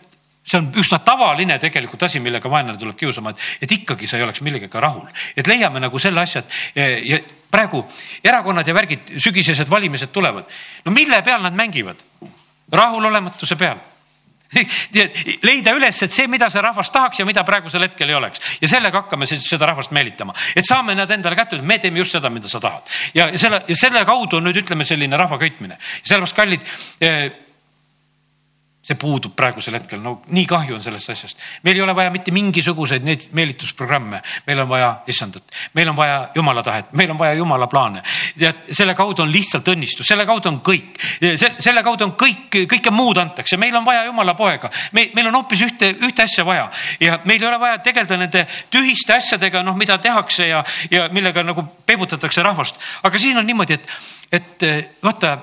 see 0.44 0.58
on 0.60 0.68
üsna 0.80 1.00
tavaline 1.04 1.56
tegelikult 1.58 2.02
asi, 2.06 2.20
millega 2.20 2.50
vaenlane 2.50 2.78
tuleb 2.80 2.98
kiusama, 3.00 3.32
et, 3.32 3.46
et 3.64 3.72
ikkagi 3.78 4.08
sa 4.08 4.18
ei 4.18 4.26
oleks 4.26 4.42
millegagi 4.44 4.80
rahul, 4.80 5.08
et 5.36 5.48
leiame 5.48 5.80
nagu 5.80 5.98
selle 6.02 6.20
asja, 6.20 6.44
et 6.44 7.08
ja 7.08 7.20
praegu 7.54 7.84
erakonnad 8.24 8.68
ja 8.68 8.74
värgid, 8.76 9.16
sügisesed 9.22 9.70
valimised 9.70 10.12
tulevad. 10.12 10.44
no 10.84 10.92
mille 10.92 11.22
peal 11.22 11.42
nad 11.42 11.56
mängivad? 11.56 12.04
rahulolematuse 12.72 13.56
peal 13.56 13.78
leida 15.48 15.72
üles, 15.74 15.98
et 16.04 16.12
see, 16.12 16.26
mida 16.30 16.48
see 16.52 16.62
rahvas 16.62 16.90
tahaks 16.94 17.20
ja 17.20 17.26
mida 17.26 17.42
praegusel 17.46 17.82
hetkel 17.86 18.10
ei 18.10 18.16
oleks 18.16 18.58
ja 18.62 18.70
sellega 18.70 19.02
hakkame 19.02 19.26
siis 19.26 19.46
seda 19.48 19.66
rahvast 19.70 19.94
meelitama, 19.96 20.34
et 20.54 20.66
saame 20.66 20.94
nad 20.94 21.10
endale 21.10 21.38
kätte, 21.38 21.58
me 21.62 21.78
teeme 21.82 22.02
just 22.02 22.16
seda, 22.16 22.30
mida 22.30 22.50
sa 22.50 22.60
tahad 22.62 22.92
ja 23.16 23.30
selle 23.40 23.64
ja 23.68 23.78
selle 23.78 24.04
kaudu 24.06 24.38
on 24.38 24.48
nüüd 24.48 24.60
ütleme 24.62 24.86
selline 24.86 25.18
rahva 25.20 25.38
köitmine. 25.40 25.78
sellepärast 26.02 26.36
kallid 26.36 26.68
eh, 27.00 27.32
see 28.84 28.96
puudub 29.00 29.32
praegusel 29.36 29.78
hetkel, 29.78 30.00
no 30.04 30.18
nii 30.34 30.44
kahju 30.48 30.76
on 30.76 30.82
sellest 30.84 31.10
asjast. 31.14 31.38
meil 31.64 31.78
ei 31.78 31.82
ole 31.82 31.94
vaja 31.96 32.10
mitte 32.12 32.32
mingisuguseid 32.36 33.04
neid 33.04 33.28
meelitusprogramme, 33.32 34.20
meil 34.46 34.58
on 34.60 34.68
vaja 34.68 34.90
issandat, 35.08 35.44
meil 35.74 35.88
on 35.88 35.96
vaja 35.96 36.18
jumala 36.34 36.62
tahet, 36.62 36.90
meil 36.92 37.10
on 37.14 37.18
vaja 37.18 37.38
jumala 37.38 37.66
plaane. 37.66 38.02
tead, 38.38 38.66
selle 38.70 38.94
kaudu 38.94 39.22
on 39.24 39.32
lihtsalt 39.32 39.68
õnnistus, 39.72 40.06
selle 40.08 40.26
kaudu 40.28 40.50
on 40.50 40.58
kõik, 40.60 40.98
selle 41.64 41.82
kaudu 41.82 42.04
on 42.04 42.12
kõik, 42.20 42.58
kõike 42.68 42.92
muud 42.92 43.20
antakse, 43.22 43.56
meil 43.56 43.76
on 43.76 43.86
vaja 43.86 44.04
jumala 44.04 44.34
poega, 44.36 44.68
me, 44.92 45.06
meil 45.14 45.30
on 45.30 45.38
hoopis 45.40 45.64
ühte, 45.64 45.94
ühte 46.04 46.26
asja 46.26 46.44
vaja. 46.44 46.66
Ja 47.00 47.16
meil 47.24 47.40
ei 47.40 47.48
ole 47.48 47.60
vaja 47.60 47.78
tegeleda 47.84 48.18
nende 48.20 48.44
tühiste 48.70 49.16
asjadega, 49.16 49.62
noh, 49.64 49.76
mida 49.80 49.96
tehakse 49.98 50.50
ja, 50.50 50.60
ja 50.90 51.08
millega 51.12 51.42
nagu 51.42 51.64
peibutatakse 51.86 52.44
rahvast. 52.44 52.76
aga 53.02 53.18
siin 53.18 53.40
on 53.40 53.48
niimoodi, 53.48 53.80
et, 53.80 53.96
et 54.32 54.68
vaata, 55.02 55.38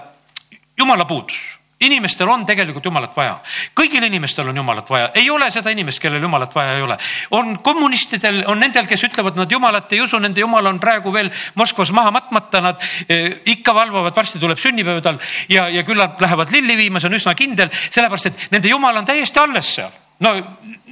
jumala 0.77 1.09
puudus 1.09 1.60
inimestel 1.81 2.29
on 2.29 2.45
tegelikult 2.45 2.85
jumalat 2.85 3.15
vaja, 3.15 3.37
kõigil 3.77 4.03
inimestel 4.05 4.49
on 4.51 4.57
jumalat 4.61 4.89
vaja, 4.89 5.09
ei 5.17 5.29
ole 5.29 5.49
seda 5.53 5.73
inimest, 5.73 6.01
kellel 6.01 6.23
jumalat 6.23 6.55
vaja 6.55 6.75
ei 6.77 6.85
ole. 6.85 6.97
on 7.37 7.57
kommunistidel, 7.63 8.43
on 8.47 8.59
nendel, 8.59 8.87
kes 8.89 9.05
ütlevad, 9.09 9.39
nad 9.39 9.51
jumalat 9.51 9.93
ei 9.93 10.01
usu, 10.01 10.19
nende 10.19 10.41
jumal 10.41 10.65
on 10.71 10.79
praegu 10.79 11.13
veel 11.13 11.31
Moskvas 11.55 11.91
maha 11.91 12.11
matmata, 12.11 12.61
nad 12.61 12.85
eh, 13.09 13.41
ikka 13.55 13.73
valvavad, 13.75 14.15
varsti 14.15 14.39
tuleb 14.39 14.59
sünnipäev 14.61 15.01
tal 15.01 15.19
ja, 15.49 15.67
ja 15.69 15.83
küllap 15.87 16.21
lähevad 16.21 16.53
lilli 16.53 16.77
viima, 16.77 17.01
see 17.01 17.11
on 17.11 17.19
üsna 17.19 17.35
kindel, 17.37 17.73
sellepärast 17.89 18.31
et 18.31 18.47
nende 18.55 18.71
jumal 18.71 19.01
on 19.01 19.07
täiesti 19.07 19.41
alles 19.41 19.75
seal 19.79 20.00
no 20.21 20.33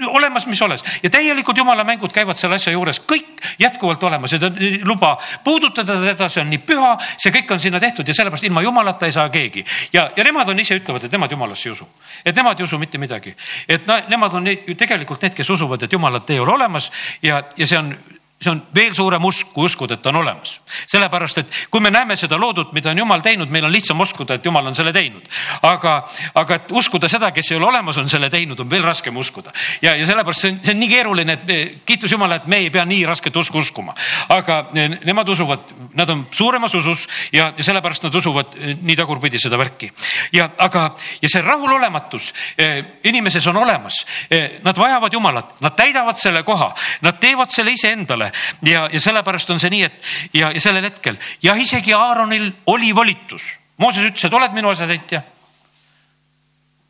olemas, 0.08 0.46
mis 0.48 0.62
oles 0.62 0.84
ja 1.04 1.10
täielikud 1.10 1.58
jumala 1.58 1.84
mängud 1.84 2.12
käivad 2.14 2.38
selle 2.40 2.58
asja 2.60 2.74
juures, 2.74 3.02
kõik 3.08 3.44
jätkuvalt 3.60 4.04
olemas, 4.04 4.34
seda 4.34 4.52
luba 4.84 5.16
puudutada 5.44 6.00
teda, 6.02 6.30
see 6.30 6.44
on 6.44 6.50
nii 6.54 6.62
püha, 6.66 6.92
see 7.18 7.34
kõik 7.36 7.54
on 7.54 7.62
sinna 7.62 7.80
tehtud 7.80 8.08
ja 8.08 8.16
sellepärast 8.18 8.48
ilma 8.50 8.64
jumalata 8.66 9.10
ei 9.10 9.16
saa 9.16 9.30
keegi. 9.30 9.66
ja, 9.94 10.10
ja 10.16 10.24
nemad 10.24 10.50
on 10.50 10.60
ise 10.60 10.80
ütlevad, 10.80 11.06
et 11.06 11.12
nemad 11.12 11.32
jumalasse 11.32 11.70
ei 11.70 11.76
usu, 11.76 11.88
et 12.26 12.36
nemad 12.36 12.60
ei 12.60 12.68
usu 12.68 12.80
mitte 12.82 12.98
midagi, 12.98 13.36
et 13.68 13.88
no, 13.88 14.00
nemad 14.10 14.40
on 14.40 14.50
need, 14.50 14.72
tegelikult 14.78 15.22
need, 15.22 15.38
kes 15.38 15.50
usuvad, 15.50 15.84
et 15.84 15.94
jumalat 15.94 16.30
ei 16.30 16.40
ole 16.40 16.54
olemas 16.54 16.92
ja, 17.24 17.44
ja 17.58 17.68
see 17.68 17.78
on 17.78 17.94
see 18.40 18.52
on 18.52 18.62
veel 18.76 18.94
suurem 18.96 19.26
usk, 19.26 19.50
kui 19.54 19.68
uskuda, 19.68 19.98
et 19.98 20.02
ta 20.02 20.14
on 20.14 20.22
olemas. 20.22 20.60
sellepärast, 20.88 21.38
et 21.38 21.56
kui 21.70 21.82
me 21.82 21.92
näeme 21.92 22.16
seda 22.16 22.38
loodut, 22.40 22.72
mida 22.74 22.92
on 22.92 22.98
jumal 22.98 23.22
teinud, 23.22 23.50
meil 23.52 23.66
on 23.68 23.72
lihtsam 23.72 24.00
uskuda, 24.00 24.38
et 24.40 24.46
jumal 24.46 24.66
on 24.66 24.76
selle 24.76 24.94
teinud. 24.96 25.28
aga, 25.62 25.96
aga 26.40 26.56
et 26.56 26.72
uskuda 26.72 27.10
seda, 27.10 27.32
kes 27.36 27.52
ei 27.52 27.58
ole 27.58 27.68
olemas, 27.68 27.98
on 27.98 28.10
selle 28.10 28.30
teinud, 28.30 28.60
on 28.60 28.70
veel 28.70 28.84
raskem 28.84 29.18
uskuda. 29.18 29.52
ja, 29.82 29.96
ja 29.96 30.06
sellepärast 30.08 30.40
see 30.46 30.52
on, 30.52 30.60
see 30.64 30.74
on 30.74 30.80
nii 30.80 30.90
keeruline, 30.90 31.34
et 31.36 31.84
kiitus 31.86 32.12
Jumala, 32.12 32.40
et 32.40 32.48
me 32.48 32.62
ei 32.64 32.70
pea 32.70 32.86
nii 32.86 33.06
rasket 33.06 33.36
usku 33.36 33.60
uskuma. 33.60 33.94
aga 34.30 34.62
nemad 35.04 35.30
usuvad, 35.30 35.76
nad 35.94 36.10
on 36.10 36.28
suuremas 36.32 36.74
usus 36.76 37.08
ja, 37.34 37.52
ja 37.58 37.64
sellepärast 37.64 38.08
nad 38.08 38.16
usuvad 38.16 38.56
eh, 38.56 38.78
nii 38.82 38.96
tagurpidi 38.96 39.40
seda 39.40 39.58
värki. 39.60 39.92
ja, 40.32 40.50
aga, 40.58 40.96
ja 41.22 41.30
see 41.32 41.44
rahulolematus 41.44 42.32
eh, 42.58 42.84
inimeses 43.04 43.48
on 43.48 43.58
olemas. 43.58 44.00
Eh, 44.32 44.60
nad 44.64 44.78
vajavad 44.78 45.14
Jumalat, 45.14 45.58
nad 45.62 45.76
täidavad 45.76 46.18
selle 46.18 46.44
koha, 46.44 46.72
nad 47.02 47.20
teevad 47.20 47.52
selle 47.52 47.76
iseendale 47.76 48.29
ja, 48.66 48.88
ja 48.94 49.02
sellepärast 49.02 49.50
on 49.50 49.60
see 49.60 49.72
nii, 49.74 49.84
et 49.84 50.34
ja, 50.34 50.52
ja 50.52 50.62
sellel 50.62 50.88
hetkel. 50.90 51.18
Ja 51.44 51.56
isegi 51.56 51.94
Aaronil 51.94 52.52
oli 52.66 52.94
volitus. 52.96 53.52
Mooses 53.80 54.04
ütles, 54.04 54.26
et 54.26 54.34
oled 54.34 54.56
minu 54.56 54.70
asetäitja. 54.70 55.22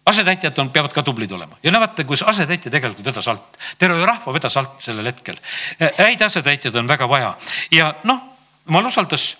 Asetäitjad 0.10 0.58
on, 0.58 0.72
peavad 0.74 0.94
ka 0.94 1.04
tublid 1.06 1.32
olema. 1.32 1.60
Ja 1.64 1.72
näete, 1.72 2.04
kus 2.04 2.24
asetäitja 2.26 2.72
tegelikult 2.74 3.06
vedas 3.06 3.28
alt, 3.30 3.60
terve 3.78 4.06
rahva 4.06 4.34
vedas 4.34 4.58
alt 4.58 4.82
sellel 4.82 5.06
hetkel. 5.12 5.38
häid 5.98 6.22
asetäitjaid 6.26 6.76
on 6.76 6.88
väga 6.88 7.10
vaja. 7.10 7.36
Ja 7.72 7.94
noh, 8.04 8.24
jumal 8.66 8.90
usaldas 8.90 9.36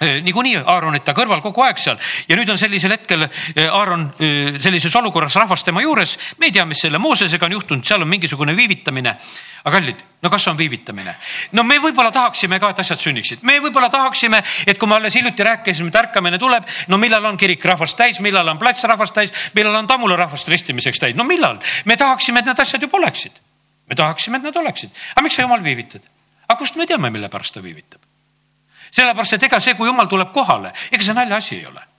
Äh, 0.00 0.22
niikuinii 0.24 0.54
Aaronit 0.64 1.04
ta 1.04 1.12
kõrval 1.12 1.42
kogu 1.44 1.60
aeg 1.60 1.76
seal 1.76 1.98
ja 2.24 2.36
nüüd 2.38 2.48
on 2.48 2.56
sellisel 2.56 2.94
hetkel 2.94 3.26
äh, 3.26 3.66
Aaron 3.68 4.06
äh, 4.16 4.54
sellises 4.64 4.94
olukorras, 4.96 5.34
rahvas 5.36 5.60
tema 5.60 5.82
juures. 5.84 6.14
me 6.40 6.48
ei 6.48 6.54
tea, 6.56 6.64
mis 6.64 6.80
selle 6.80 6.96
Moosesega 6.96 7.44
on 7.44 7.52
juhtunud, 7.58 7.84
seal 7.84 8.00
on 8.00 8.08
mingisugune 8.08 8.54
viivitamine. 8.56 9.12
aga 9.60 9.74
kallid, 9.76 10.00
no 10.24 10.30
kas 10.32 10.48
on 10.48 10.56
viivitamine? 10.56 11.14
no 11.52 11.66
me 11.68 11.76
võib-olla 11.84 12.08
tahaksime 12.16 12.56
ka, 12.58 12.70
et 12.72 12.80
asjad 12.80 13.04
sünniksid, 13.04 13.44
me 13.44 13.58
võib-olla 13.60 13.92
tahaksime, 13.92 14.40
et 14.64 14.80
kui 14.80 14.88
me 14.88 14.96
alles 14.96 15.20
hiljuti 15.20 15.44
rääkisime, 15.44 15.92
et 15.92 16.00
ärkamine 16.00 16.40
tuleb, 16.40 16.64
no 16.88 16.96
millal 16.96 17.28
on 17.28 17.36
kirik 17.36 17.68
rahvast 17.68 18.00
täis, 18.00 18.24
millal 18.24 18.48
on 18.48 18.58
plats 18.58 18.88
rahvast 18.88 19.12
täis, 19.12 19.36
millal 19.52 19.76
on 19.82 19.86
Tammula 19.90 20.16
rahvast 20.16 20.48
ristimiseks 20.48 21.04
täis, 21.04 21.16
no 21.16 21.28
millal? 21.28 21.60
me 21.84 22.00
tahaksime, 22.00 22.40
et 22.40 22.48
need 22.48 22.64
asjad 22.64 22.88
juba 22.88 23.02
oleksid. 23.04 23.36
me 23.84 24.00
tahaksime, 24.00 24.40
et 24.40 24.48
nad 24.48 24.56
oleksid. 24.64 24.96
aga 25.12 25.28
miks 25.28 25.36
sa 25.36 25.44
jumal 25.44 25.60
viivitad? 25.60 26.08
aga 26.48 26.56
kust 26.56 26.80
me 26.80 26.88
teame, 26.88 27.12
mille 27.12 27.28
pärast 27.28 27.52
ta 27.52 27.60
viivitab? 27.60 27.99
Sellepärast, 28.90 29.38
et 29.38 29.48
ega 29.50 29.60
see, 29.60 29.74
kui 29.78 29.88
jumal 29.88 30.10
tuleb 30.10 30.32
kohale, 30.34 30.74
ega 30.90 31.04
see 31.04 31.16
naljaasi 31.16 31.56
ei 31.60 31.66
ole 31.66 31.89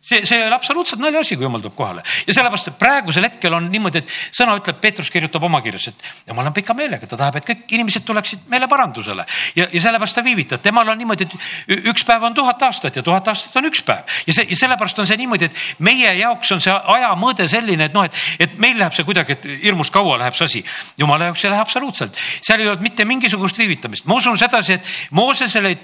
see, 0.00 0.26
see 0.26 0.38
ei 0.38 0.46
ole 0.46 0.54
absoluutselt 0.54 1.00
naljaasi, 1.02 1.36
kui 1.36 1.46
jumal 1.46 1.62
tuleb 1.62 1.74
kohale. 1.76 2.02
Ja 2.26 2.34
sellepärast, 2.36 2.70
et 2.70 2.78
praegusel 2.78 3.26
hetkel 3.26 3.54
on 3.54 3.66
niimoodi, 3.72 4.02
et 4.02 4.12
sõna 4.36 4.54
ütleb, 4.58 4.78
Peetrus 4.80 5.10
kirjutab 5.12 5.44
oma 5.44 5.60
kirjas, 5.64 5.88
et 5.90 6.30
jumal 6.30 6.48
on 6.48 6.54
pika 6.56 6.74
meelega, 6.76 7.06
ta 7.06 7.18
tahab, 7.18 7.40
et 7.40 7.48
kõik 7.48 7.74
inimesed 7.76 8.06
tuleksid 8.06 8.46
meeleparandusele 8.52 9.26
ja, 9.58 9.66
ja 9.66 9.82
sellepärast 9.82 10.18
ta 10.18 10.24
viivitab, 10.24 10.62
temal 10.64 10.88
on 10.88 10.98
niimoodi, 11.00 11.26
et 11.26 11.88
üks 11.90 12.06
päev 12.08 12.24
on 12.28 12.36
tuhat 12.36 12.62
aastat 12.68 12.96
ja 13.00 13.04
tuhat 13.04 13.28
aastat 13.28 13.56
on 13.58 13.68
üks 13.68 13.82
päev. 13.86 14.06
Ja 14.28 14.36
see 14.36 14.46
ja 14.48 14.60
sellepärast 14.62 15.02
on 15.02 15.08
see 15.08 15.18
niimoodi, 15.20 15.50
et 15.50 15.82
meie 15.84 16.14
jaoks 16.20 16.54
on 16.54 16.62
see 16.62 16.74
aja 16.94 17.10
mõõde 17.18 17.48
selline, 17.50 17.90
et 17.90 17.96
noh, 17.96 18.06
et, 18.06 18.22
et 18.38 18.56
meil 18.62 18.78
läheb 18.78 18.94
see 18.94 19.06
kuidagi, 19.08 19.36
et 19.36 19.48
hirmus 19.64 19.90
kaua 19.94 20.18
läheb 20.22 20.38
see 20.38 20.48
asi. 20.48 20.64
jumala 20.98 21.28
jaoks 21.28 21.44
ei 21.44 21.52
lähe 21.52 21.64
absoluutselt, 21.64 22.16
seal 22.40 22.62
ei 22.62 22.70
olnud 22.70 22.84
mitte 22.86 23.04
mingisugust 23.08 23.58
viivitamist, 23.58 24.06
ma 24.06 24.18
usun 24.18 24.38
sedasi, 24.38 24.78
et 24.78 24.94
Moosesele 25.10 25.74
ei 25.74 25.78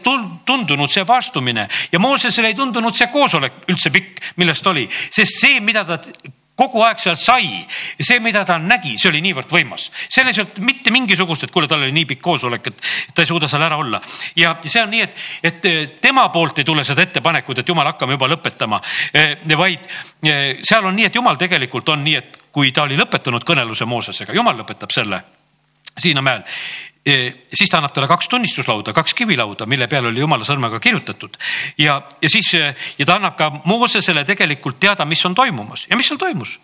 tundunud 0.46 0.90
see 0.90 1.04
paastumine 1.04 1.68
ja 1.92 1.98
Moosesele 1.98 2.52
ei 2.52 2.56
tundunud 2.58 2.94
see 2.96 3.10
koosolek 3.12 3.64
üldse 3.68 3.90
pikk 3.90 4.03
kõik, 4.04 4.24
millest 4.40 4.66
oli, 4.70 4.86
sest 4.90 5.40
see, 5.40 5.60
mida 5.64 5.84
ta 5.88 6.00
kogu 6.54 6.84
aeg 6.86 7.00
seal 7.02 7.16
sai, 7.18 7.48
see, 7.98 8.20
mida 8.22 8.44
ta 8.46 8.56
nägi, 8.62 8.94
see 9.00 9.10
oli 9.10 9.20
niivõrd 9.24 9.50
võimas. 9.50 9.88
selles 10.06 10.38
ei 10.38 10.44
olnud 10.44 10.60
mitte 10.62 10.92
mingisugust, 10.94 11.44
et 11.44 11.54
kuule, 11.54 11.66
tal 11.70 11.82
oli 11.82 11.94
nii 11.94 12.06
pikk 12.12 12.22
koosolek, 12.22 12.70
et 12.70 12.84
ta 13.14 13.24
ei 13.24 13.30
suuda 13.30 13.48
seal 13.50 13.66
ära 13.66 13.76
olla. 13.80 14.00
ja 14.38 14.54
see 14.62 14.82
on 14.82 14.90
nii, 14.94 15.02
et, 15.02 15.24
et 15.42 15.68
eh, 15.70 15.80
tema 16.00 16.28
poolt 16.30 16.62
ei 16.62 16.68
tule 16.68 16.84
seda 16.86 17.02
ettepanekut, 17.02 17.58
et 17.58 17.68
jumal, 17.68 17.90
hakkame 17.90 18.14
juba 18.14 18.30
lõpetama, 18.30 18.80
eh, 19.12 19.36
vaid 19.58 19.88
eh, 20.22 20.60
seal 20.62 20.86
on 20.86 20.94
nii, 20.94 21.10
et 21.10 21.18
jumal 21.18 21.40
tegelikult 21.40 21.88
on 21.88 22.04
nii, 22.06 22.16
et 22.22 22.38
kui 22.54 22.70
ta 22.72 22.86
oli 22.86 22.98
lõpetanud 23.00 23.42
kõneluse 23.42 23.88
Moosesega, 23.90 24.36
jumal 24.36 24.62
lõpetab 24.62 24.94
selle 24.94 25.24
Siinamäel 25.98 26.42
siis 27.04 27.70
ta 27.70 27.78
annab 27.78 27.92
talle 27.92 28.08
kaks 28.08 28.28
tunnistuslauda, 28.32 28.94
kaks 28.96 29.14
kivilauda, 29.14 29.66
mille 29.68 29.88
peal 29.92 30.08
oli 30.08 30.22
jumala 30.22 30.46
sõrmega 30.48 30.80
kirjutatud. 30.80 31.36
Ja, 31.78 31.98
ja 32.22 32.30
siis 32.32 32.48
ja 32.54 33.04
ta 33.04 33.18
annab 33.18 33.36
ka 33.36 33.50
Moosesele 33.68 34.24
tegelikult 34.24 34.80
teada, 34.80 35.04
mis 35.04 35.24
on 35.28 35.36
toimumas 35.36 35.86
ja 35.90 35.98
mis 36.00 36.08
seal 36.08 36.18
toimus. 36.20 36.56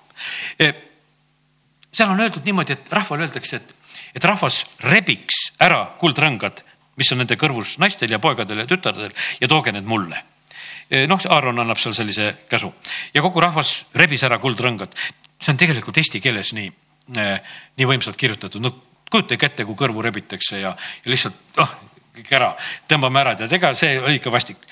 seal 1.92 2.08
on 2.08 2.20
öeldud 2.20 2.44
niimoodi, 2.44 2.72
et 2.72 2.92
rahvale 2.92 3.28
öeldakse, 3.28 3.60
et, 3.60 3.76
et 4.16 4.24
rahvas 4.24 4.64
rebiks 4.88 5.50
ära 5.60 5.84
kuldrõngad, 6.00 6.64
mis 6.96 7.12
on 7.12 7.20
nende 7.20 7.36
kõrvus 7.36 7.76
naistel 7.78 8.10
ja 8.10 8.18
poegadel 8.18 8.64
ja 8.64 8.68
tütardel 8.68 9.12
ja 9.40 9.48
tooge 9.48 9.72
need 9.76 9.88
mulle. 9.88 10.24
Noh, 11.06 11.20
Aaron 11.30 11.60
annab 11.62 11.78
seal 11.78 11.94
sellise 11.94 12.32
käsu. 12.50 12.72
Ja 13.14 13.22
kogu 13.22 13.40
rahvas 13.44 13.84
rebis 13.94 14.24
ära 14.26 14.40
kuldrõngad. 14.42 14.96
see 15.40 15.52
on 15.52 15.56
tegelikult 15.56 15.96
eesti 15.96 16.20
keeles 16.20 16.52
nii, 16.52 16.72
nii 17.76 17.86
võimsalt 17.86 18.16
kirjutatud, 18.16 18.60
no 18.60 18.89
kujutage 19.10 19.46
ette, 19.46 19.66
kui 19.66 19.78
kõrvu 19.78 20.02
rebitakse 20.06 20.60
ja, 20.60 20.72
ja 21.04 21.10
lihtsalt 21.10 21.58
noh, 21.58 21.74
kõik 22.14 22.32
ära, 22.36 22.50
tõmbame 22.90 23.22
ära, 23.22 23.34
tead, 23.38 23.52
ega 23.58 23.72
see 23.78 23.98
oli 24.00 24.18
ikka 24.20 24.32
vastik. 24.32 24.64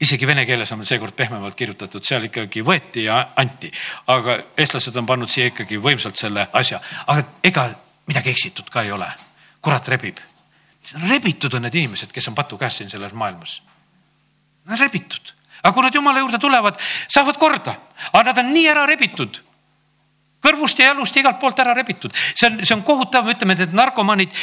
Isegi 0.00 0.24
vene 0.24 0.46
keeles 0.48 0.70
on 0.72 0.84
seekord 0.88 1.12
pehmemalt 1.16 1.56
kirjutatud, 1.56 2.04
seal 2.04 2.24
ikkagi 2.30 2.62
võeti 2.64 3.04
ja 3.04 3.18
anti, 3.36 3.68
aga 4.08 4.38
eestlased 4.56 4.96
on 4.96 5.08
pannud 5.08 5.28
siia 5.28 5.50
ikkagi 5.50 5.76
võimsalt 5.80 6.16
selle 6.16 6.46
asja, 6.56 6.80
aga 7.06 7.26
ega 7.44 7.66
midagi 8.08 8.32
eksitud 8.32 8.70
ka 8.72 8.86
ei 8.86 8.92
ole. 8.96 9.08
kurat 9.60 9.88
rebib. 9.88 10.16
rebitud 11.08 11.54
on 11.54 11.62
need 11.62 11.74
inimesed, 11.74 12.12
kes 12.12 12.28
on 12.28 12.34
patu 12.34 12.56
käes 12.56 12.78
siin 12.80 12.88
selles 12.90 13.12
maailmas. 13.12 13.60
Rebitud, 14.78 15.34
aga 15.62 15.72
kui 15.74 15.82
nad 15.84 15.94
jumala 15.94 16.18
juurde 16.18 16.38
tulevad, 16.38 16.80
saavad 17.08 17.36
korda, 17.36 17.76
aga 18.12 18.24
nad 18.30 18.38
on 18.38 18.52
nii 18.54 18.68
ära 18.72 18.86
rebitud 18.88 19.42
kõrvust 20.44 20.78
ja 20.80 20.90
jalust 20.90 21.16
ja 21.16 21.24
igalt 21.24 21.40
poolt 21.40 21.58
ära 21.62 21.74
rebitud. 21.76 22.12
see 22.14 22.48
on, 22.48 22.60
see 22.64 22.74
on 22.74 22.82
kohutav, 22.86 23.28
ütleme, 23.32 23.56
et 23.58 23.74
narkomaanid, 23.76 24.36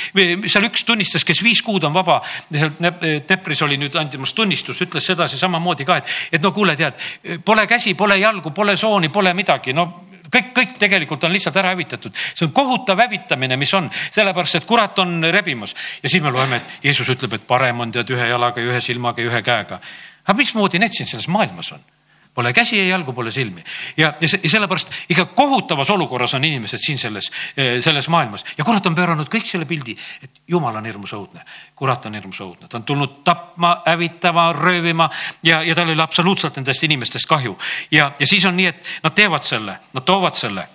seal 0.48 0.68
üks 0.70 0.86
tunnistas, 0.88 1.26
kes 1.28 1.42
viis 1.44 1.62
kuud 1.66 1.84
on 1.88 1.96
vaba, 1.96 2.20
sealt 2.52 2.82
Nepris 2.82 3.62
oli 3.66 3.80
nüüd 3.82 3.96
andimas 3.98 4.34
tunnistust, 4.38 4.82
ütles 4.86 5.06
sedasi 5.06 5.40
samamoodi 5.40 5.88
ka, 5.88 6.02
et, 6.02 6.18
et 6.38 6.44
no 6.44 6.52
kuule, 6.56 6.76
tead, 6.78 7.00
pole 7.46 7.66
käsi, 7.68 7.96
pole 7.98 8.20
jalgu, 8.22 8.54
pole 8.56 8.78
sooni, 8.78 9.10
pole 9.14 9.34
midagi, 9.38 9.74
no 9.74 9.90
kõik, 10.34 10.54
kõik 10.56 10.78
tegelikult 10.80 11.24
on 11.24 11.34
lihtsalt 11.34 11.58
ära 11.58 11.74
hävitatud. 11.74 12.14
see 12.14 12.46
on 12.46 12.54
kohutav 12.54 13.00
hävitamine, 13.00 13.58
mis 13.58 13.74
on, 13.74 13.90
sellepärast 14.12 14.62
et 14.62 14.66
kurat 14.70 15.00
on 15.00 15.24
rebimas 15.32 15.76
ja 16.04 16.10
siis 16.10 16.24
me 16.24 16.32
loeme, 16.32 16.62
et 16.62 16.84
Jeesus 16.84 17.10
ütleb, 17.10 17.34
et 17.34 17.48
parem 17.48 17.80
on 17.80 17.92
tead 17.92 18.10
ühe 18.14 18.30
jalaga 18.30 18.62
ja 18.62 18.72
ühe 18.72 18.82
silmaga 18.82 19.22
ja 19.22 19.32
ühe 19.32 19.42
käega. 19.42 19.80
aga 20.28 20.38
mismoodi 20.38 20.80
need 20.80 20.94
siin 20.94 21.08
selles 21.08 21.28
maailmas 21.28 21.72
on? 21.72 21.97
Pole 22.38 22.52
käsi 22.54 22.78
ja 22.78 22.84
jalgu, 22.92 23.14
pole 23.18 23.32
silmi. 23.34 23.64
Ja, 23.98 24.12
ja 24.22 24.28
sellepärast 24.30 24.92
ikka 25.10 25.26
kohutavas 25.26 25.90
olukorras 25.90 26.36
on 26.38 26.46
inimesed 26.46 26.78
siin 26.78 27.00
selles, 27.02 27.32
eh, 27.58 27.82
selles 27.82 28.10
maailmas. 28.14 28.46
Ja 28.58 28.66
kurat 28.66 28.86
on 28.86 28.96
pööranud 28.96 29.26
kõik 29.26 29.50
selle 29.50 29.66
pildi, 29.66 29.96
et 30.22 30.42
jumal 30.48 30.76
on 30.78 30.86
hirmus 30.86 31.16
õudne. 31.18 31.42
kurat 31.76 32.06
on 32.06 32.14
hirmus 32.14 32.40
õudne, 32.42 32.68
ta 32.68 32.78
on 32.78 32.84
tulnud 32.84 33.24
tapma, 33.24 33.82
hävitama, 33.86 34.54
röövima 34.54 35.10
ja, 35.44 35.64
ja 35.64 35.76
tal 35.76 35.90
ei 35.90 35.94
ole 35.94 36.04
absoluutselt 36.04 36.56
nendest 36.56 36.84
inimestest 36.84 37.26
kahju. 37.26 37.58
ja, 37.92 38.12
ja 38.20 38.28
siis 38.28 38.46
on 38.46 38.58
nii, 38.58 38.66
et 38.66 38.86
nad 39.04 39.14
teevad 39.14 39.44
selle, 39.44 39.80
nad 39.94 40.06
toovad 40.06 40.36
selle 40.36 40.68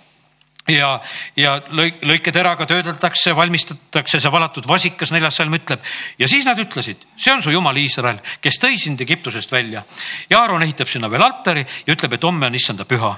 ja, 0.71 0.89
ja 1.35 1.53
lõik, 1.75 1.99
lõiketeraga 2.07 2.65
töödeldakse, 2.69 3.33
valmistatakse 3.35 4.19
see 4.21 4.31
valatud 4.31 4.67
vasikas, 4.67 5.11
neljas 5.11 5.35
salm 5.39 5.55
ütleb. 5.57 5.83
ja 6.19 6.27
siis 6.27 6.45
nad 6.47 6.59
ütlesid, 6.59 7.03
see 7.17 7.33
on 7.33 7.43
su 7.43 7.51
jumal 7.51 7.77
Iisrael, 7.77 8.21
kes 8.41 8.59
tõi 8.61 8.77
sind 8.79 9.01
Egiptusest 9.01 9.51
välja. 9.51 9.83
ja 10.29 10.39
Aaron 10.39 10.63
ehitab 10.63 10.87
sinna 10.87 11.09
veel 11.11 11.23
altari 11.23 11.65
ja 11.85 11.93
ütleb, 11.93 12.13
et 12.13 12.23
homme 12.23 12.47
on 12.47 12.55
issanda 12.55 12.85
püha. 12.85 13.15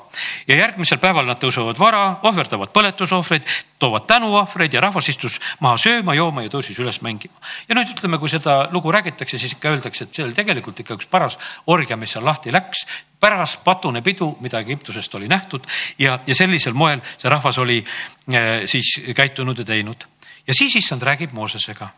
ja 0.47 0.57
järgmisel 0.57 0.97
päeval 0.97 1.25
nad 1.25 1.41
tõusevad 1.41 1.79
vara, 1.79 2.19
ohverdavad 2.23 2.73
põletusohvreid, 2.73 3.45
toovad 3.79 4.07
tänuohvreid 4.09 4.73
ja 4.73 4.81
rahvas 4.81 5.09
istus 5.09 5.39
maha 5.59 5.77
sööma, 5.77 6.15
jooma 6.15 6.45
ja 6.45 6.49
tõusis 6.49 6.79
üles 6.81 7.01
mängima. 7.01 7.35
ja 7.69 7.75
nüüd 7.75 7.93
ütleme, 7.93 8.17
kui 8.17 8.29
seda 8.29 8.69
lugu 8.71 8.91
räägitakse, 8.91 9.37
siis 9.37 9.53
ikka 9.53 9.69
öeldakse, 9.75 10.05
et 10.05 10.13
see 10.13 10.25
oli 10.25 10.33
tegelikult 10.33 10.79
ikka 10.79 10.97
üks 10.97 11.09
paras 11.09 11.37
orgia, 11.65 11.97
mis 11.97 12.15
seal 12.15 12.25
lahti 12.25 12.53
läks 12.53 12.87
pärast 13.19 13.63
patune 13.63 14.01
pidu, 14.01 14.37
mida 14.41 14.59
Egiptusest 14.59 15.15
oli 15.15 15.27
nähtud 15.27 15.65
ja, 15.99 16.19
ja 16.27 16.35
sellisel 16.35 16.73
moel 16.73 17.01
see 17.17 17.29
rahvas 17.29 17.57
oli 17.57 17.79
äh, 17.81 18.65
siis 18.65 18.99
käitunud 19.15 19.59
ja 19.59 19.65
teinud. 19.65 20.05
ja 20.47 20.53
siis 20.53 20.75
issand 20.75 21.01
räägib 21.01 21.31
Moosesega. 21.31 21.89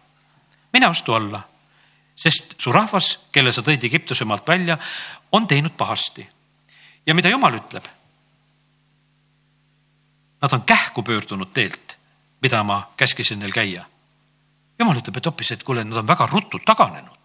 mine 0.74 0.86
astu 0.86 1.14
alla, 1.14 1.42
sest 2.16 2.56
su 2.58 2.72
rahvas, 2.72 3.20
kelle 3.32 3.52
sa 3.52 3.62
tõid 3.62 3.84
Egiptuse 3.84 4.26
maalt 4.26 4.48
välja, 4.48 4.78
on 5.32 5.48
teinud 5.48 5.78
pahasti. 5.78 6.28
ja 7.06 7.16
mida 7.16 7.30
jumal 7.30 7.54
ütleb? 7.54 7.84
Nad 10.42 10.54
on 10.54 10.62
kähku 10.62 11.04
pöördunud 11.04 11.50
teelt, 11.54 11.98
mida 12.42 12.64
ma 12.64 12.92
käskisin 12.98 13.40
neil 13.40 13.52
käia. 13.52 13.86
jumal 14.80 14.98
ütleb, 14.98 15.18
et 15.18 15.26
hoopis, 15.26 15.52
et 15.52 15.64
kuule, 15.64 15.84
nad 15.84 15.98
on 15.98 16.08
väga 16.08 16.26
ruttu 16.26 16.60
taganenud 16.60 17.17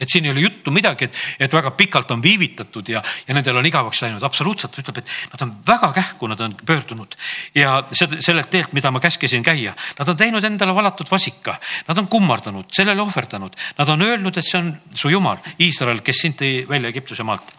et 0.00 0.08
siin 0.08 0.24
ei 0.24 0.30
ole 0.32 0.40
juttu 0.40 0.72
midagi, 0.72 1.04
et, 1.04 1.18
et 1.44 1.52
väga 1.52 1.70
pikalt 1.76 2.10
on 2.10 2.22
viivitatud 2.22 2.88
ja, 2.88 3.02
ja 3.28 3.36
nendel 3.36 3.60
on 3.60 3.66
igavaks 3.68 4.00
läinud, 4.02 4.22
absoluutselt, 4.24 4.78
ütleb, 4.80 5.02
et 5.02 5.12
nad 5.34 5.44
on 5.44 5.52
väga 5.66 5.92
kähku, 5.98 6.28
nad 6.30 6.40
on 6.40 6.56
pöördunud. 6.66 7.16
Ja 7.54 7.82
sellelt 7.92 8.50
teelt, 8.50 8.72
mida 8.76 8.90
ma 8.90 9.00
käskisin 9.00 9.44
käia, 9.44 9.74
nad 9.98 10.08
on 10.08 10.16
teinud 10.16 10.44
endale 10.44 10.74
valatud 10.74 11.10
vasika, 11.10 11.58
nad 11.88 11.98
on 12.00 12.08
kummardanud, 12.08 12.70
sellele 12.72 13.02
ohverdanud, 13.02 13.56
nad 13.78 13.92
on 13.92 14.06
öelnud, 14.06 14.36
et 14.36 14.46
see 14.46 14.60
on 14.60 14.72
su 14.94 15.12
jumal, 15.12 15.42
Iisrael, 15.60 16.00
kes 16.06 16.24
sind 16.24 16.40
tõi 16.40 16.64
välja 16.68 16.92
Egiptuse 16.92 17.26
maalt. 17.26 17.56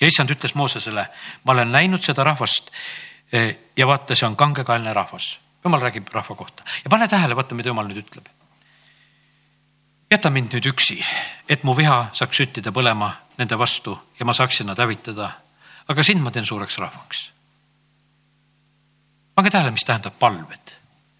ja 0.00 0.06
issand 0.06 0.30
ütles 0.30 0.54
Moosesele, 0.54 1.06
ma 1.44 1.52
olen 1.52 1.72
näinud 1.72 2.02
seda 2.04 2.24
rahvast 2.24 2.70
eh, 3.32 3.56
ja 3.76 3.86
vaata, 3.86 4.14
see 4.14 4.26
on 4.26 4.36
kangekaelne 4.36 4.92
rahvas. 4.92 5.38
jumal 5.64 5.80
räägib 5.80 6.08
rahva 6.12 6.34
kohta. 6.36 6.64
Ja 6.84 6.90
pane 6.90 7.08
tähele, 7.08 7.36
vaata, 7.36 7.54
mida 7.54 7.68
jumal 7.68 7.88
nüüd 7.88 8.04
ütleb 8.04 8.33
jäta 10.10 10.30
mind 10.30 10.52
nüüd 10.52 10.68
üksi, 10.72 10.98
et 11.48 11.64
mu 11.64 11.74
viha 11.76 12.10
saaks 12.14 12.42
süttida 12.42 12.72
põlema 12.74 13.10
nende 13.38 13.58
vastu 13.58 13.96
ja 14.18 14.26
ma 14.26 14.34
saaksin 14.34 14.66
nad 14.66 14.78
hävitada. 14.78 15.30
aga 15.88 16.02
sind 16.02 16.20
ma 16.20 16.30
teen 16.30 16.46
suureks 16.46 16.78
rahvaks. 16.78 17.32
pange 19.34 19.50
tähele, 19.50 19.70
mis 19.70 19.84
tähendab 19.84 20.18
palved. 20.18 20.74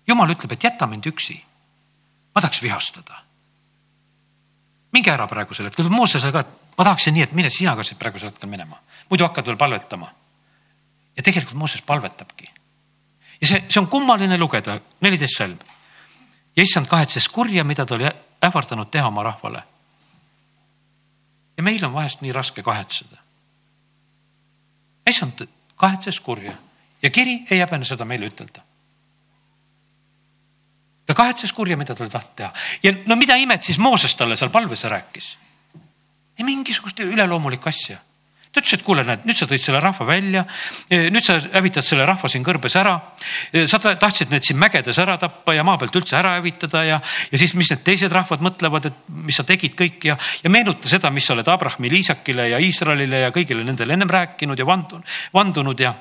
jumal 0.06 0.30
ütleb, 0.30 0.52
et 0.52 0.64
jäta 0.64 0.86
mind 0.86 1.06
üksi. 1.06 1.42
ma 2.34 2.40
tahaks 2.40 2.62
vihastada. 2.62 3.22
minge 4.92 5.10
ära 5.10 5.26
praegusel 5.26 5.66
hetkel, 5.66 5.88
Moosesele 5.88 6.32
ka, 6.32 6.40
et 6.40 6.78
ma 6.78 6.84
tahaksin 6.84 7.14
nii, 7.14 7.22
et 7.22 7.32
mine 7.32 7.50
sina 7.50 7.76
ka 7.76 7.82
siit 7.82 7.98
praegusel 7.98 8.28
hetkel 8.28 8.48
minema, 8.48 8.78
muidu 9.10 9.24
hakkad 9.24 9.46
veel 9.46 9.56
palvetama. 9.56 10.12
ja 11.16 11.22
tegelikult 11.22 11.56
Mooses 11.56 11.82
palvetabki. 11.82 12.50
ja 13.40 13.46
see, 13.46 13.64
see 13.68 13.80
on 13.80 13.88
kummaline 13.88 14.38
lugeda, 14.38 14.80
neliteist 15.00 15.36
salm. 15.36 15.58
Ja 16.56 16.62
issand 16.62 16.86
kahetses 16.86 17.28
kurja, 17.28 17.64
mida 17.64 17.86
ta 17.86 17.94
oli 17.94 18.08
ähvardanud 18.44 18.90
teha 18.90 19.08
oma 19.08 19.22
rahvale. 19.22 19.62
ja 21.56 21.62
meil 21.62 21.84
on 21.84 21.92
vahest 21.92 22.20
nii 22.20 22.32
raske 22.32 22.62
kahetseda. 22.62 23.16
issand 25.10 25.46
kahetses 25.76 26.20
kurja 26.20 26.52
ja 27.02 27.10
kiri 27.10 27.46
ei 27.50 27.58
häbene 27.58 27.84
seda 27.84 28.04
meile 28.04 28.26
ütelda. 28.26 28.62
ta 31.06 31.14
kahetses 31.14 31.52
kurja, 31.52 31.76
mida 31.76 31.94
ta 31.94 32.04
oli 32.04 32.10
tahtnud 32.10 32.36
teha 32.36 32.52
ja 32.82 32.92
no 33.06 33.16
mida 33.16 33.36
imet 33.36 33.62
siis 33.62 33.78
Mooses 33.78 34.16
talle 34.16 34.36
seal 34.36 34.50
palves 34.50 34.84
rääkis? 34.84 35.38
ei 36.38 36.44
mingisugust 36.44 37.00
üleloomulikku 37.00 37.68
asja 37.68 37.98
ta 38.54 38.62
ütles, 38.62 38.76
et 38.76 38.84
kuule, 38.86 39.02
näed, 39.02 39.24
nüüd 39.26 39.38
sa 39.38 39.48
tõid 39.50 39.62
selle 39.62 39.80
rahva 39.82 40.06
välja. 40.06 40.44
nüüd 40.90 41.26
sa 41.26 41.36
hävitad 41.56 41.82
selle 41.82 42.06
rahva 42.06 42.28
siin 42.30 42.44
kõrbes 42.46 42.76
ära. 42.78 42.94
sa 43.66 43.78
tahtsid 43.82 44.30
need 44.30 44.46
siin 44.46 44.58
mägedes 44.58 44.98
ära 45.02 45.16
tappa 45.18 45.54
ja 45.54 45.64
maa 45.66 45.78
pealt 45.78 45.96
üldse 45.98 46.16
ära 46.16 46.36
hävitada 46.38 46.84
ja, 46.86 47.00
ja 47.32 47.38
siis, 47.38 47.54
mis 47.58 47.70
need 47.72 47.82
teised 47.82 48.12
rahvad 48.12 48.44
mõtlevad, 48.46 48.86
et 48.86 49.00
mis 49.08 49.36
sa 49.36 49.44
tegid 49.44 49.74
kõik 49.78 50.06
ja, 50.06 50.16
ja 50.42 50.50
meenuta 50.50 50.88
seda, 50.88 51.10
mis 51.10 51.26
sa 51.26 51.34
oled 51.34 51.48
Abrahamile, 51.50 51.98
Iisakile 51.98 52.48
ja 52.52 52.60
Iisraelile 52.62 53.24
ja 53.26 53.32
kõigile 53.34 53.64
nendele 53.66 53.96
ennem 53.98 54.10
rääkinud 54.10 54.58
ja 54.58 54.66
vandunud, 54.66 55.16
vandunud 55.34 55.80
ja 55.80 55.94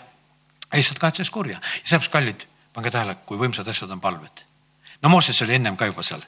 lihtsalt 0.73 1.01
kahetses 1.01 1.29
kurja. 1.33 1.57
ja 1.57 1.87
sellepärast, 1.87 2.11
kallid, 2.13 2.45
pange 2.73 2.91
tähele, 2.93 3.17
kui 3.25 3.37
võimsad 3.41 3.67
asjad 3.69 3.91
on 3.91 4.01
palved. 4.01 4.45
no 5.01 5.09
Mooses 5.09 5.41
oli 5.41 5.57
ennem 5.57 5.77
ka 5.77 5.89
juba 5.89 6.05
seal 6.05 6.21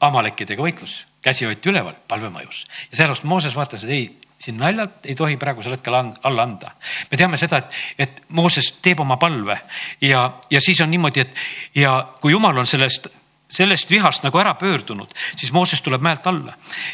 Amalekidega 0.00 0.62
võitlus, 0.62 1.02
käsi 1.20 1.44
hoiti 1.44 1.68
üleval, 1.68 1.96
palve 2.08 2.30
mõjus 2.32 2.64
ja 2.88 2.96
sellepärast 2.96 3.28
Mooses 3.28 3.56
vaatas, 3.56 3.84
et 3.84 3.90
ei, 3.90 4.08
siin 4.38 4.58
naljalt 4.58 5.06
ei 5.06 5.14
tohi 5.18 5.36
praegusel 5.36 5.74
hetkel 5.74 5.94
alla 5.98 6.42
anda. 6.42 6.70
me 7.10 7.16
teame 7.16 7.36
seda, 7.36 7.58
et, 7.58 7.78
et 7.98 8.22
Mooses 8.28 8.72
teeb 8.82 9.00
oma 9.00 9.16
palve 9.16 9.58
ja, 10.00 10.28
ja 10.50 10.60
siis 10.60 10.80
on 10.80 10.90
niimoodi, 10.90 11.20
et 11.20 11.34
ja 11.74 11.98
kui 12.20 12.32
jumal 12.32 12.58
on 12.58 12.66
sellest 12.66 13.08
sellest 13.48 13.90
vihast 13.90 14.24
nagu 14.26 14.38
ära 14.38 14.52
pöördunud, 14.60 15.12
siis 15.36 15.52
Mooses 15.52 15.80
tuleb 15.80 16.02
mäelt 16.04 16.26
alla 16.28 16.52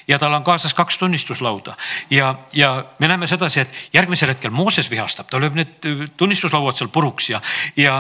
ja 0.09 0.19
tal 0.19 0.35
on 0.35 0.45
kaasas 0.47 0.75
kaks 0.75 0.99
tunnistuslauda. 0.99 1.75
Ja, 2.11 2.35
ja 2.53 2.85
me 2.99 3.09
näeme 3.09 3.27
sedasi, 3.27 3.65
et 3.65 3.81
järgmisel 3.95 4.31
hetkel 4.31 4.55
Mooses 4.55 4.91
vihastab, 4.91 5.27
ta 5.31 5.41
lööb 5.43 5.59
need 5.59 5.89
äh, 5.91 6.05
tunnistuslauad 6.17 6.79
seal 6.79 6.93
puruks 6.95 7.29
ja, 7.33 7.41
ja, 7.77 7.97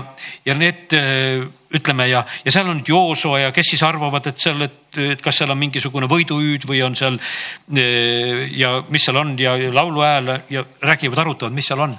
ja 0.46 0.54
need 0.54 0.94
äh, 0.94 1.42
ütleme 1.74 2.06
ja, 2.08 2.22
ja 2.44 2.54
seal 2.54 2.70
on 2.70 2.84
Jooso 2.86 3.34
ja 3.38 3.50
kes 3.52 3.72
siis 3.74 3.82
arvavad, 3.82 4.30
et 4.30 4.38
seal, 4.38 4.62
et, 4.62 5.00
et 5.02 5.22
kas 5.24 5.42
seal 5.42 5.50
on 5.50 5.58
mingisugune 5.58 6.06
võiduhüüd 6.10 6.68
või 6.70 6.84
on 6.86 6.94
seal 6.98 7.18
äh, 7.18 8.46
ja 8.54 8.76
mis 8.88 9.08
seal 9.08 9.18
on 9.18 9.34
ja, 9.40 9.56
ja 9.58 9.74
lauluhääl 9.74 10.30
ja 10.54 10.62
räägivad, 10.82 11.26
arutavad, 11.26 11.58
mis 11.58 11.72
seal 11.72 11.82
on. 11.88 11.98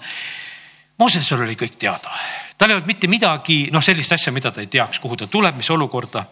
Moosesel 0.95 1.43
oli 1.43 1.57
kõik 1.59 1.75
teada. 1.75 2.13
Tal 2.55 2.71
ei 2.71 2.77
olnud 2.77 2.87
mitte 2.87 3.09
midagi, 3.11 3.65
noh, 3.75 3.83
sellist 3.83 4.15
asja, 4.15 4.31
mida 4.31 4.47
ta 4.55 4.63
ei 4.63 4.71
teaks, 4.71 5.01
kuhu 5.03 5.17
ta 5.19 5.27
tuleb, 5.27 5.57
mis 5.59 5.67
olukorda 5.75 6.23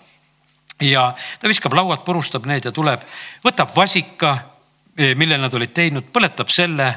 ja 0.84 1.10
ta 1.40 1.52
viskab 1.52 1.74
laualt, 1.74 2.04
purustab 2.06 2.46
need 2.50 2.66
ja 2.66 2.72
tuleb, 2.72 3.06
võtab 3.46 3.76
vasika, 3.76 4.34
eh, 4.98 5.16
mille 5.16 5.38
nad 5.38 5.54
olid 5.54 5.74
teinud, 5.74 6.10
põletab 6.14 6.52
selle, 6.52 6.90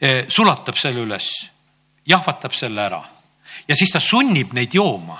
eh, 0.00 0.24
sulatab 0.28 0.78
selle 0.78 1.04
üles, 1.06 1.30
jahvatab 2.06 2.52
selle 2.54 2.82
ära 2.84 3.02
ja 3.68 3.76
siis 3.76 3.92
ta 3.92 4.00
sunnib 4.02 4.52
neid 4.56 4.74
jooma 4.74 5.18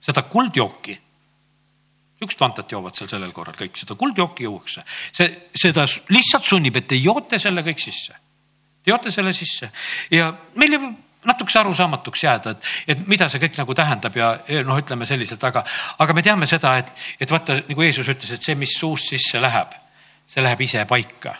seda 0.00 0.22
kuldjooki. 0.30 0.98
sihukest 2.18 2.40
vantat 2.40 2.72
joovad 2.72 2.96
seal 2.98 3.10
sellel 3.10 3.32
korral 3.32 3.54
kõik, 3.54 3.76
seda 3.78 3.94
kuldjooki 3.94 4.42
juuakse, 4.42 4.82
see, 5.14 5.28
seda 5.54 5.84
lihtsalt 6.10 6.44
sunnib, 6.44 6.76
et 6.76 6.88
te 6.90 6.96
joote 6.98 7.38
selle 7.38 7.62
kõik 7.62 7.78
sisse. 7.78 8.16
Te 8.82 8.90
joote 8.90 9.12
selle 9.14 9.32
sisse 9.36 9.70
ja 10.10 10.32
meil 10.58 10.74
jääb 10.74 10.88
natukese 11.28 11.60
arusaamatuks 11.62 12.24
jääda, 12.24 12.54
et, 12.54 12.70
et 12.94 13.04
mida 13.10 13.28
see 13.28 13.42
kõik 13.42 13.58
nagu 13.60 13.76
tähendab 13.76 14.16
ja 14.16 14.32
noh, 14.66 14.80
ütleme 14.80 15.06
selliselt, 15.08 15.44
aga, 15.44 15.64
aga 15.98 16.16
me 16.16 16.24
teame 16.24 16.48
seda, 16.50 16.76
et, 16.82 16.92
et 17.20 17.30
vaata, 17.30 17.60
nagu 17.68 17.86
Jeesus 17.86 18.08
ütles, 18.14 18.32
et 18.34 18.48
see, 18.48 18.56
mis 18.58 18.74
suust 18.78 19.12
sisse 19.14 19.42
läheb, 19.42 19.76
see 20.28 20.44
läheb 20.44 20.64
ise 20.66 20.84
paika. 20.88 21.36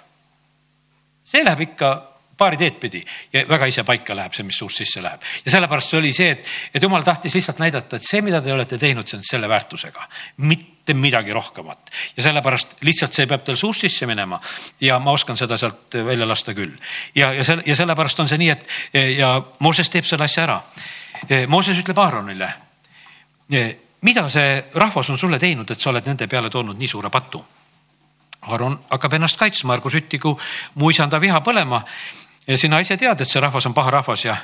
see 1.28 1.45
läheb 1.45 1.66
ikka 1.68 1.91
paari 2.39 2.57
teed 2.57 2.78
pidi 2.80 3.03
ja 3.32 3.43
väga 3.49 3.66
ise 3.68 3.84
paika 3.84 4.16
läheb 4.16 4.34
see, 4.36 4.47
mis 4.47 4.59
suust 4.59 4.78
sisse 4.84 5.03
läheb. 5.03 5.22
ja 5.45 5.51
sellepärast 5.51 5.91
see 5.91 5.99
oli 5.99 6.12
see, 6.14 6.30
et, 6.36 6.47
et 6.74 6.82
jumal 6.82 7.03
tahtis 7.07 7.34
lihtsalt 7.34 7.62
näidata, 7.62 7.99
et 7.99 8.07
see, 8.07 8.22
mida 8.22 8.41
te 8.45 8.53
olete 8.55 8.78
teinud, 8.78 9.09
see 9.09 9.18
on 9.18 9.26
selle 9.26 9.51
väärtusega, 9.51 10.09
mitte 10.47 10.77
midagi 10.97 11.32
rohkemat. 11.32 11.91
ja 12.16 12.22
sellepärast 12.22 12.80
lihtsalt 12.80 13.12
see 13.12 13.26
peab 13.26 13.45
tal 13.45 13.57
suust 13.57 13.80
sisse 13.80 14.07
minema 14.07 14.41
ja 14.80 14.99
ma 14.99 15.12
oskan 15.12 15.36
seda 15.36 15.57
sealt 15.57 15.95
välja 15.95 16.28
lasta 16.28 16.55
küll. 16.55 16.72
ja, 17.14 17.32
ja 17.32 17.45
selle 17.45 17.62
ja 17.66 17.76
sellepärast 17.76 18.20
on 18.20 18.28
see 18.28 18.39
nii, 18.39 18.51
et 18.51 18.68
ja 19.18 19.43
Mooses 19.59 19.91
teeb 19.91 20.05
selle 20.05 20.24
asja 20.24 20.43
ära. 20.43 20.62
Mooses 21.49 21.78
ütleb 21.78 21.99
Aaronile, 21.99 22.49
mida 24.03 24.28
see 24.30 24.64
rahvas 24.74 25.11
on 25.11 25.18
sulle 25.18 25.39
teinud, 25.39 25.70
et 25.70 25.80
sa 25.80 25.91
oled 25.91 26.07
nende 26.07 26.26
peale 26.26 26.51
toonud 26.51 26.78
nii 26.78 26.89
suure 26.89 27.11
patu 27.11 27.43
Aaron 28.43 28.78
hakkab 28.91 29.18
ennast 29.18 29.39
kaitsma, 29.39 29.74
ärgu 29.76 29.91
süttigu 29.91 30.34
mu 30.78 30.91
isanda 30.91 31.20
viha 31.20 31.41
põlema 31.45 31.82
sina 32.57 32.80
ise 32.80 32.97
tead, 32.97 33.20
et 33.20 33.28
see 33.28 33.43
rahvas 33.43 33.66
on 33.68 33.74
paha 33.76 33.99
rahvas 33.99 34.24
ja 34.24 34.36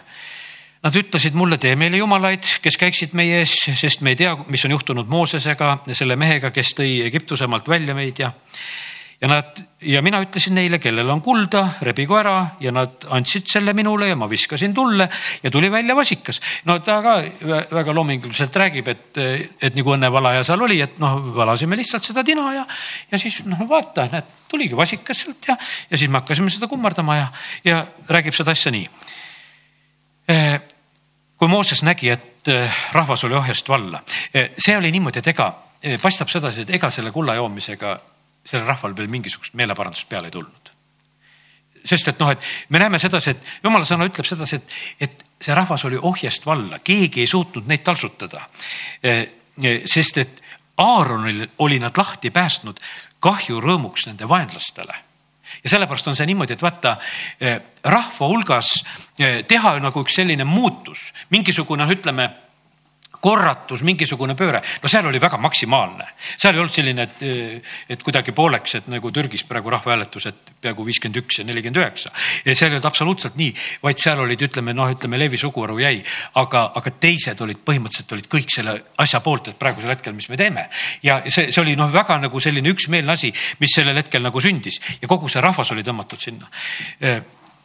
nad 0.85 0.97
ütlesid 1.01 1.37
mulle, 1.39 1.59
tee 1.61 1.75
meile 1.81 1.97
jumalaid, 2.01 2.45
kes 2.63 2.77
käiksid 2.81 3.15
meie 3.17 3.41
ees, 3.43 3.57
sest 3.81 4.03
me 4.05 4.13
ei 4.13 4.21
tea, 4.21 4.35
mis 4.53 4.65
on 4.69 4.75
juhtunud 4.77 5.09
Moosesega, 5.09 5.79
selle 5.93 6.17
mehega, 6.21 6.53
kes 6.55 6.75
tõi 6.77 6.99
Egiptuse 7.07 7.49
maalt 7.49 7.71
välja 7.73 7.97
meid 7.97 8.21
ja 8.21 8.35
ja 9.25 9.29
nad 9.31 9.61
ja 9.81 10.03
mina 10.03 10.19
ütlesin 10.21 10.57
neile, 10.59 10.79
kellel 10.83 11.09
on 11.13 11.21
kulda, 11.25 11.63
rebigu 11.87 12.17
ära 12.19 12.35
ja 12.61 12.73
nad 12.75 13.07
andsid 13.15 13.47
selle 13.49 13.73
minule 13.77 14.09
ja 14.11 14.17
ma 14.21 14.27
viskasin 14.29 14.75
tulle 14.75 15.07
ja 15.43 15.51
tuli 15.51 15.71
välja 15.73 15.97
vasikas. 15.97 16.41
no 16.65 16.79
ta 16.85 16.99
ka 17.03 17.15
väga 17.71 17.95
loominguliselt 17.95 18.57
räägib, 18.57 18.89
et, 18.89 19.23
et 19.63 19.79
nagu 19.79 19.95
õnnevalaja 19.95 20.45
seal 20.45 20.67
oli, 20.67 20.81
et 20.85 20.99
noh, 21.01 21.21
valasime 21.37 21.79
lihtsalt 21.81 22.05
seda 22.11 22.25
tina 22.25 22.53
ja, 22.55 22.67
ja 23.13 23.23
siis 23.23 23.41
noh, 23.49 23.65
vaata, 23.69 24.09
näed, 24.13 24.29
tuligi 24.51 24.77
vasikas 24.77 25.25
sealt 25.25 25.49
ja, 25.49 25.57
ja 25.91 25.97
siis 25.97 26.11
me 26.11 26.21
hakkasime 26.21 26.53
seda 26.53 26.69
kummardama 26.69 27.17
ja, 27.17 27.33
ja 27.65 27.83
räägib 28.11 28.37
seda 28.37 28.53
asja 28.53 28.75
nii. 28.75 28.89
Eh, 31.45 31.47
kui 31.47 31.51
Mooses 31.53 31.83
nägi, 31.83 32.09
et 32.09 32.49
eh, 32.49 32.73
rahvas 32.93 33.25
oli 33.25 33.35
ohjast 33.35 33.69
valla, 33.69 34.01
eh, 34.33 34.53
see 34.57 34.77
oli 34.77 34.91
niimoodi, 34.91 35.19
et 35.19 35.27
ega 35.29 35.51
paistab 36.01 36.31
sedasi, 36.33 36.63
et 36.65 36.71
ega 36.79 36.89
selle 36.91 37.11
kulla 37.13 37.35
joomisega 37.37 37.99
sellel 38.45 38.67
rahval 38.67 38.95
veel 38.97 39.11
mingisugust 39.13 39.53
meeleparandust 39.55 40.09
peale 40.09 40.31
ei 40.31 40.33
tulnud. 40.33 40.71
sest 41.85 42.09
et 42.09 42.19
noh, 42.19 42.31
et 42.31 42.41
me 42.71 42.79
näeme 42.79 42.99
sedasi, 42.99 43.31
et 43.31 43.43
jumala 43.63 43.85
sõna 43.85 44.07
ütleb 44.09 44.25
sedasi, 44.25 44.57
et, 44.57 44.73
et 45.01 45.25
see 45.37 45.55
rahvas 45.55 45.85
oli 45.85 45.99
ohjest 46.01 46.47
valla, 46.47 46.79
keegi 46.79 47.21
ei 47.21 47.27
suutnud 47.29 47.69
neid 47.69 47.85
taltsutada. 47.85 48.41
Sest 49.85 50.19
et 50.19 50.41
Aaronil 50.81 51.45
oli 51.59 51.77
nad 51.79 51.93
lahti 51.97 52.31
päästnud 52.33 52.81
kahju 53.21 53.61
rõõmuks 53.61 54.09
nende 54.09 54.29
vaenlastele 54.29 54.97
ja 55.65 55.71
sellepärast 55.71 56.09
on 56.09 56.17
see 56.17 56.27
niimoodi, 56.27 56.57
et 56.57 56.63
vaata 56.63 56.97
e, 57.41 57.59
rahva 57.85 58.31
hulgas 58.31 58.71
teha 59.49 59.77
nagu 59.83 60.05
üks 60.05 60.17
selline 60.21 60.45
muutus, 60.49 61.11
mingisugune, 61.31 61.87
ütleme 61.93 62.31
korratus, 63.25 63.83
mingisugune 63.87 64.37
pööre, 64.39 64.61
no 64.83 64.91
seal 64.91 65.07
oli 65.09 65.21
väga 65.23 65.39
maksimaalne. 65.41 66.07
seal 66.37 66.55
ei 66.55 66.63
olnud 66.63 66.75
selline, 66.75 67.07
et, 67.09 67.23
et 67.97 68.03
kuidagi 68.05 68.35
pooleks, 68.37 68.77
et 68.81 68.91
nagu 68.93 69.13
Türgis 69.15 69.47
praegu 69.49 69.73
rahvahääletus, 69.73 70.27
et 70.29 70.53
peaaegu 70.65 70.85
viiskümmend 70.87 71.23
üks 71.23 71.41
ja 71.41 71.47
nelikümmend 71.49 71.81
üheksa. 71.81 72.13
ja 72.45 72.55
seal 72.55 72.73
ei 72.73 72.79
olnud 72.79 72.89
absoluutselt 72.91 73.39
nii, 73.41 73.53
vaid 73.83 74.03
seal 74.03 74.21
olid, 74.25 74.45
ütleme 74.49 74.75
noh, 74.77 74.91
ütleme 74.93 75.21
Leevi 75.21 75.41
suguharu 75.41 75.79
jäi, 75.81 76.03
aga, 76.41 76.67
aga 76.81 76.95
teised 77.01 77.41
olid 77.45 77.63
põhimõtteliselt 77.65 78.17
olid 78.17 78.29
kõik 78.37 78.53
selle 78.53 78.77
asja 79.05 79.23
poolt, 79.25 79.53
et 79.53 79.61
praegusel 79.61 79.95
hetkel, 79.95 80.17
mis 80.17 80.29
me 80.29 80.41
teeme. 80.41 80.69
ja 81.03 81.21
see, 81.29 81.51
see 81.51 81.63
oli 81.63 81.77
noh, 81.81 81.93
väga 81.93 82.19
nagu 82.27 82.41
selline 82.41 82.75
üksmeelne 82.75 83.17
asi, 83.17 83.33
mis 83.61 83.73
sellel 83.77 84.03
hetkel 84.03 84.25
nagu 84.25 84.41
sündis 84.45 84.81
ja 85.01 85.09
kogu 85.09 85.33
see 85.33 85.45
rahvas 85.45 85.73
oli 85.73 85.87
tõmmatud 85.87 86.21
sinna 86.21 86.51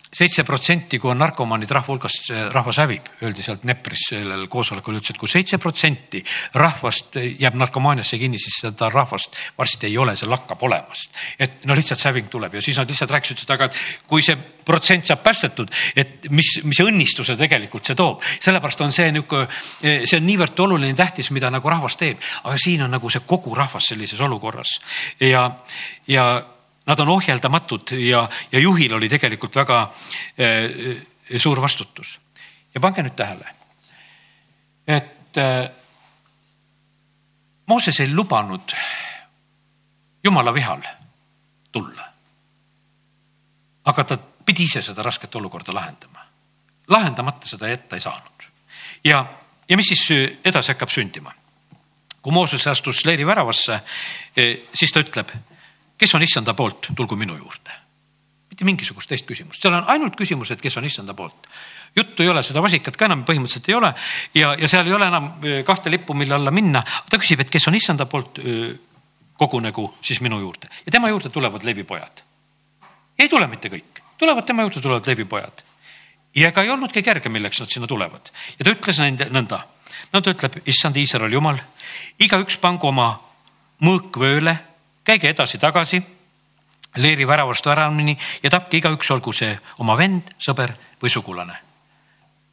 seitse 0.09 0.43
protsenti, 0.43 0.97
kui 0.97 1.11
on 1.11 1.19
narkomaanid 1.21 1.69
rahva 1.69 1.93
hulgast, 1.93 2.31
rahvas 2.53 2.79
hävib, 2.81 3.11
öeldi 3.21 3.43
sealt 3.45 3.65
Nepris 3.69 4.07
sellel 4.09 4.47
koosolekul, 4.49 4.97
ütles, 4.97 5.13
et 5.13 5.21
kui 5.21 5.29
seitse 5.29 5.59
protsenti 5.61 6.23
rahvast 6.57 7.19
jääb 7.19 7.57
narkomaaniasse 7.61 8.17
kinni, 8.17 8.41
siis 8.41 8.57
seda 8.63 8.89
rahvast 8.89 9.37
varsti 9.57 9.89
ei 9.91 9.97
ole, 10.01 10.15
see 10.17 10.29
lakkab 10.29 10.65
olemast. 10.65 11.13
et 11.39 11.65
no 11.69 11.77
lihtsalt 11.77 12.01
see 12.01 12.09
häving 12.09 12.29
tuleb 12.29 12.57
ja 12.57 12.61
siis 12.65 12.81
nad 12.81 12.89
lihtsalt 12.89 13.13
rääkisid, 13.13 13.45
et 13.45 13.53
aga 13.53 13.69
kui 14.09 14.25
see 14.25 14.37
protsent 14.65 15.05
saab 15.05 15.21
päästetud, 15.23 15.69
et 15.95 16.29
mis, 16.33 16.55
mis 16.65 16.81
õnnistuse 16.81 17.37
tegelikult 17.37 17.85
see 17.85 17.97
toob. 17.97 18.25
sellepärast 18.39 18.81
on 18.81 18.93
see 18.95 19.11
niisugune, 19.13 19.47
see 19.81 20.17
on 20.17 20.25
niivõrd 20.25 20.65
oluline, 20.65 20.97
tähtis, 20.97 21.29
mida 21.35 21.53
nagu 21.53 21.69
rahvas 21.69 21.97
teeb, 22.01 22.17
aga 22.43 22.57
siin 22.57 22.81
on 22.85 22.97
nagu 22.97 23.13
see 23.13 23.21
kogu 23.29 23.53
rahvas 23.55 23.93
sellises 23.93 24.19
olukorras 24.25 24.79
ja, 25.21 25.51
ja 26.07 26.31
Nad 26.89 26.99
on 26.99 27.09
ohjeldamatud 27.13 27.91
ja, 28.01 28.23
ja 28.51 28.59
juhil 28.59 28.93
oli 28.97 29.09
tegelikult 29.09 29.55
väga 29.55 29.81
eh, 30.37 31.03
suur 31.37 31.61
vastutus. 31.61 32.17
ja 32.73 32.81
pange 32.81 33.03
nüüd 33.05 33.15
tähele, 33.17 33.45
et 34.87 35.37
eh, 35.37 35.69
Mooses 37.69 37.99
ei 38.01 38.09
lubanud 38.09 38.73
jumala 40.23 40.53
vihal 40.53 40.81
tulla. 41.71 42.07
aga 43.85 44.03
ta 44.03 44.17
pidi 44.45 44.63
ise 44.63 44.81
seda 44.81 45.03
rasket 45.05 45.35
olukorda 45.35 45.73
lahendama. 45.73 46.25
lahendamata 46.87 47.47
seda 47.47 47.69
jätta 47.69 47.95
ei 47.95 48.01
saanud. 48.01 48.49
ja, 49.03 49.25
ja 49.69 49.77
mis 49.77 49.93
siis 49.93 50.39
edasi 50.45 50.73
hakkab 50.73 50.89
sündima? 50.89 51.33
kui 52.21 52.33
Mooses 52.33 52.67
astus 52.67 53.05
leeri 53.05 53.25
väravasse, 53.25 53.79
eh, 54.37 54.57
siis 54.73 54.91
ta 54.91 55.05
ütleb 55.05 55.29
kes 55.99 56.15
on 56.15 56.23
issanda 56.23 56.55
poolt, 56.57 56.89
tulgu 56.95 57.15
minu 57.19 57.37
juurde. 57.37 57.75
mitte 58.49 58.65
mingisugust 58.65 59.11
teist 59.11 59.27
küsimust, 59.29 59.61
seal 59.61 59.75
on 59.77 59.85
ainult 59.93 60.15
küsimus, 60.17 60.49
et 60.51 60.61
kes 60.61 60.77
on 60.77 60.85
issanda 60.85 61.13
poolt. 61.13 61.47
juttu 61.95 62.23
ei 62.23 62.29
ole, 62.29 62.43
seda 62.43 62.61
vasikat 62.63 62.97
ka 62.97 63.05
enam 63.05 63.23
põhimõtteliselt 63.27 63.69
ei 63.69 63.75
ole 63.75 63.93
ja, 64.35 64.53
ja 64.57 64.67
seal 64.67 64.87
ei 64.87 64.93
ole 64.93 65.07
enam 65.07 65.31
kahte 65.65 65.91
lippu, 65.91 66.13
mille 66.13 66.35
alla 66.35 66.51
minna. 66.51 66.83
ta 67.09 67.17
küsib, 67.17 67.43
et 67.43 67.49
kes 67.49 67.67
on 67.67 67.75
issanda 67.75 68.05
poolt, 68.05 68.39
kogunegu 69.39 69.87
siis 70.01 70.21
minu 70.21 70.39
juurde 70.39 70.69
ja 70.85 70.91
tema 70.91 71.09
juurde 71.09 71.29
tulevad 71.29 71.63
levipojad. 71.63 72.23
ei 73.19 73.29
tule 73.29 73.47
mitte 73.47 73.69
kõik, 73.69 74.03
tulevad 74.17 74.45
tema 74.45 74.63
juurde, 74.63 74.81
tulevad 74.81 75.07
levipojad. 75.07 75.63
ja 76.35 76.47
ega 76.47 76.63
ei 76.63 76.69
olnudki 76.69 77.03
kerge, 77.03 77.29
milleks 77.29 77.59
nad 77.59 77.69
sinna 77.69 77.87
tulevad 77.87 78.31
ja 78.59 78.65
ta 78.65 78.71
ütles 78.71 78.99
nende 78.99 79.29
nõnda. 79.29 79.61
no 80.13 80.21
ta 80.21 80.31
ütleb, 80.31 80.61
issand 80.65 80.97
Iisraeli 80.97 81.35
jumal, 81.37 81.59
igaüks 82.19 82.57
pangu 82.57 82.87
oma 82.87 83.11
mõõkvööle 83.83 84.57
käige 85.09 85.33
edasi-tagasi 85.33 86.01
leeri 86.97 87.27
väravast 87.27 87.65
väravani 87.65 88.17
ja 88.43 88.49
tapke 88.49 88.77
igaüks, 88.77 89.09
olgu 89.13 89.33
see 89.33 89.51
oma 89.81 89.97
vend, 89.97 90.33
sõber 90.41 90.73
või 91.01 91.11
sugulane. 91.13 91.57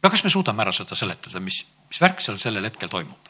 no 0.03 0.11
kas 0.11 0.25
me 0.25 0.31
suudame 0.31 0.63
ära 0.65 0.73
seda 0.73 0.97
seletada, 0.97 1.41
mis, 1.41 1.63
mis 1.91 2.01
värk 2.01 2.21
seal 2.21 2.39
sellel 2.41 2.65
hetkel 2.69 2.89
toimub? 2.93 3.26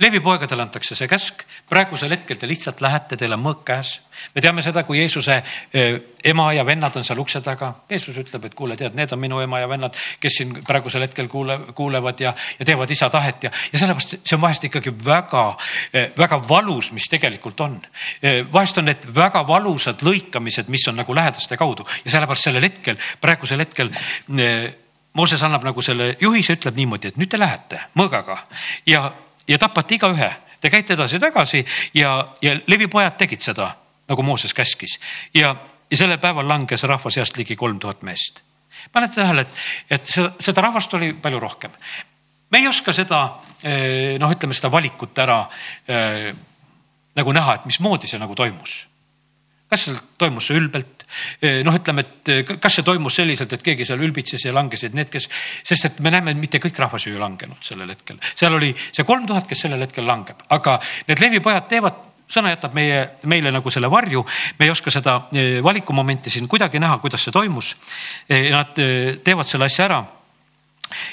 Levipoegadele 0.00 0.64
antakse 0.64 0.96
see 0.96 1.08
käsk, 1.08 1.42
praegusel 1.68 2.12
hetkel 2.14 2.38
te 2.40 2.48
lihtsalt 2.48 2.80
lähete, 2.80 3.18
teil 3.20 3.34
on 3.36 3.42
mõõk 3.44 3.62
käes. 3.68 4.00
me 4.34 4.40
teame 4.40 4.62
seda, 4.62 4.82
kui 4.84 4.98
Jeesuse 4.98 5.36
eh, 5.36 6.00
ema 6.24 6.50
ja 6.52 6.64
vennad 6.66 6.96
on 6.96 7.04
seal 7.04 7.20
ukse 7.20 7.40
taga. 7.44 7.72
Jeesus 7.90 8.16
ütleb, 8.16 8.44
et 8.48 8.54
kuule, 8.56 8.76
tead, 8.76 8.96
need 8.96 9.12
on 9.12 9.20
minu 9.20 9.40
ema 9.40 9.60
ja 9.60 9.68
vennad, 9.68 9.96
kes 10.20 10.40
siin 10.40 10.56
praegusel 10.66 11.04
hetkel 11.04 11.28
kuule, 11.28 11.58
kuulevad 11.76 12.20
ja, 12.20 12.34
ja 12.58 12.68
teevad 12.68 12.90
isa 12.90 13.10
tahet 13.12 13.44
ja, 13.44 13.52
ja 13.72 13.78
sellepärast 13.78 14.18
see 14.24 14.36
on 14.36 14.42
vahest 14.42 14.68
ikkagi 14.70 14.92
väga, 15.04 15.44
eh, 15.92 16.10
väga 16.18 16.40
valus, 16.48 16.92
mis 16.96 17.08
tegelikult 17.12 17.60
on. 17.60 17.80
Eh, 18.22 18.42
vahest 18.52 18.78
on 18.80 18.88
need 18.88 19.08
väga 19.14 19.44
valusad 19.48 20.04
lõikamised, 20.06 20.68
mis 20.72 20.88
on 20.88 21.00
nagu 21.00 21.14
lähedaste 21.14 21.60
kaudu 21.60 21.86
ja 22.04 22.10
sellepärast 22.10 22.48
sellel 22.48 22.68
hetkel, 22.70 23.00
praegusel 23.20 23.64
hetkel 23.64 23.92
Mooses 25.10 25.42
annab 25.42 25.64
nagu 25.66 25.82
selle 25.82 26.12
juhise, 26.20 26.54
ütleb 26.54 26.76
niimoodi, 26.78 27.10
et 27.10 27.16
nüüd 27.18 27.32
te 27.32 27.38
lähete 27.40 27.80
mõõgaga 27.98 28.36
ja 28.86 29.08
ja 29.50 29.58
tapate 29.58 29.98
igaühe. 29.98 30.30
Te 30.60 30.70
käite 30.70 30.94
edasi-tagasi 30.94 31.64
ja, 31.96 32.12
ja 32.42 32.54
levipojad 32.68 33.16
tegid 33.18 33.40
seda, 33.44 33.70
nagu 34.10 34.22
Mooses 34.22 34.54
käskis 34.54 34.98
ja, 35.34 35.54
ja 35.90 35.96
sellel 35.96 36.20
päeval 36.20 36.48
langes 36.48 36.84
rahva 36.88 37.10
seast 37.10 37.38
ligi 37.40 37.56
kolm 37.56 37.78
tuhat 37.80 38.02
meest. 38.06 38.42
panete 38.92 39.20
tähele, 39.20 39.40
et, 39.40 39.56
et 39.90 40.06
seda, 40.06 40.34
seda 40.40 40.60
rahvast 40.68 40.94
oli 40.94 41.12
palju 41.12 41.40
rohkem. 41.40 41.72
me 42.50 42.58
ei 42.58 42.68
oska 42.68 42.92
seda 42.92 43.22
eh, 43.64 44.18
noh, 44.20 44.30
ütleme 44.30 44.54
seda 44.54 44.70
valikut 44.72 45.18
ära 45.18 45.40
eh, 45.88 46.30
nagu 47.16 47.32
näha, 47.32 47.54
et 47.54 47.66
mismoodi 47.66 48.08
see 48.08 48.20
nagu 48.20 48.34
toimus. 48.34 48.86
Kas 49.70 49.86
seal 49.86 50.00
toimus 50.18 50.50
see 50.50 50.58
ülbelt, 50.58 51.00
Eh, 51.40 51.62
noh, 51.66 51.74
ütleme, 51.74 52.04
et 52.04 52.30
eh, 52.30 52.42
kas 52.46 52.76
see 52.78 52.86
toimus 52.86 53.16
selliselt, 53.18 53.52
et 53.56 53.64
keegi 53.64 53.86
seal 53.88 54.02
ülbitses 54.04 54.44
ja 54.46 54.52
langesid 54.54 54.94
need, 54.96 55.10
kes, 55.10 55.26
sest 55.66 55.88
et 55.88 55.98
me 56.04 56.12
näeme, 56.14 56.34
et 56.34 56.38
mitte 56.38 56.60
kõik 56.62 56.78
rahvas 56.78 57.06
ju 57.06 57.14
ei 57.16 57.22
langenud 57.22 57.58
sellel 57.66 57.90
hetkel. 57.90 58.20
seal 58.34 58.54
oli 58.54 58.70
see 58.78 59.06
kolm 59.06 59.26
tuhat, 59.26 59.48
kes 59.50 59.66
sellel 59.66 59.82
hetkel 59.82 60.06
langeb, 60.06 60.38
aga 60.54 60.78
need 61.08 61.22
levipojad 61.24 61.66
teevad 61.70 62.06
sõna 62.30 62.52
jätab 62.52 62.76
meie, 62.78 63.02
meile 63.26 63.50
nagu 63.50 63.72
selle 63.74 63.90
varju, 63.90 64.22
me 64.58 64.68
ei 64.68 64.70
oska 64.70 64.92
seda 64.94 65.16
eh, 65.34 65.58
valikumomenti 65.66 66.30
siin 66.30 66.46
kuidagi 66.48 66.78
näha, 66.78 67.00
kuidas 67.02 67.26
see 67.26 67.34
toimus. 67.34 67.74
Nad 68.30 68.78
teevad 69.24 69.48
selle 69.50 69.66
asja 69.66 69.88
ära. 69.88 70.04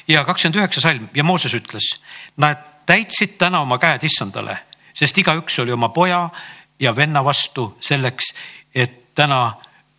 ja 0.08 0.24
kakskümmend 0.26 0.62
üheksa 0.62 0.82
salm 0.82 1.10
ja 1.14 1.24
Mooses 1.24 1.54
ütles, 1.54 1.90
nad 2.38 2.62
täitsid 2.86 3.38
täna 3.38 3.62
oma 3.62 3.78
käed 3.78 4.04
issandale, 4.04 4.58
sest 4.94 5.18
igaüks 5.18 5.60
oli 5.60 5.74
oma 5.74 5.90
poja 5.90 6.24
ja 6.80 6.96
venna 6.96 7.24
vastu 7.24 7.78
selleks, 7.82 8.34
et 8.76 9.16
täna 9.16 9.54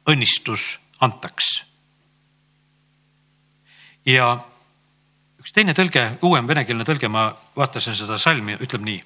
õnnistus 0.09 0.79
antaks. 1.01 1.65
ja 4.07 4.39
üks 5.39 5.53
teine 5.53 5.75
tõlge, 5.75 6.19
uuem 6.23 6.47
venekeelne 6.49 6.85
tõlge, 6.85 7.09
ma 7.09 7.29
vaatasin 7.57 7.95
seda 7.95 8.19
salmi, 8.19 8.57
ütleb 8.61 8.83
nii. 8.85 9.03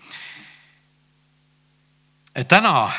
täna 2.48 2.90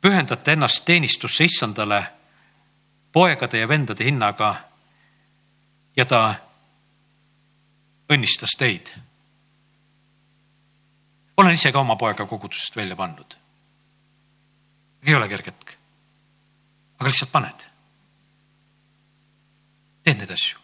pühendate 0.00 0.52
ennast 0.52 0.84
teenistusse 0.84 1.44
issandale 1.44 2.04
poegade 3.12 3.58
ja 3.58 3.68
vendade 3.68 4.04
hinnaga 4.04 4.54
ja 5.96 6.04
ta 6.04 6.34
õnnistas 8.10 8.56
teid. 8.58 8.90
olen 11.36 11.54
ise 11.54 11.72
ka 11.72 11.80
oma 11.80 11.96
poega 11.96 12.26
kogudusest 12.26 12.76
välja 12.76 12.96
pannud. 12.96 13.39
Ei 15.06 15.14
ole 15.14 15.28
kerge 15.28 15.52
hetk 15.52 15.80
aga 17.00 17.08
lihtsalt 17.08 17.32
paned. 17.32 17.66
teed 20.04 20.18
neid 20.20 20.32
asju. 20.32 20.58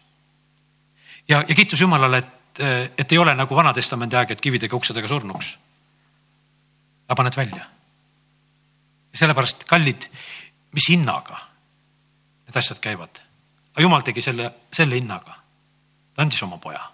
ja, 1.27 1.41
ja 1.41 1.55
kiitus 1.55 1.81
Jumalale, 1.81 2.17
et, 2.17 2.61
et 2.97 3.11
ei 3.11 3.17
ole 3.17 3.33
nagu 3.35 3.55
Vana-testamendi 3.55 4.17
aeg, 4.17 4.35
et 4.35 4.41
kividega 4.41 4.77
uksedega 4.77 5.09
surnuks. 5.09 5.55
aga 7.07 7.17
paned 7.17 7.37
välja. 7.37 7.65
sellepärast, 9.13 9.65
kallid, 9.65 10.09
mis 10.77 10.89
hinnaga 10.93 11.41
need 12.45 12.61
asjad 12.61 12.81
käivad? 12.83 13.23
aga 13.73 13.81
Jumal 13.81 14.05
tegi 14.05 14.21
selle, 14.21 14.51
selle 14.73 15.01
hinnaga. 15.01 15.39
ta 16.13 16.21
andis 16.21 16.43
oma 16.45 16.61
poja. 16.61 16.85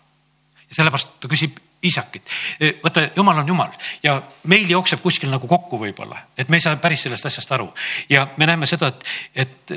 ja 0.70 0.80
sellepärast 0.80 1.20
ta 1.20 1.28
küsib 1.28 1.60
isakit. 1.84 2.24
E, 2.60 2.74
vaata, 2.84 3.08
jumal 3.16 3.42
on 3.44 3.48
jumal 3.48 3.74
ja 4.04 4.18
meil 4.52 4.70
jookseb 4.70 5.02
kuskil 5.04 5.32
nagu 5.34 5.48
kokku 5.48 5.80
võib-olla, 5.82 6.20
et 6.38 6.50
me 6.50 6.60
ei 6.60 6.66
saa 6.66 6.80
päris 6.82 7.06
sellest 7.08 7.30
asjast 7.30 7.52
aru 7.52 7.70
ja 8.10 8.28
me 8.38 8.48
näeme 8.50 8.70
seda, 8.70 8.92
et, 8.94 9.06
et 9.46 9.76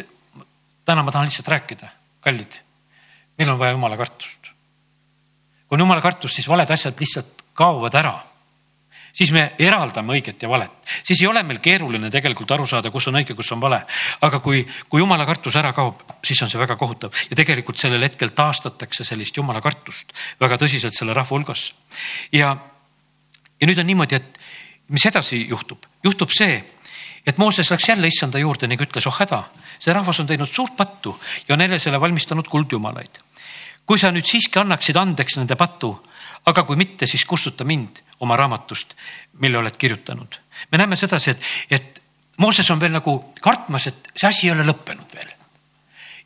täna 0.86 1.02
ma 1.02 1.12
tahan 1.12 1.26
lihtsalt 1.28 1.48
rääkida, 1.48 1.90
kallid, 2.24 2.60
meil 3.38 3.50
on 3.52 3.58
vaja 3.58 3.74
jumala 3.76 3.96
kartust. 3.96 4.52
kui 5.66 5.76
on 5.76 5.86
jumala 5.86 6.00
kartus, 6.00 6.34
siis 6.34 6.48
valed 6.48 6.70
asjad 6.70 6.94
lihtsalt 7.00 7.44
kaovad 7.56 7.94
ära 7.94 8.16
siis 9.16 9.32
me 9.32 9.46
eraldame 9.58 10.16
õiget 10.16 10.42
ja 10.42 10.48
valet. 10.48 10.72
siis 11.02 11.20
ei 11.22 11.26
ole 11.26 11.42
meil 11.42 11.58
keeruline 11.62 12.10
tegelikult 12.12 12.50
aru 12.52 12.66
saada, 12.68 12.90
kus 12.90 13.08
on 13.08 13.18
õige, 13.20 13.34
kus 13.34 13.50
on 13.52 13.60
vale. 13.60 13.80
aga 14.20 14.40
kui, 14.44 14.64
kui 14.88 15.00
jumala 15.00 15.26
kartus 15.26 15.56
ära 15.56 15.72
kaob, 15.72 16.02
siis 16.24 16.42
on 16.42 16.52
see 16.52 16.60
väga 16.60 16.76
kohutav 16.76 17.14
ja 17.30 17.36
tegelikult 17.36 17.80
sellel 17.80 18.02
hetkel 18.02 18.34
taastatakse 18.36 19.04
sellist 19.04 19.36
jumala 19.36 19.60
kartust 19.64 20.12
väga 20.40 20.60
tõsiselt 20.60 20.96
selle 20.96 21.16
rahva 21.16 21.36
hulgas. 21.36 21.72
ja, 22.32 22.56
ja 23.60 23.66
nüüd 23.66 23.78
on 23.80 23.86
niimoodi, 23.86 24.20
et 24.20 24.40
mis 24.88 25.06
edasi 25.06 25.46
juhtub, 25.48 25.86
juhtub 26.04 26.30
see, 26.30 26.60
et 27.26 27.38
Mooses 27.38 27.70
läks 27.70 27.88
jälle 27.88 28.06
issanda 28.06 28.38
juurde 28.38 28.68
ning 28.68 28.80
ütles, 28.80 29.06
oh 29.08 29.16
häda, 29.16 29.46
see 29.78 29.94
rahvas 29.94 30.20
on 30.20 30.28
teinud 30.28 30.50
suurt 30.52 30.76
pattu 30.76 31.16
ja 31.48 31.56
on 31.56 31.64
enesele 31.64 32.00
valmistanud 32.00 32.48
kuldjumalaid. 32.48 33.24
kui 33.86 33.98
sa 33.98 34.10
nüüd 34.10 34.26
siiski 34.26 34.58
annaksid 34.58 34.96
andeks 34.98 35.36
nende 35.38 35.54
patu 35.56 35.92
aga 36.46 36.62
kui 36.62 36.76
mitte, 36.76 37.06
siis 37.06 37.24
kustuta 37.24 37.64
mind 37.64 38.02
oma 38.20 38.36
raamatust, 38.36 38.94
mille 39.42 39.58
oled 39.58 39.76
kirjutanud. 39.76 40.40
me 40.72 40.78
näeme 40.78 40.96
sedasi, 40.96 41.30
et, 41.30 41.40
et 41.70 42.02
Mooses 42.36 42.68
on 42.70 42.80
veel 42.80 42.92
nagu 42.92 43.32
kartmas, 43.40 43.86
et 43.86 44.10
see 44.12 44.28
asi 44.28 44.46
ei 44.46 44.52
ole 44.52 44.64
lõppenud 44.68 45.14
veel 45.14 45.30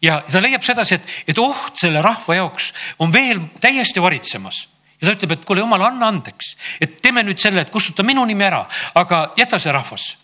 ja 0.03 0.21
ta 0.33 0.43
leiab 0.43 0.65
sedasi, 0.65 0.97
et, 0.97 1.17
et 1.29 1.39
oht 1.39 1.77
selle 1.79 2.03
rahva 2.03 2.35
jaoks 2.35 2.73
on 2.99 3.13
veel 3.13 3.41
täiesti 3.61 4.03
varitsemas 4.03 4.65
ja 5.01 5.09
ta 5.09 5.15
ütleb, 5.15 5.35
et 5.37 5.45
kuule, 5.49 5.63
jumal, 5.65 5.83
anna 5.87 6.11
andeks, 6.13 6.55
et 6.81 6.99
teeme 7.03 7.25
nüüd 7.25 7.41
selle, 7.41 7.65
et 7.65 7.73
kustuta 7.73 8.05
minu 8.07 8.25
nimi 8.29 8.45
ära, 8.45 8.65
aga 9.01 9.31
jäta 9.39 9.59
see 9.59 9.73
rahvas. 9.73 10.17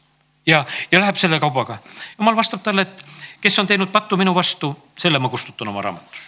ja, 0.47 0.65
ja 0.91 1.01
läheb 1.01 1.17
selle 1.17 1.41
kaubaga. 1.41 1.79
jumal 2.19 2.37
vastab 2.37 2.63
talle, 2.63 2.83
et 2.83 3.05
kes 3.41 3.59
on 3.59 3.67
teinud 3.67 3.93
pattu 3.93 4.17
minu 4.17 4.35
vastu, 4.35 4.75
selle 4.99 5.19
ma 5.19 5.29
kustutan 5.29 5.69
oma 5.69 5.83
raamatust. 5.83 6.26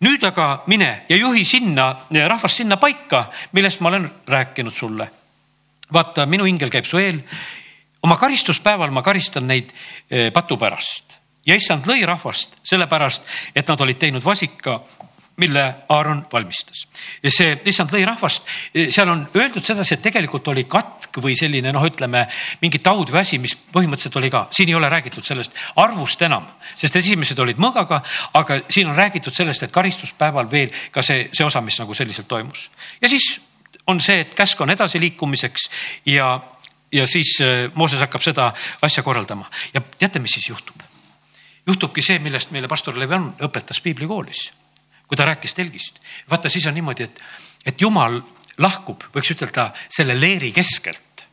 Nüüd 0.00 0.24
aga 0.24 0.62
mine 0.66 1.04
ja 1.08 1.16
juhi 1.16 1.44
sinna, 1.44 2.06
rahvast 2.10 2.62
sinna 2.62 2.76
paika, 2.80 3.28
millest 3.52 3.80
ma 3.80 3.88
olen 3.88 4.10
rääkinud 4.28 4.74
sulle. 4.74 5.10
vaata, 5.92 6.26
minu 6.26 6.44
ingel 6.46 6.70
käib 6.70 6.84
su 6.84 6.98
eel. 6.98 7.20
oma 8.02 8.16
karistuspäeval 8.16 8.90
ma 8.90 9.02
karistan 9.02 9.46
neid 9.46 9.72
eh, 10.10 10.32
patu 10.32 10.56
pärast 10.56 11.18
ja 11.46 11.54
issand 11.54 11.86
lõi 11.86 12.04
rahvast 12.06 12.56
sellepärast, 12.62 13.22
et 13.54 13.68
nad 13.68 13.80
olid 13.80 13.98
teinud 13.98 14.24
vasika 14.24 14.80
mille 15.40 15.64
Aaron 15.88 16.22
valmistas. 16.32 16.84
see 17.28 17.56
issand 17.70 17.92
lõi 17.94 18.04
rahvast, 18.06 18.46
seal 18.92 19.08
on 19.08 19.24
öeldud 19.36 19.64
sedasi, 19.64 19.96
et 19.96 20.02
tegelikult 20.04 20.48
oli 20.52 20.66
katk 20.70 21.20
või 21.22 21.34
selline 21.38 21.72
noh, 21.72 21.84
ütleme 21.86 22.26
mingi 22.62 22.78
taud 22.84 23.10
või 23.10 23.22
asi, 23.22 23.38
mis 23.42 23.56
põhimõtteliselt 23.72 24.18
oli 24.20 24.30
ka, 24.30 24.46
siin 24.54 24.68
ei 24.68 24.76
ole 24.78 24.88
räägitud 24.92 25.26
sellest 25.26 25.56
arvust 25.80 26.22
enam, 26.22 26.46
sest 26.76 26.96
esimesed 27.00 27.38
olid 27.38 27.60
mõõgaga, 27.62 28.02
aga 28.38 28.60
siin 28.68 28.90
on 28.92 28.98
räägitud 28.98 29.34
sellest, 29.34 29.64
et 29.64 29.74
karistuspäeval 29.74 30.50
veel 30.50 30.74
ka 30.92 31.02
see, 31.02 31.28
see 31.32 31.46
osa, 31.46 31.62
mis 31.64 31.80
nagu 31.80 31.96
selliselt 31.96 32.28
toimus. 32.28 32.68
ja 33.00 33.08
siis 33.08 33.40
on 33.86 34.00
see, 34.00 34.20
et 34.20 34.34
käsk 34.36 34.60
on 34.60 34.70
edasiliikumiseks 34.70 35.68
ja, 36.12 36.34
ja 36.92 37.06
siis 37.06 37.36
äh, 37.40 37.66
Mooses 37.74 38.00
hakkab 38.02 38.22
seda 38.22 38.52
asja 38.82 39.02
korraldama 39.02 39.50
ja 39.74 39.82
teate, 39.98 40.22
mis 40.22 40.36
siis 40.38 40.48
juhtub? 40.52 40.86
juhtubki 41.66 42.02
see, 42.02 42.18
millest 42.18 42.50
meile 42.54 42.68
pastor 42.68 42.98
Levan 42.98 43.32
õpetas 43.46 43.82
piiblikoolis 43.84 44.50
kui 45.10 45.18
ta 45.18 45.24
rääkis 45.26 45.54
telgist. 45.58 45.98
vaata, 46.30 46.48
siis 46.48 46.66
on 46.70 46.74
niimoodi, 46.74 47.02
et, 47.02 47.20
et 47.66 47.80
jumal 47.80 48.20
lahkub, 48.62 49.02
võiks 49.10 49.32
ütelda, 49.34 49.72
selle 49.90 50.14
leeri 50.14 50.52
keskelt. 50.54 51.24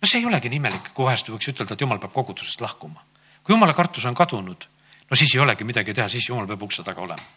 no 0.00 0.08
see 0.08 0.22
ei 0.22 0.26
olegi 0.26 0.48
nii 0.48 0.62
imelik, 0.62 0.88
kui 0.96 1.04
vahest 1.04 1.28
võiks 1.28 1.50
ütelda, 1.52 1.76
et 1.76 1.84
jumal 1.84 2.00
peab 2.00 2.14
kogudusest 2.16 2.64
lahkuma. 2.64 3.04
kui 3.44 3.52
jumala 3.52 3.76
kartus 3.76 4.08
on 4.08 4.16
kadunud, 4.16 4.64
no 5.10 5.16
siis 5.20 5.34
ei 5.34 5.44
olegi 5.44 5.68
midagi 5.68 5.92
teha, 5.92 6.08
siis 6.08 6.30
jumal 6.30 6.48
peab 6.48 6.64
ukse 6.64 6.82
taga 6.82 7.04
olema. 7.04 7.28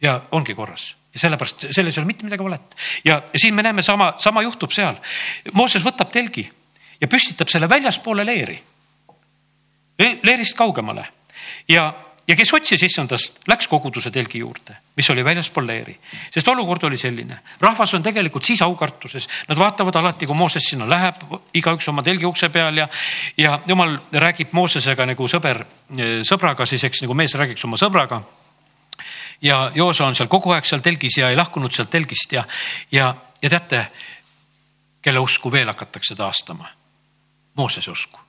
ja 0.00 0.22
ongi 0.32 0.54
korras 0.54 0.94
ja 1.12 1.20
sellepärast 1.20 1.66
selles 1.70 1.96
ei 1.96 2.00
ole 2.00 2.06
mitte 2.06 2.24
midagi 2.24 2.44
valet. 2.44 2.76
ja 3.04 3.22
siin 3.36 3.54
me 3.54 3.62
näeme 3.62 3.82
sama, 3.82 4.14
sama 4.18 4.42
juhtub 4.48 4.72
seal. 4.72 4.96
Mooses 5.52 5.84
võtab 5.84 6.08
telgi 6.08 6.48
ja 7.00 7.08
püstitab 7.08 7.52
selle 7.52 7.68
väljaspoole 7.68 8.24
leeri 8.24 8.56
leerist 9.98 10.56
kaugemale 10.56 11.06
ja 11.68 11.92
ja 12.28 12.36
kes 12.36 12.52
otsis 12.54 12.82
issandast, 12.82 13.40
läks 13.48 13.68
koguduse 13.70 14.10
telgi 14.10 14.40
juurde, 14.42 14.76
mis 14.96 15.08
oli 15.10 15.24
väljaspool 15.24 15.66
leeri, 15.66 15.94
sest 16.34 16.48
olukord 16.48 16.86
oli 16.88 16.98
selline, 16.98 17.38
rahvas 17.60 17.94
on 17.94 18.02
tegelikult 18.02 18.44
siis 18.46 18.62
aukartuses, 18.66 19.28
nad 19.48 19.58
vaatavad 19.58 19.96
alati, 20.00 20.26
kui 20.26 20.38
Mooses 20.38 20.66
sinna 20.70 20.88
läheb, 20.90 21.22
igaüks 21.54 21.88
oma 21.92 22.02
telgi 22.06 22.26
ukse 22.26 22.50
peal 22.54 22.82
ja, 22.82 22.88
ja 23.38 23.60
jumal 23.66 23.96
räägib 24.12 24.56
Moosesega 24.56 25.06
nagu 25.06 25.28
sõber, 25.30 25.62
sõbraga 26.26 26.66
siis, 26.66 26.84
eks 26.88 27.04
nagu 27.06 27.14
mees 27.14 27.36
räägiks 27.38 27.64
oma 27.68 27.78
sõbraga. 27.80 28.22
ja 29.42 29.70
Joosa 29.74 30.06
on 30.06 30.14
seal 30.16 30.28
kogu 30.28 30.50
aeg 30.50 30.64
seal 30.64 30.82
telgis 30.82 31.18
ja 31.18 31.30
ei 31.30 31.36
lahkunud 31.36 31.72
sealt 31.72 31.90
telgist 31.90 32.32
ja, 32.32 32.44
ja, 32.92 33.14
ja 33.42 33.50
teate, 33.50 33.86
kelle 35.02 35.18
usku 35.18 35.52
veel 35.52 35.68
hakatakse 35.68 36.14
taastama? 36.14 36.68
Moosese 37.56 37.90
usku 37.90 38.25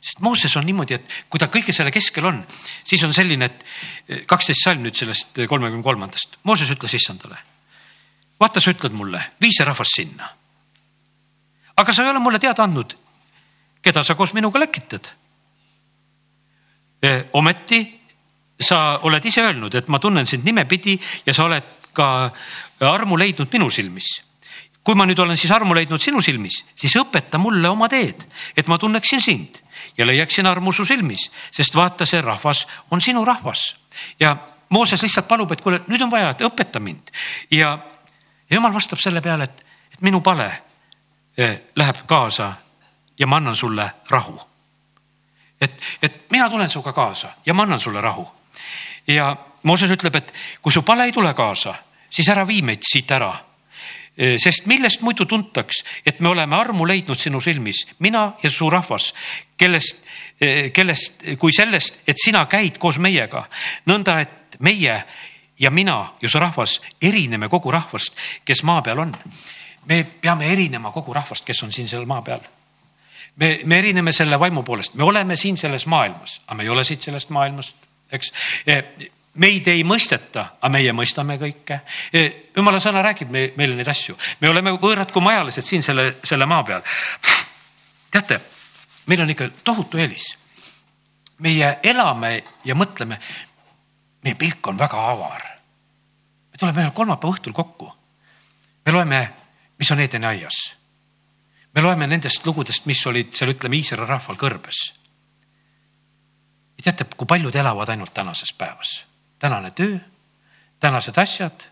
sest 0.00 0.20
Mooses 0.24 0.56
on 0.56 0.64
niimoodi, 0.64 0.96
et 0.96 1.16
kui 1.28 1.40
ta 1.40 1.50
kõige 1.52 1.74
selle 1.76 1.92
keskel 1.92 2.24
on, 2.24 2.40
siis 2.88 3.02
on 3.04 3.12
selline, 3.14 3.50
et 3.50 3.64
eh, 4.08 4.22
kaksteist 4.28 4.64
salm 4.64 4.84
nüüd 4.86 4.96
sellest 4.96 5.38
eh, 5.38 5.48
kolmekümne 5.48 5.84
kolmandast. 5.84 6.38
Mooses 6.48 6.72
ütles 6.72 6.96
issandale, 6.96 7.36
vaata, 8.40 8.62
sa 8.64 8.72
ütled 8.72 8.96
mulle, 8.96 9.20
vii 9.40 9.52
see 9.56 9.68
rahvas 9.68 9.94
sinna. 9.96 10.32
aga 11.80 11.92
sa 11.96 12.04
ei 12.04 12.10
ole 12.10 12.20
mulle 12.20 12.38
teada 12.38 12.64
andnud, 12.64 12.96
keda 13.80 14.02
sa 14.04 14.14
koos 14.14 14.34
minuga 14.36 14.60
läkitad. 14.60 15.12
Eh, 17.02 17.22
ometi 17.32 17.80
sa 18.60 19.00
oled 19.08 19.24
ise 19.24 19.40
öelnud, 19.40 19.74
et 19.74 19.88
ma 19.88 19.98
tunnen 19.98 20.26
sind 20.26 20.44
nimepidi 20.44 20.98
ja 21.26 21.32
sa 21.32 21.44
oled 21.44 21.64
ka 21.96 22.30
armu 22.80 23.16
leidnud 23.18 23.48
minu 23.52 23.70
silmis 23.70 24.20
kui 24.84 24.96
ma 24.96 25.04
nüüd 25.04 25.18
olen 25.20 25.36
siis 25.36 25.50
armu 25.52 25.74
leidnud 25.76 26.00
sinu 26.00 26.22
silmis, 26.24 26.62
siis 26.74 26.94
õpeta 26.96 27.38
mulle 27.38 27.68
oma 27.68 27.88
teed, 27.88 28.24
et 28.56 28.68
ma 28.68 28.78
tunneksin 28.80 29.20
sind 29.20 29.58
ja 29.98 30.06
leiaksin 30.06 30.46
armu 30.46 30.72
su 30.72 30.84
silmis, 30.84 31.30
sest 31.50 31.74
vaata, 31.74 32.06
see 32.06 32.20
rahvas 32.20 32.66
on 32.90 33.00
sinu 33.00 33.24
rahvas. 33.24 33.76
ja 34.20 34.36
Mooses 34.70 35.02
lihtsalt 35.02 35.26
palub, 35.28 35.50
et 35.52 35.60
kuule, 35.60 35.80
nüüd 35.90 36.02
on 36.02 36.10
vaja, 36.10 36.30
et 36.30 36.42
õpeta 36.46 36.78
mind 36.80 37.10
ja, 37.50 37.72
jumal 38.50 38.74
vastab 38.74 39.00
selle 39.02 39.20
peale, 39.20 39.44
et, 39.44 39.64
et 39.92 40.02
minu 40.06 40.20
pale 40.22 40.46
eh, 41.36 41.56
läheb 41.76 42.04
kaasa 42.06 42.52
ja 43.18 43.26
ma 43.26 43.40
annan 43.42 43.56
sulle 43.56 43.90
rahu. 44.10 44.40
et, 45.60 45.82
et 46.02 46.30
mina 46.30 46.50
tulen 46.50 46.70
sinuga 46.70 46.92
kaasa 46.92 47.34
ja 47.46 47.54
ma 47.54 47.62
annan 47.62 47.80
sulle 47.80 48.00
rahu. 48.00 48.28
ja 49.06 49.36
Mooses 49.62 49.90
ütleb, 49.90 50.14
et 50.16 50.34
kui 50.62 50.72
su 50.72 50.82
pale 50.82 51.04
ei 51.04 51.12
tule 51.12 51.34
kaasa, 51.34 51.74
siis 52.10 52.28
ära 52.28 52.46
vii 52.46 52.62
meid 52.62 52.86
siit 52.86 53.10
ära 53.10 53.34
sest 54.16 54.66
millest 54.66 55.00
muidu 55.00 55.24
tuntaks, 55.26 55.84
et 56.06 56.20
me 56.20 56.28
oleme 56.28 56.56
armu 56.56 56.86
leidnud 56.88 57.18
sinu 57.18 57.40
silmis, 57.40 57.86
mina 57.98 58.32
ja 58.42 58.50
su 58.50 58.70
rahvas, 58.70 59.14
kellest, 59.56 60.04
eh, 60.40 60.70
kellest, 60.72 61.24
kui 61.38 61.52
sellest, 61.52 62.02
et 62.06 62.18
sina 62.22 62.44
käid 62.46 62.78
koos 62.78 62.98
meiega, 62.98 63.46
nõnda 63.86 64.20
et 64.20 64.58
meie 64.60 64.96
ja 65.60 65.70
mina 65.70 66.14
ja 66.20 66.28
su 66.28 66.38
rahvas 66.38 66.80
erineme 67.02 67.48
kogu 67.48 67.70
rahvast, 67.70 68.16
kes 68.44 68.62
maa 68.62 68.82
peal 68.82 68.98
on. 68.98 69.14
me 69.86 70.04
peame 70.04 70.52
erinema 70.52 70.90
kogu 70.92 71.12
rahvast, 71.12 71.44
kes 71.44 71.62
on 71.62 71.72
siin 71.72 71.88
seal 71.88 72.04
maa 72.06 72.22
peal. 72.22 72.40
Me, 73.36 73.60
me 73.64 73.78
erineme 73.78 74.12
selle 74.12 74.38
vaimu 74.38 74.62
poolest, 74.62 74.94
me 74.94 75.04
oleme 75.04 75.36
siin 75.36 75.56
selles 75.56 75.86
maailmas, 75.86 76.40
aga 76.46 76.54
me 76.54 76.62
ei 76.62 76.68
ole 76.68 76.84
siit 76.84 77.00
sellest 77.00 77.30
maailmast, 77.30 77.76
eks? 78.12 78.32
Eh, 78.66 78.84
meid 79.38 79.68
ei 79.70 79.82
mõisteta, 79.86 80.46
aga 80.58 80.70
meie 80.72 80.92
mõistame 80.96 81.36
kõike. 81.38 81.80
jumala 82.56 82.80
sõna 82.82 83.02
räägib 83.02 83.30
meile 83.30 83.76
neid 83.76 83.88
asju, 83.88 84.16
me 84.40 84.48
oleme 84.48 84.72
võõrad 84.74 85.12
kui 85.12 85.22
majalised 85.22 85.64
siin 85.64 85.82
selle, 85.82 86.16
selle 86.24 86.46
maa 86.46 86.64
peal. 86.64 86.82
teate, 88.10 88.40
meil 89.06 89.22
on 89.22 89.30
ikka 89.30 89.50
tohutu 89.64 89.98
eelis. 89.98 90.36
meie 91.38 91.78
elame 91.82 92.42
ja 92.64 92.74
mõtleme, 92.74 93.18
meie 94.24 94.34
pilk 94.34 94.66
on 94.66 94.78
väga 94.78 94.98
avar. 95.10 95.42
me 96.52 96.58
tuleme 96.58 96.82
ühel 96.82 96.92
kolmapäeva 96.92 97.34
õhtul 97.34 97.52
kokku. 97.52 97.92
me 98.86 98.92
loeme, 98.92 99.30
mis 99.78 99.90
on 99.90 100.00
Edeni 100.00 100.26
aias. 100.26 100.74
me 101.74 101.80
loeme 101.80 102.06
nendest 102.06 102.46
lugudest, 102.46 102.86
mis 102.86 103.06
olid 103.06 103.32
seal, 103.32 103.54
ütleme, 103.54 103.76
Iisraeli 103.76 104.08
rahval 104.08 104.36
kõrbes. 104.36 104.92
ja 106.78 106.82
teate, 106.82 107.04
kui 107.16 107.26
paljud 107.26 107.54
elavad 107.54 107.88
ainult 107.88 108.14
tänases 108.14 108.52
päevas 108.58 109.09
tänane 109.40 109.70
töö, 109.70 109.98
tänased 110.80 111.18
asjad, 111.18 111.66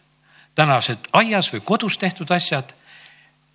tänased 0.55 1.11
aias 1.13 1.53
või 1.53 1.63
kodus 1.65 1.99
tehtud 1.99 2.31
asjad. 2.35 2.75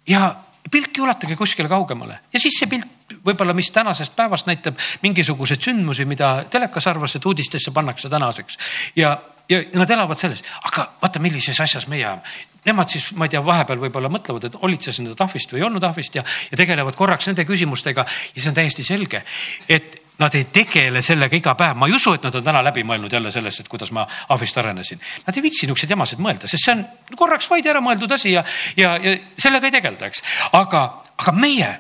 Ja 0.08 0.36
pilk 0.72 0.98
ei 0.98 1.04
ulatagi 1.04 1.36
kuskile 1.36 1.70
kaugemale. 1.70 2.20
Ja 2.34 2.40
siis 2.40 2.56
see 2.60 2.70
pilt 2.72 3.18
võib-olla, 3.26 3.54
mis 3.56 3.72
tänasest 3.72 4.16
päevast 4.16 4.48
näitab 4.48 4.80
mingisuguseid 5.04 5.62
sündmusi, 5.62 6.06
mida 6.10 6.36
telekas 6.50 6.88
arvas, 6.88 7.16
et 7.16 7.26
uudistesse 7.26 7.72
pannakse 7.76 8.10
tänaseks. 8.10 8.58
Ja, 8.96 9.18
ja 9.50 9.62
nad 9.76 9.92
elavad 9.92 10.20
selles, 10.20 10.44
aga 10.64 10.88
vaata, 11.02 11.22
millises 11.24 11.60
asjas 11.62 11.88
meie 11.92 12.06
elame. 12.06 12.36
Nemad 12.64 12.94
siis, 12.94 13.10
ma 13.20 13.28
ei 13.28 13.34
tea, 13.34 13.42
vahepeal 13.44 13.82
võib-olla 13.82 14.08
mõtlevad, 14.12 14.48
et 14.48 14.86
sa 14.86 14.94
sinna 14.96 15.16
tahvist 15.20 15.52
või 15.52 15.60
ei 15.60 15.66
olnud 15.68 15.84
tahvist 15.84 16.16
ja, 16.16 16.24
ja 16.52 16.58
tegelevad 16.58 16.96
korraks 16.96 17.28
nende 17.28 17.44
küsimustega. 17.46 18.06
Ja 18.36 18.42
see 18.42 18.54
on 18.54 18.56
täiesti 18.56 18.88
selge, 18.88 19.24
et 19.68 20.00
Nad 20.20 20.36
ei 20.38 20.44
tegele 20.54 21.02
sellega 21.02 21.36
iga 21.36 21.56
päev, 21.58 21.78
ma 21.80 21.88
ei 21.90 21.96
usu, 21.98 22.14
et 22.14 22.26
nad 22.28 22.36
on 22.38 22.44
täna 22.46 22.62
läbi 22.64 22.84
mõelnud 22.86 23.14
jälle 23.14 23.32
sellest, 23.34 23.64
et 23.64 23.70
kuidas 23.72 23.90
ma 23.96 24.06
ahvist 24.36 24.58
arenesin. 24.62 25.02
Nad 25.26 25.38
ei 25.38 25.42
viitsi 25.42 25.66
niisuguseid 25.66 25.96
jamasid 25.96 26.22
mõelda, 26.22 26.50
sest 26.50 26.68
see 26.68 26.76
on 26.76 26.84
korraks 27.18 27.50
vaid 27.50 27.66
ära 27.70 27.82
mõeldud 27.82 28.14
asi 28.14 28.36
ja, 28.36 28.44
ja, 28.78 28.94
ja 29.02 29.16
sellega 29.42 29.70
ei 29.70 29.74
tegelda, 29.74 30.12
eks. 30.12 30.22
aga, 30.60 30.84
aga 31.18 31.34
meie 31.34 31.72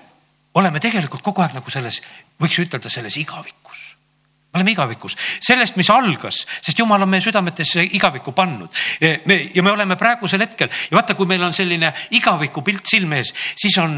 oleme 0.57 0.81
tegelikult 0.81 1.21
kogu 1.25 1.45
aeg 1.45 1.53
nagu 1.59 1.73
selles, 1.73 2.01
võiks 2.41 2.57
ütelda 2.65 2.89
selles 2.89 3.17
igavikus 3.21 3.83
me 4.53 4.59
oleme 4.59 4.71
igavikus, 4.75 5.15
sellest, 5.41 5.79
mis 5.81 5.89
algas, 5.89 6.43
sest 6.61 6.77
jumal 6.77 7.01
on 7.01 7.09
meie 7.09 7.23
südametesse 7.25 7.87
igavikku 7.97 8.35
pannud. 8.37 8.69
E, 9.01 9.15
me 9.25 9.39
ja 9.49 9.63
me 9.65 9.71
oleme 9.73 9.97
praegusel 9.97 10.43
hetkel 10.45 10.69
ja 10.69 10.97
vaata, 10.99 11.15
kui 11.17 11.25
meil 11.25 11.41
on 11.41 11.55
selline 11.57 11.89
igaviku 12.13 12.61
pilt 12.61 12.85
silme 12.85 13.17
ees, 13.23 13.31
siis 13.57 13.79
on, 13.81 13.95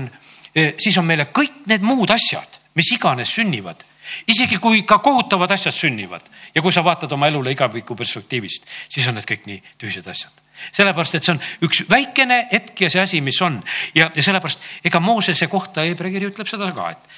e, 0.56 0.70
siis 0.80 0.96
on 1.02 1.10
meile 1.10 1.28
kõik 1.36 1.66
need 1.68 1.84
muud 1.84 2.14
asjad, 2.16 2.56
mis 2.80 2.94
iganes 2.96 3.36
sünnivad 3.36 3.84
isegi 4.28 4.58
kui 4.62 4.84
ka 4.88 5.00
kohutavad 5.04 5.52
asjad 5.52 5.74
sünnivad 5.76 6.26
ja 6.56 6.62
kui 6.62 6.74
sa 6.74 6.84
vaatad 6.84 7.12
oma 7.12 7.28
elule 7.28 7.52
igaviku 7.52 7.96
perspektiivist, 7.96 8.66
siis 8.90 9.08
on 9.08 9.18
need 9.18 9.28
kõik 9.30 9.48
nii 9.50 9.62
tühised 9.82 10.08
asjad. 10.08 10.32
sellepärast, 10.72 11.16
et 11.16 11.24
see 11.24 11.34
on 11.34 11.42
üks 11.68 11.84
väikene 11.90 12.48
hetk 12.52 12.82
ja 12.82 12.90
see 12.90 13.02
asi, 13.02 13.22
mis 13.22 13.42
on. 13.42 13.60
Ja, 13.96 14.12
ja 14.16 14.24
sellepärast 14.24 14.60
ega 14.86 15.00
Moosese 15.00 15.48
kohta 15.48 15.84
Hebra 15.84 16.10
kiri 16.10 16.30
ütleb 16.32 16.48
seda 16.48 16.72
ka, 16.72 16.90
et, 16.92 17.10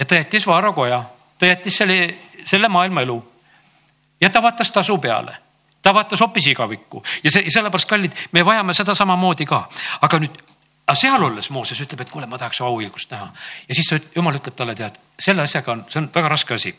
et 0.00 0.08
ta 0.08 0.18
jättis 0.18 0.46
vaarakoja, 0.46 1.02
ta 1.38 1.46
jättis 1.46 1.76
selle, 1.78 2.14
selle 2.44 2.68
maailma 2.68 3.06
elu. 3.06 3.18
Ja 4.20 4.30
ta 4.30 4.42
vaatas 4.42 4.72
tasu 4.74 4.98
peale. 4.98 5.36
Ta 5.82 5.94
vaatas 5.94 6.20
hoopis 6.20 6.46
igavikku. 6.50 7.04
Ja 7.22 7.30
see, 7.30 7.50
sellepärast 7.54 7.88
kallid, 7.88 8.16
me 8.32 8.42
vajame 8.44 8.74
seda 8.74 8.94
samamoodi 8.98 9.46
ka, 9.46 9.68
aga 10.02 10.18
nüüd 10.18 10.40
aga 10.88 10.96
seal 10.96 11.22
olles 11.22 11.50
Mooses 11.52 11.80
ütleb, 11.84 12.00
et 12.00 12.10
kuule, 12.10 12.26
ma 12.26 12.38
tahaks 12.40 12.62
auhiilgust 12.64 13.12
näha. 13.12 13.28
Ja 13.68 13.76
siis 13.76 13.90
ta, 13.92 14.00
jumal 14.14 14.38
ütleb 14.38 14.56
talle, 14.56 14.74
tead, 14.78 14.96
selle 15.18 15.42
asjaga 15.42 15.72
on, 15.72 15.84
see 15.88 16.02
on 16.02 16.10
väga 16.14 16.28
raske 16.28 16.54
asi. 16.54 16.74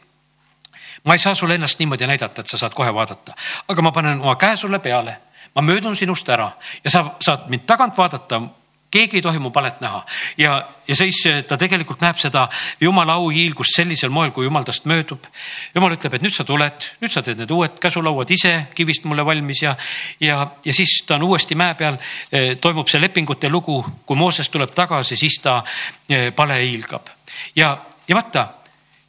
ma 1.04 1.14
ei 1.14 1.20
saa 1.20 1.36
sulle 1.36 1.56
ennast 1.56 1.80
niimoodi 1.80 2.08
näidata, 2.08 2.42
et 2.42 2.48
sa 2.48 2.58
saad 2.58 2.74
kohe 2.76 2.94
vaadata, 2.94 3.34
aga 3.68 3.82
ma 3.82 3.92
panen 3.92 4.22
oma 4.22 4.36
käe 4.36 4.58
sulle 4.58 4.80
peale, 4.80 5.18
ma 5.56 5.62
möödun 5.62 5.96
sinust 5.96 6.30
ära. 6.30 6.52
Ja 6.84 6.92
sa 6.92 7.06
saad 7.22 7.50
mind 7.50 7.68
tagant 7.68 7.98
vaadata. 7.98 8.42
Keegi 8.90 9.20
ei 9.20 9.22
tohi 9.22 9.38
mu 9.40 9.52
palet 9.54 9.82
näha. 9.82 10.00
Ja, 10.38 10.64
ja 10.88 10.96
siis 10.98 11.20
ta 11.48 11.58
tegelikult 11.62 12.02
näeb 12.02 12.18
seda 12.18 12.48
jumala 12.82 13.20
auhiilgust 13.22 13.76
sellisel 13.78 14.10
moel, 14.10 14.32
kui 14.34 14.48
jumal 14.48 14.66
tast 14.66 14.88
möödub. 14.90 15.28
jumal 15.76 15.94
ütleb, 15.94 16.16
et 16.18 16.26
nüüd 16.26 16.34
sa 16.34 16.44
tuled, 16.44 16.88
nüüd 17.02 17.14
sa 17.14 17.22
teed 17.22 17.38
need 17.38 17.54
uued 17.54 17.78
käsulauad 17.78 18.32
ise 18.34 18.56
kivist 18.74 19.06
mulle 19.06 19.26
valmis. 19.26 19.62
Ja, 19.62 19.76
ja, 20.20 20.40
ja 20.66 20.74
siis 20.74 21.04
ta 21.06 21.20
on 21.20 21.28
uuesti 21.30 21.56
mäe 21.56 21.76
peal. 21.78 22.00
Eh, 22.32 22.56
toimub 22.58 22.90
see 22.90 23.02
lepingute 23.02 23.50
lugu, 23.50 23.84
kui 24.06 24.18
Mooses 24.18 24.50
tuleb 24.50 24.74
tagasi, 24.74 25.16
siis 25.16 25.38
ta 25.44 25.62
eh, 26.10 26.34
pale 26.34 26.58
hiilgab. 26.64 27.14
Ja, 27.56 27.76
ja 28.10 28.16
vaata 28.16 28.48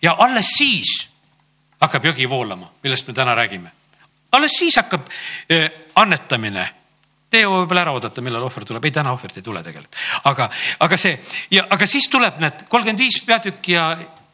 ja 0.03 0.17
alles 0.19 0.53
siis 0.57 1.09
hakkab 1.81 2.05
jõgi 2.05 2.29
voolama, 2.29 2.71
millest 2.83 3.09
me 3.09 3.15
täna 3.15 3.35
räägime. 3.35 3.71
alles 4.33 4.53
siis 4.59 4.77
hakkab 4.77 5.09
eh, 5.49 5.71
annetamine 5.95 6.69
Tee 7.31 7.47
võib-olla 7.47 7.85
ära 7.85 7.93
oodata, 7.95 8.23
millal 8.27 8.43
ohver 8.43 8.65
tuleb, 8.67 8.87
ei 8.89 8.91
täna 8.95 9.13
ohvrit 9.15 9.37
ei 9.39 9.45
tule 9.47 9.61
tegelikult, 9.63 9.95
aga, 10.27 10.49
aga 10.83 10.97
see 10.99 11.13
ja, 11.55 11.63
aga 11.71 11.87
siis 11.87 12.09
tuleb 12.11 12.41
need 12.43 12.65
kolmkümmend 12.73 12.99
viis 12.99 13.21
peatükki 13.23 13.77
ja, 13.77 13.85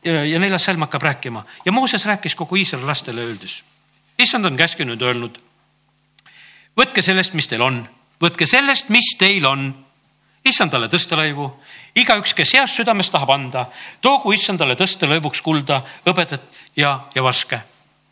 ja, 0.07 0.23
ja 0.25 0.41
neljas 0.41 0.65
salm 0.65 0.87
hakkab 0.87 1.05
rääkima 1.05 1.43
ja 1.67 1.75
Mooses 1.77 2.07
rääkis 2.09 2.35
kogu 2.35 2.57
Iisraeli 2.57 2.89
lastele 2.89 3.27
öeldes. 3.27 3.59
issand 4.19 4.49
on 4.49 4.57
käskinud, 4.57 5.03
öelnud. 5.03 5.37
võtke 6.81 7.05
sellest, 7.05 7.37
mis 7.37 7.51
teil 7.53 7.67
on, 7.67 7.83
võtke 8.23 8.49
sellest, 8.49 8.89
mis 8.89 9.13
teil 9.19 9.45
on. 9.45 9.75
issandale 10.47 10.89
tõstelõivu, 10.89 11.51
igaüks, 11.97 12.35
kes 12.37 12.57
heast 12.57 12.81
südamest 12.81 13.15
tahab 13.15 13.33
anda, 13.35 13.69
toogu 14.05 14.35
issandale 14.37 14.77
tõstelõivuks 14.79 15.43
kulda, 15.45 15.83
hõbedat 16.07 16.45
ja, 16.77 16.99
ja 17.15 17.25
vaske. 17.25 17.63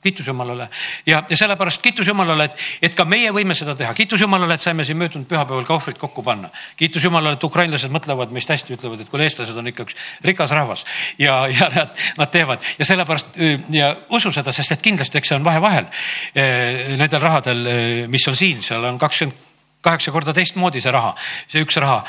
Kiitus 0.04 0.26
Jumalale. 0.26 0.66
Ja, 1.06 1.22
ja 1.28 1.36
sellepärast 1.36 1.80
kiitus 1.80 2.06
Jumalale, 2.06 2.44
et, 2.44 2.64
et 2.84 2.96
ka 2.96 3.06
meie 3.08 3.30
võime 3.32 3.54
seda 3.56 3.72
teha. 3.72 3.94
kiitus 3.96 4.20
Jumalale, 4.20 4.58
et 4.58 4.60
saime 4.60 4.84
siin 4.84 4.98
möödunud 5.00 5.24
pühapäeval 5.30 5.64
ka 5.64 5.78
ohvrid 5.78 5.96
kokku 5.96 6.22
panna. 6.22 6.50
kiitus 6.76 7.06
Jumalale, 7.08 7.38
et 7.38 7.46
ukrainlased 7.48 7.92
mõtlevad 7.92 8.34
meist 8.36 8.52
hästi, 8.52 8.76
ütlevad, 8.76 9.00
et 9.00 9.08
kuule, 9.08 9.24
eestlased 9.24 9.56
on 9.56 9.72
ikka 9.72 9.86
üks 9.86 9.96
rikas 10.28 10.52
rahvas. 10.52 10.84
Ja, 11.16 11.38
ja 11.48 11.70
nad, 11.72 12.04
nad 12.20 12.32
teevad. 12.36 12.60
Ja 12.76 12.84
sellepärast 12.84 13.40
ja 13.72 13.94
usu 14.12 14.28
seda, 14.34 14.52
sest 14.52 14.76
et 14.76 14.84
kindlasti, 14.84 15.22
eks 15.22 15.32
see 15.32 15.40
on 15.40 15.48
vahe 15.48 15.64
vahel 15.64 15.88
nendel 17.00 17.24
rahadel, 17.24 17.64
mis 18.12 18.28
on 18.28 18.36
siin, 18.36 18.60
seal 18.66 18.84
on 18.84 19.00
kakskümmend 19.00 19.43
kaheksa 19.84 20.12
korda 20.14 20.34
teistmoodi 20.36 20.80
see 20.80 20.92
raha, 20.94 21.12
see 21.48 21.62
üks 21.64 21.78
raha, 21.82 22.00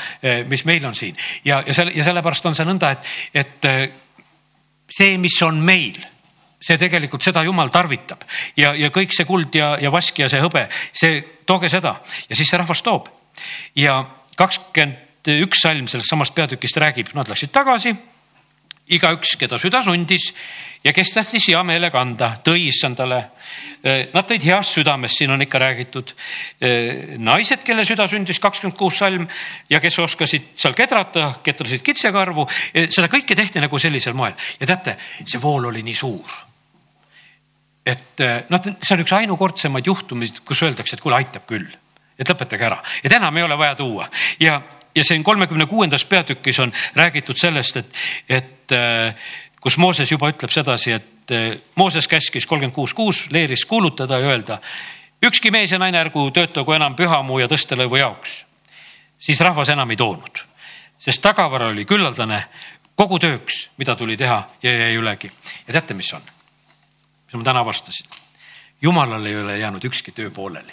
mis 0.48 0.64
meil 0.68 0.84
on 0.88 0.96
siin 0.96 1.16
ja, 1.44 1.62
ja 1.66 1.76
selle 1.76 1.94
ja 1.96 2.04
sellepärast 2.06 2.48
on 2.48 2.56
see 2.56 2.66
nõnda, 2.68 2.92
et, 2.96 3.14
et 3.44 3.70
see, 4.88 5.16
mis 5.20 5.36
on 5.44 5.60
meil 5.62 5.98
see 6.66 6.78
tegelikult, 6.80 7.24
seda 7.24 7.44
jumal 7.46 7.70
tarvitab 7.72 8.24
ja, 8.58 8.72
ja 8.74 8.90
kõik 8.94 9.14
see 9.14 9.28
kuld 9.28 9.54
ja, 9.58 9.74
ja 9.80 9.92
vask 9.92 10.18
ja 10.18 10.28
see 10.32 10.42
hõbe, 10.42 10.66
see, 10.96 11.20
tooge 11.46 11.70
seda 11.72 11.98
ja 12.28 12.38
siis 12.38 12.48
see 12.48 12.60
rahvas 12.60 12.82
toob. 12.86 13.10
ja 13.76 14.00
kakskümmend 14.36 15.04
üks 15.42 15.64
salm 15.64 15.88
sellest 15.90 16.10
samast 16.10 16.34
peatükist 16.36 16.76
räägib, 16.78 17.10
nad 17.18 17.28
läksid 17.28 17.50
tagasi. 17.50 17.96
Igaüks, 18.86 19.34
keda 19.40 19.58
süda 19.58 19.82
sundis 19.82 20.28
ja 20.84 20.92
kes 20.94 21.10
tahtis 21.14 21.48
hea 21.50 21.62
meelega 21.66 22.00
anda, 22.00 22.30
tõi 22.44 22.68
issandale. 22.68 23.18
Nad 24.14 24.26
tõid 24.28 24.44
heast 24.46 24.76
südamest, 24.76 25.18
siin 25.18 25.32
on 25.34 25.42
ikka 25.42 25.58
räägitud. 25.62 26.12
naised, 27.18 27.62
kelle 27.66 27.84
süda 27.84 28.06
sündis, 28.10 28.40
kakskümmend 28.42 28.78
kuus 28.78 28.98
salm 29.02 29.26
ja 29.70 29.80
kes 29.82 29.98
oskasid 29.98 30.52
seal 30.54 30.74
kedrata, 30.74 31.34
ketrasid 31.42 31.82
kitsekarvu. 31.82 32.46
seda 32.72 33.08
kõike 33.10 33.36
tehti 33.36 33.62
nagu 33.62 33.78
sellisel 33.78 34.14
moel 34.14 34.34
ja 34.60 34.66
teate, 34.66 34.96
see 35.24 35.42
vool 35.42 35.70
oli 35.70 35.82
nii 35.82 35.94
suur 35.94 36.42
et 37.86 38.22
noh, 38.50 38.62
see 38.82 38.94
on 38.96 39.02
üks 39.04 39.12
ainukordsemaid 39.14 39.86
juhtumeid, 39.86 40.40
kus 40.42 40.64
öeldakse, 40.66 40.96
et 40.96 41.02
kuule, 41.04 41.20
aitab 41.20 41.44
küll, 41.46 41.68
et 42.18 42.26
lõpetage 42.26 42.66
ära, 42.66 42.80
et 43.04 43.12
enam 43.14 43.36
ei 43.38 43.46
ole 43.46 43.58
vaja 43.58 43.76
tuua 43.78 44.08
ja, 44.42 44.58
ja 44.96 45.04
siin 45.04 45.24
kolmekümne 45.24 45.66
kuuendas 45.66 46.04
peatükis 46.04 46.58
on 46.60 46.72
räägitud 46.96 47.36
sellest, 47.36 47.76
et, 47.76 47.94
et 48.28 48.72
eh, 48.72 49.14
kus 49.60 49.76
Mooses 49.78 50.10
juba 50.10 50.30
ütleb 50.32 50.50
sedasi, 50.50 50.92
et 50.92 51.30
eh, 51.30 51.58
Mooses 51.76 52.08
käskis 52.08 52.46
kolmkümmend 52.46 52.74
kuus 52.74 52.94
kuus 52.94 53.26
leeris 53.30 53.64
kuulutada 53.64 54.18
ja 54.18 54.32
öelda 54.32 54.60
ükski 55.22 55.50
mees 55.50 55.72
ja 55.72 55.78
naine 55.78 55.98
ärgu 56.00 56.30
töötagu 56.30 56.72
enam 56.76 56.96
pühamuu 56.96 57.40
ja 57.40 57.48
tõstelõivu 57.48 58.00
jaoks. 58.00 58.44
siis 59.18 59.40
rahvas 59.40 59.68
enam 59.68 59.90
ei 59.90 59.96
toonud, 59.96 60.42
sest 60.98 61.22
tagavara 61.22 61.68
oli 61.72 61.84
küllaldane 61.84 62.44
kogu 62.94 63.18
tööks, 63.18 63.68
mida 63.76 63.96
tuli 63.96 64.16
teha 64.16 64.42
ja 64.62 64.72
jäi 64.72 64.96
ülegi. 64.96 65.30
ja 65.66 65.72
teate, 65.72 65.94
mis 65.94 66.12
on? 66.12 66.22
mis 67.26 67.34
ma 67.34 67.44
täna 67.44 67.60
avastasin. 67.60 68.06
jumalal 68.82 69.26
ei 69.26 69.36
ole 69.36 69.58
jäänud 69.58 69.84
ükski 69.84 70.12
töö 70.12 70.30
pooleli. 70.30 70.72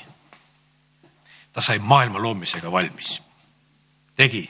ta 1.53 1.61
sai 1.61 1.80
maailma 1.80 2.21
loomisega 2.21 2.71
valmis, 2.71 3.21
tegi. 4.16 4.43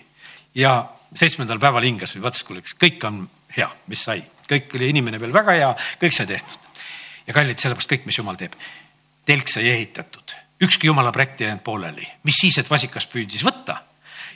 Ja 0.55 0.75
seitsmendal 1.15 1.61
päeval 1.61 1.85
hingas 1.87 2.15
või 2.15 2.25
vaatas, 2.25 2.43
kuule, 2.47 2.63
kõik 2.81 3.07
on 3.07 3.23
hea, 3.55 3.69
mis 3.91 4.03
sai, 4.07 4.23
kõik 4.49 4.75
oli 4.77 4.91
inimene 4.93 5.21
veel 5.21 5.33
väga 5.33 5.57
hea, 5.57 5.71
kõik 6.01 6.15
sai 6.15 6.29
tehtud. 6.29 6.69
ja 7.27 7.33
kallid, 7.33 7.59
sellepärast 7.59 7.89
kõik, 7.89 8.05
mis 8.09 8.17
jumal 8.17 8.35
teeb, 8.39 8.55
telk 9.25 9.47
sai 9.47 9.69
ehitatud, 9.71 10.35
ükski 10.63 10.89
jumala 10.89 11.11
projekt 11.11 11.41
ei 11.41 11.47
jäänud 11.47 11.63
pooleli, 11.63 12.07
mis 12.23 12.39
siis, 12.41 12.57
et 12.59 12.69
vasikas 12.69 13.07
püüdis 13.07 13.45
võtta? 13.45 13.79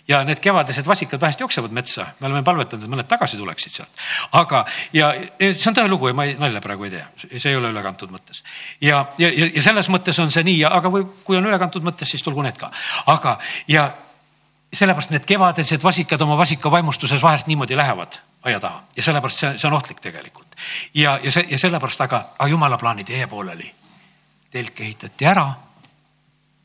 Ja 0.07 0.21
need 0.23 0.39
kevadised 0.39 0.87
vasikad 0.87 1.19
vahest 1.19 1.41
jooksevad 1.43 1.73
metsa, 1.75 2.05
me 2.21 2.29
oleme 2.29 2.39
palvetanud, 2.47 2.85
et 2.85 2.91
mõned 2.93 3.07
tagasi 3.11 3.35
tuleksid 3.35 3.73
sealt. 3.75 4.05
aga, 4.39 4.61
ja 4.95 5.09
see 5.41 5.67
on 5.67 5.75
tõelugu 5.75 6.07
ja 6.07 6.15
ma 6.15 6.23
ei, 6.29 6.37
nalja 6.39 6.61
praegu 6.63 6.87
ei 6.87 6.93
tee, 6.93 7.03
see 7.25 7.51
ei 7.51 7.57
ole 7.59 7.73
ülekantud 7.75 8.13
mõttes. 8.13 8.39
ja, 8.79 9.01
ja, 9.19 9.31
ja 9.35 9.63
selles 9.65 9.89
mõttes 9.91 10.21
on 10.23 10.31
see 10.31 10.45
nii, 10.47 10.63
aga 10.63 10.93
või 10.93 11.03
kui 11.27 11.35
on 11.35 11.49
ülekantud 11.51 11.83
mõttes, 11.83 12.07
siis 12.07 12.23
tulgu 12.23 12.45
need 12.45 12.55
ka. 12.55 12.71
aga, 13.11 13.35
ja 13.67 13.89
sellepärast 14.73 15.11
need 15.11 15.25
kevadised 15.25 15.83
vasikad 15.83 16.21
oma 16.21 16.37
vasikavaimustuses 16.37 17.21
vahest 17.23 17.47
niimoodi 17.47 17.77
lähevad 17.77 18.19
aia 18.43 18.59
taha 18.59 18.83
ja 18.95 19.03
sellepärast 19.03 19.39
see, 19.39 19.53
see 19.57 19.67
on 19.67 19.73
ohtlik 19.73 19.99
tegelikult. 19.99 20.55
ja, 20.93 21.19
ja 21.23 21.31
see 21.31 21.45
ja 21.49 21.59
sellepärast, 21.59 22.01
aga, 22.01 22.25
aga 22.39 22.49
jumala 22.49 22.77
plaanid 22.77 23.09
jäi 23.09 23.27
pooleli. 23.27 23.71
telk 24.51 24.79
ehitati 24.79 25.25
ära 25.25 25.53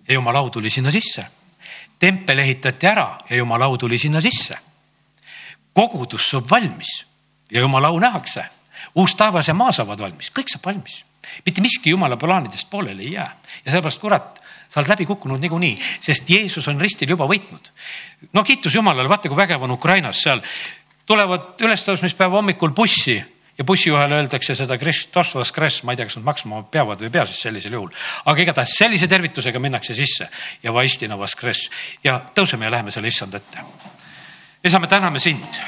ja 0.09 0.15
jumala 0.15 0.39
au 0.39 0.51
tuli 0.51 0.71
sinna 0.71 0.91
sisse 0.91 1.27
tempel 2.03 2.39
ehitati 2.43 2.87
ära 2.87 3.07
ja 3.31 3.37
jumala 3.37 3.65
au 3.71 3.79
tuli 3.79 3.99
sinna 3.99 4.21
sisse. 4.21 4.59
kogudus 5.73 6.27
saab 6.31 6.51
valmis 6.51 7.07
ja 7.51 7.61
jumala 7.61 7.89
au 7.89 7.99
nähakse. 7.99 8.45
uus 8.95 9.15
taevas 9.15 9.49
ja 9.49 9.55
maa 9.55 9.73
saavad 9.73 9.99
valmis, 9.99 10.33
kõik 10.35 10.51
saab 10.51 10.67
valmis. 10.67 11.05
mitte 11.47 11.61
miski 11.61 11.91
jumala 11.91 12.17
plaanidest 12.17 12.71
pooleli 12.71 13.07
ei 13.07 13.13
jää 13.13 13.37
ja 13.65 13.71
sellepärast 13.71 14.01
kurat, 14.01 14.42
sa 14.73 14.81
oled 14.81 14.89
läbi 14.89 15.05
kukkunud 15.07 15.43
niikuinii, 15.43 15.75
sest 16.01 16.31
Jeesus 16.31 16.69
on 16.73 16.81
ristil 16.81 17.11
juba 17.13 17.27
võitnud. 17.29 17.69
no 18.33 18.45
kiitus 18.45 18.75
Jumalale, 18.75 19.09
vaata 19.09 19.29
kui 19.29 19.37
vägev 19.37 19.63
on 19.63 19.77
Ukrainas 19.77 20.23
seal 20.25 20.41
tulevad 21.07 21.61
ülestõusmispäeva 21.61 22.41
hommikul 22.41 22.73
bussi 22.73 23.19
ja 23.59 23.65
bussijuhele 23.69 24.23
öeldakse 24.23 24.55
seda 24.57 24.79
Kristos 24.81 25.53
Kress, 25.53 25.83
ma 25.85 25.93
ei 25.93 26.01
tea, 26.01 26.09
kas 26.09 26.17
nad 26.17 26.25
maksma 26.25 26.63
peavad 26.73 27.03
või 27.03 27.11
ei 27.11 27.15
pea 27.19 27.27
siis 27.29 27.43
sellisel 27.45 27.77
juhul. 27.77 27.93
aga 28.25 28.47
igatahes 28.47 28.79
sellise 28.79 29.09
tervitusega 29.09 29.61
minnakse 29.61 29.95
sisse 29.95 30.29
ja 30.63 30.73
vaistina 30.73 31.19
vas 31.19 31.37
Kress 31.37 31.69
ja 32.05 32.21
tõuseme 32.35 32.65
ja 32.65 32.73
läheme 32.79 32.91
selle 32.91 33.13
issand 33.13 33.35
ette. 33.35 33.69
isa, 34.65 34.79
me 34.79 34.89
täname 34.89 35.21
sind 35.21 35.61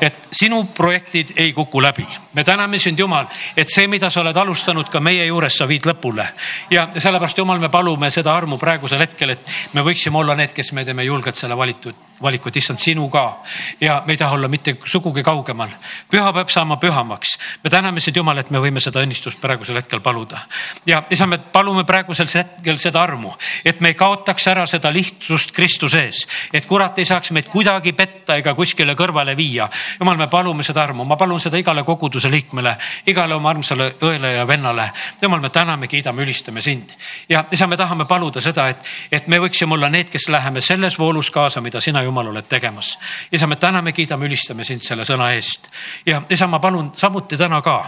et 0.00 0.28
sinu 0.32 0.64
projektid 0.74 1.32
ei 1.36 1.52
kuku 1.52 1.82
läbi. 1.82 2.06
me 2.34 2.44
täname 2.44 2.78
sind, 2.78 2.98
Jumal, 2.98 3.26
et 3.56 3.68
see, 3.72 3.86
mida 3.88 4.10
sa 4.10 4.20
oled 4.20 4.36
alustanud 4.36 4.88
ka 4.92 5.00
meie 5.00 5.24
juures, 5.26 5.56
sa 5.56 5.68
viid 5.68 5.86
lõpule. 5.86 6.26
ja 6.70 6.88
sellepärast, 6.98 7.38
Jumal, 7.38 7.58
me 7.58 7.68
palume 7.68 8.10
seda 8.10 8.34
armu 8.36 8.58
praegusel 8.58 9.00
hetkel, 9.00 9.30
et 9.30 9.46
me 9.72 9.82
võiksime 9.82 10.18
olla 10.18 10.34
need, 10.34 10.52
kes 10.52 10.72
me 10.72 10.84
teeme 10.84 11.04
julgelt 11.04 11.36
selle 11.36 11.56
valitud, 11.56 11.94
valikut, 12.22 12.56
issand, 12.56 12.78
sinu 12.78 13.08
ka. 13.08 13.40
ja 13.80 14.02
me 14.06 14.12
ei 14.12 14.16
taha 14.16 14.34
olla 14.34 14.48
mitte 14.48 14.76
sugugi 14.84 15.22
kaugemal. 15.22 15.68
püha 16.10 16.32
peab 16.32 16.48
saama 16.48 16.76
pühamaks. 16.76 17.38
me 17.64 17.70
täname 17.70 18.00
sind, 18.00 18.16
Jumal, 18.16 18.38
et 18.38 18.50
me 18.50 18.58
võime 18.58 18.80
seda 18.80 19.00
õnnistust 19.00 19.40
praegusel 19.40 19.76
hetkel 19.76 20.00
paluda. 20.00 20.40
ja 20.86 21.02
isa, 21.10 21.26
me 21.26 21.38
palume 21.38 21.84
praegusel 21.84 22.28
hetkel 22.34 22.78
seda 22.78 23.02
armu, 23.02 23.32
et 23.64 23.80
me 23.80 23.88
ei 23.88 23.94
kaotaks 23.94 24.46
ära 24.46 24.66
seda 24.66 24.92
lihtsust 24.92 25.52
Kristuse 25.52 26.04
ees, 26.04 26.26
et 26.52 26.66
kurat 26.66 26.98
ei 26.98 27.04
saaks 27.04 27.30
meid 27.30 27.48
kuidagi 27.48 27.92
petta 27.92 28.36
ega 28.36 28.54
kuskile 28.54 28.94
kõrvale 28.94 29.36
viia 29.36 29.70
jumal, 30.00 30.16
me 30.16 30.28
palume 30.28 30.64
seda 30.66 30.82
armu, 30.82 31.04
ma 31.04 31.16
palun 31.16 31.40
seda 31.40 31.58
igale 31.58 31.84
koguduse 31.84 32.30
liikmele, 32.30 32.76
igale 33.06 33.34
oma 33.34 33.50
armsale 33.50 33.92
õele 34.02 34.32
ja 34.36 34.46
vennale. 34.46 34.90
jumal, 35.22 35.40
me 35.40 35.50
täname, 35.50 35.88
kiidame, 35.88 36.22
ülistame 36.22 36.60
sind 36.60 36.92
ja 37.28 37.44
isa, 37.50 37.66
me 37.66 37.76
tahame 37.76 38.04
paluda 38.04 38.40
seda, 38.40 38.68
et, 38.68 38.84
et 39.12 39.28
me 39.28 39.40
võiksime 39.42 39.74
olla 39.74 39.88
need, 39.92 40.10
kes 40.10 40.28
läheme 40.28 40.60
selles 40.60 40.98
voolus 40.98 41.30
kaasa, 41.30 41.60
mida 41.60 41.80
sina, 41.80 42.02
Jumal, 42.02 42.28
oled 42.28 42.46
tegemas. 42.48 42.98
isa, 43.32 43.46
me 43.46 43.56
täname, 43.56 43.92
kiidame, 43.92 44.26
ülistame 44.26 44.64
sind 44.64 44.84
selle 44.86 45.04
sõna 45.04 45.32
eest 45.34 45.70
ja 46.06 46.22
isa, 46.30 46.46
ma 46.46 46.58
palun 46.58 46.92
samuti 46.96 47.36
täna 47.36 47.62
ka, 47.62 47.80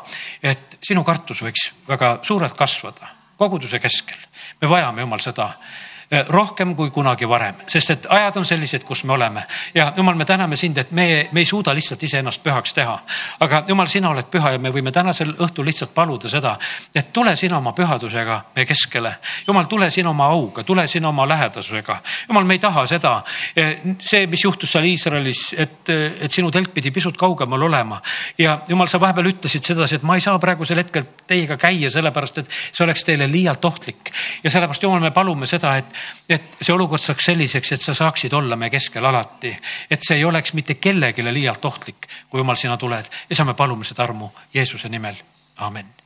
et 0.43 0.79
sinu 0.83 1.05
kartus 1.05 1.43
võiks 1.43 1.71
väga 1.89 2.19
suurelt 2.23 2.57
kasvada 2.57 3.15
koguduse 3.39 3.79
keskel. 3.79 4.19
me 4.61 4.69
vajame, 4.69 5.01
Jumal, 5.01 5.23
seda 5.23 5.53
rohkem 6.29 6.75
kui 6.77 6.91
kunagi 6.91 7.29
varem, 7.29 7.59
sest 7.69 7.91
et 7.93 8.07
ajad 8.09 8.39
on 8.41 8.47
sellised, 8.49 8.85
kus 8.89 9.03
me 9.05 9.13
oleme 9.13 9.43
ja 9.75 9.91
jumal, 9.97 10.17
me 10.17 10.25
täname 10.25 10.57
sind, 10.57 10.79
et 10.79 10.91
me, 10.91 11.29
me 11.33 11.41
ei 11.41 11.47
suuda 11.47 11.75
lihtsalt 11.77 12.03
iseennast 12.03 12.41
pühaks 12.43 12.73
teha. 12.75 12.95
aga 13.41 13.63
jumal, 13.69 13.87
sina 13.87 14.09
oled 14.11 14.31
püha 14.33 14.55
ja 14.55 14.59
me 14.59 14.73
võime 14.73 14.93
tänasel 14.93 15.35
õhtul 15.37 15.69
lihtsalt 15.69 15.93
paluda 15.95 16.31
seda, 16.33 16.55
et 16.97 17.13
tule 17.13 17.35
sina 17.37 17.59
oma 17.59 17.75
pühadusega 17.77 18.39
meie 18.57 18.67
keskele. 18.67 19.13
jumal, 19.47 19.69
tule 19.69 19.91
sina 19.91 20.09
oma 20.11 20.31
auga, 20.33 20.65
tule 20.65 20.87
sina 20.89 21.09
oma 21.09 21.29
lähedasusega. 21.29 21.99
jumal, 22.29 22.45
me 22.45 22.57
ei 22.57 22.65
taha 22.65 22.87
seda, 22.87 23.23
eh, 23.57 23.77
see, 24.01 24.27
mis 24.27 24.45
juhtus 24.45 24.73
seal 24.73 24.89
Iisraelis, 24.89 25.43
et, 25.59 25.93
et 26.25 26.33
sinu 26.33 26.51
telk 26.51 26.73
pidi 26.73 26.91
pisut 26.91 27.17
kaugemal 27.21 27.69
olema 27.69 28.01
ja 28.39 28.63
jumal, 28.69 28.89
sa 28.89 29.01
vahepeal 29.01 29.29
ütlesid 29.35 29.65
sedasi, 29.75 30.01
et 30.01 30.09
ma 30.09 30.17
ei 30.17 30.25
saa 30.25 30.39
praegusel 30.41 30.81
hetkel 30.81 31.05
teiega 31.29 31.61
käia, 31.61 31.93
sellepärast 31.93 32.43
et 32.45 32.51
see 32.51 32.85
oleks 32.87 33.05
teile 33.05 33.29
liialt 33.29 33.65
ohtlik 33.65 34.13
ja 34.43 34.51
sellepärast 34.51 34.89
jumal, 34.89 35.05
me 35.05 35.13
palume 35.13 35.47
seda, 35.47 35.77
et 35.77 35.98
et 36.29 36.59
see 36.63 36.75
olukord 36.75 37.03
saaks 37.03 37.31
selliseks, 37.31 37.73
et 37.73 37.83
sa 37.83 37.95
saaksid 37.95 38.33
olla 38.33 38.57
meie 38.57 38.71
keskel 38.71 39.05
alati. 39.05 39.57
et 39.91 40.01
see 40.03 40.17
ei 40.17 40.25
oleks 40.25 40.53
mitte 40.53 40.75
kellelegi 40.75 41.25
liialt 41.25 41.65
ohtlik, 41.65 42.09
kui 42.31 42.41
jumal, 42.41 42.57
sina 42.57 42.77
tuled. 42.77 43.05
Ja 43.31 43.37
sa, 43.37 43.45
me 43.45 43.55
palume 43.55 43.85
seda 43.85 44.03
armu 44.03 44.31
Jeesuse 44.55 44.89
nimel, 44.89 45.17
amin 45.57 45.98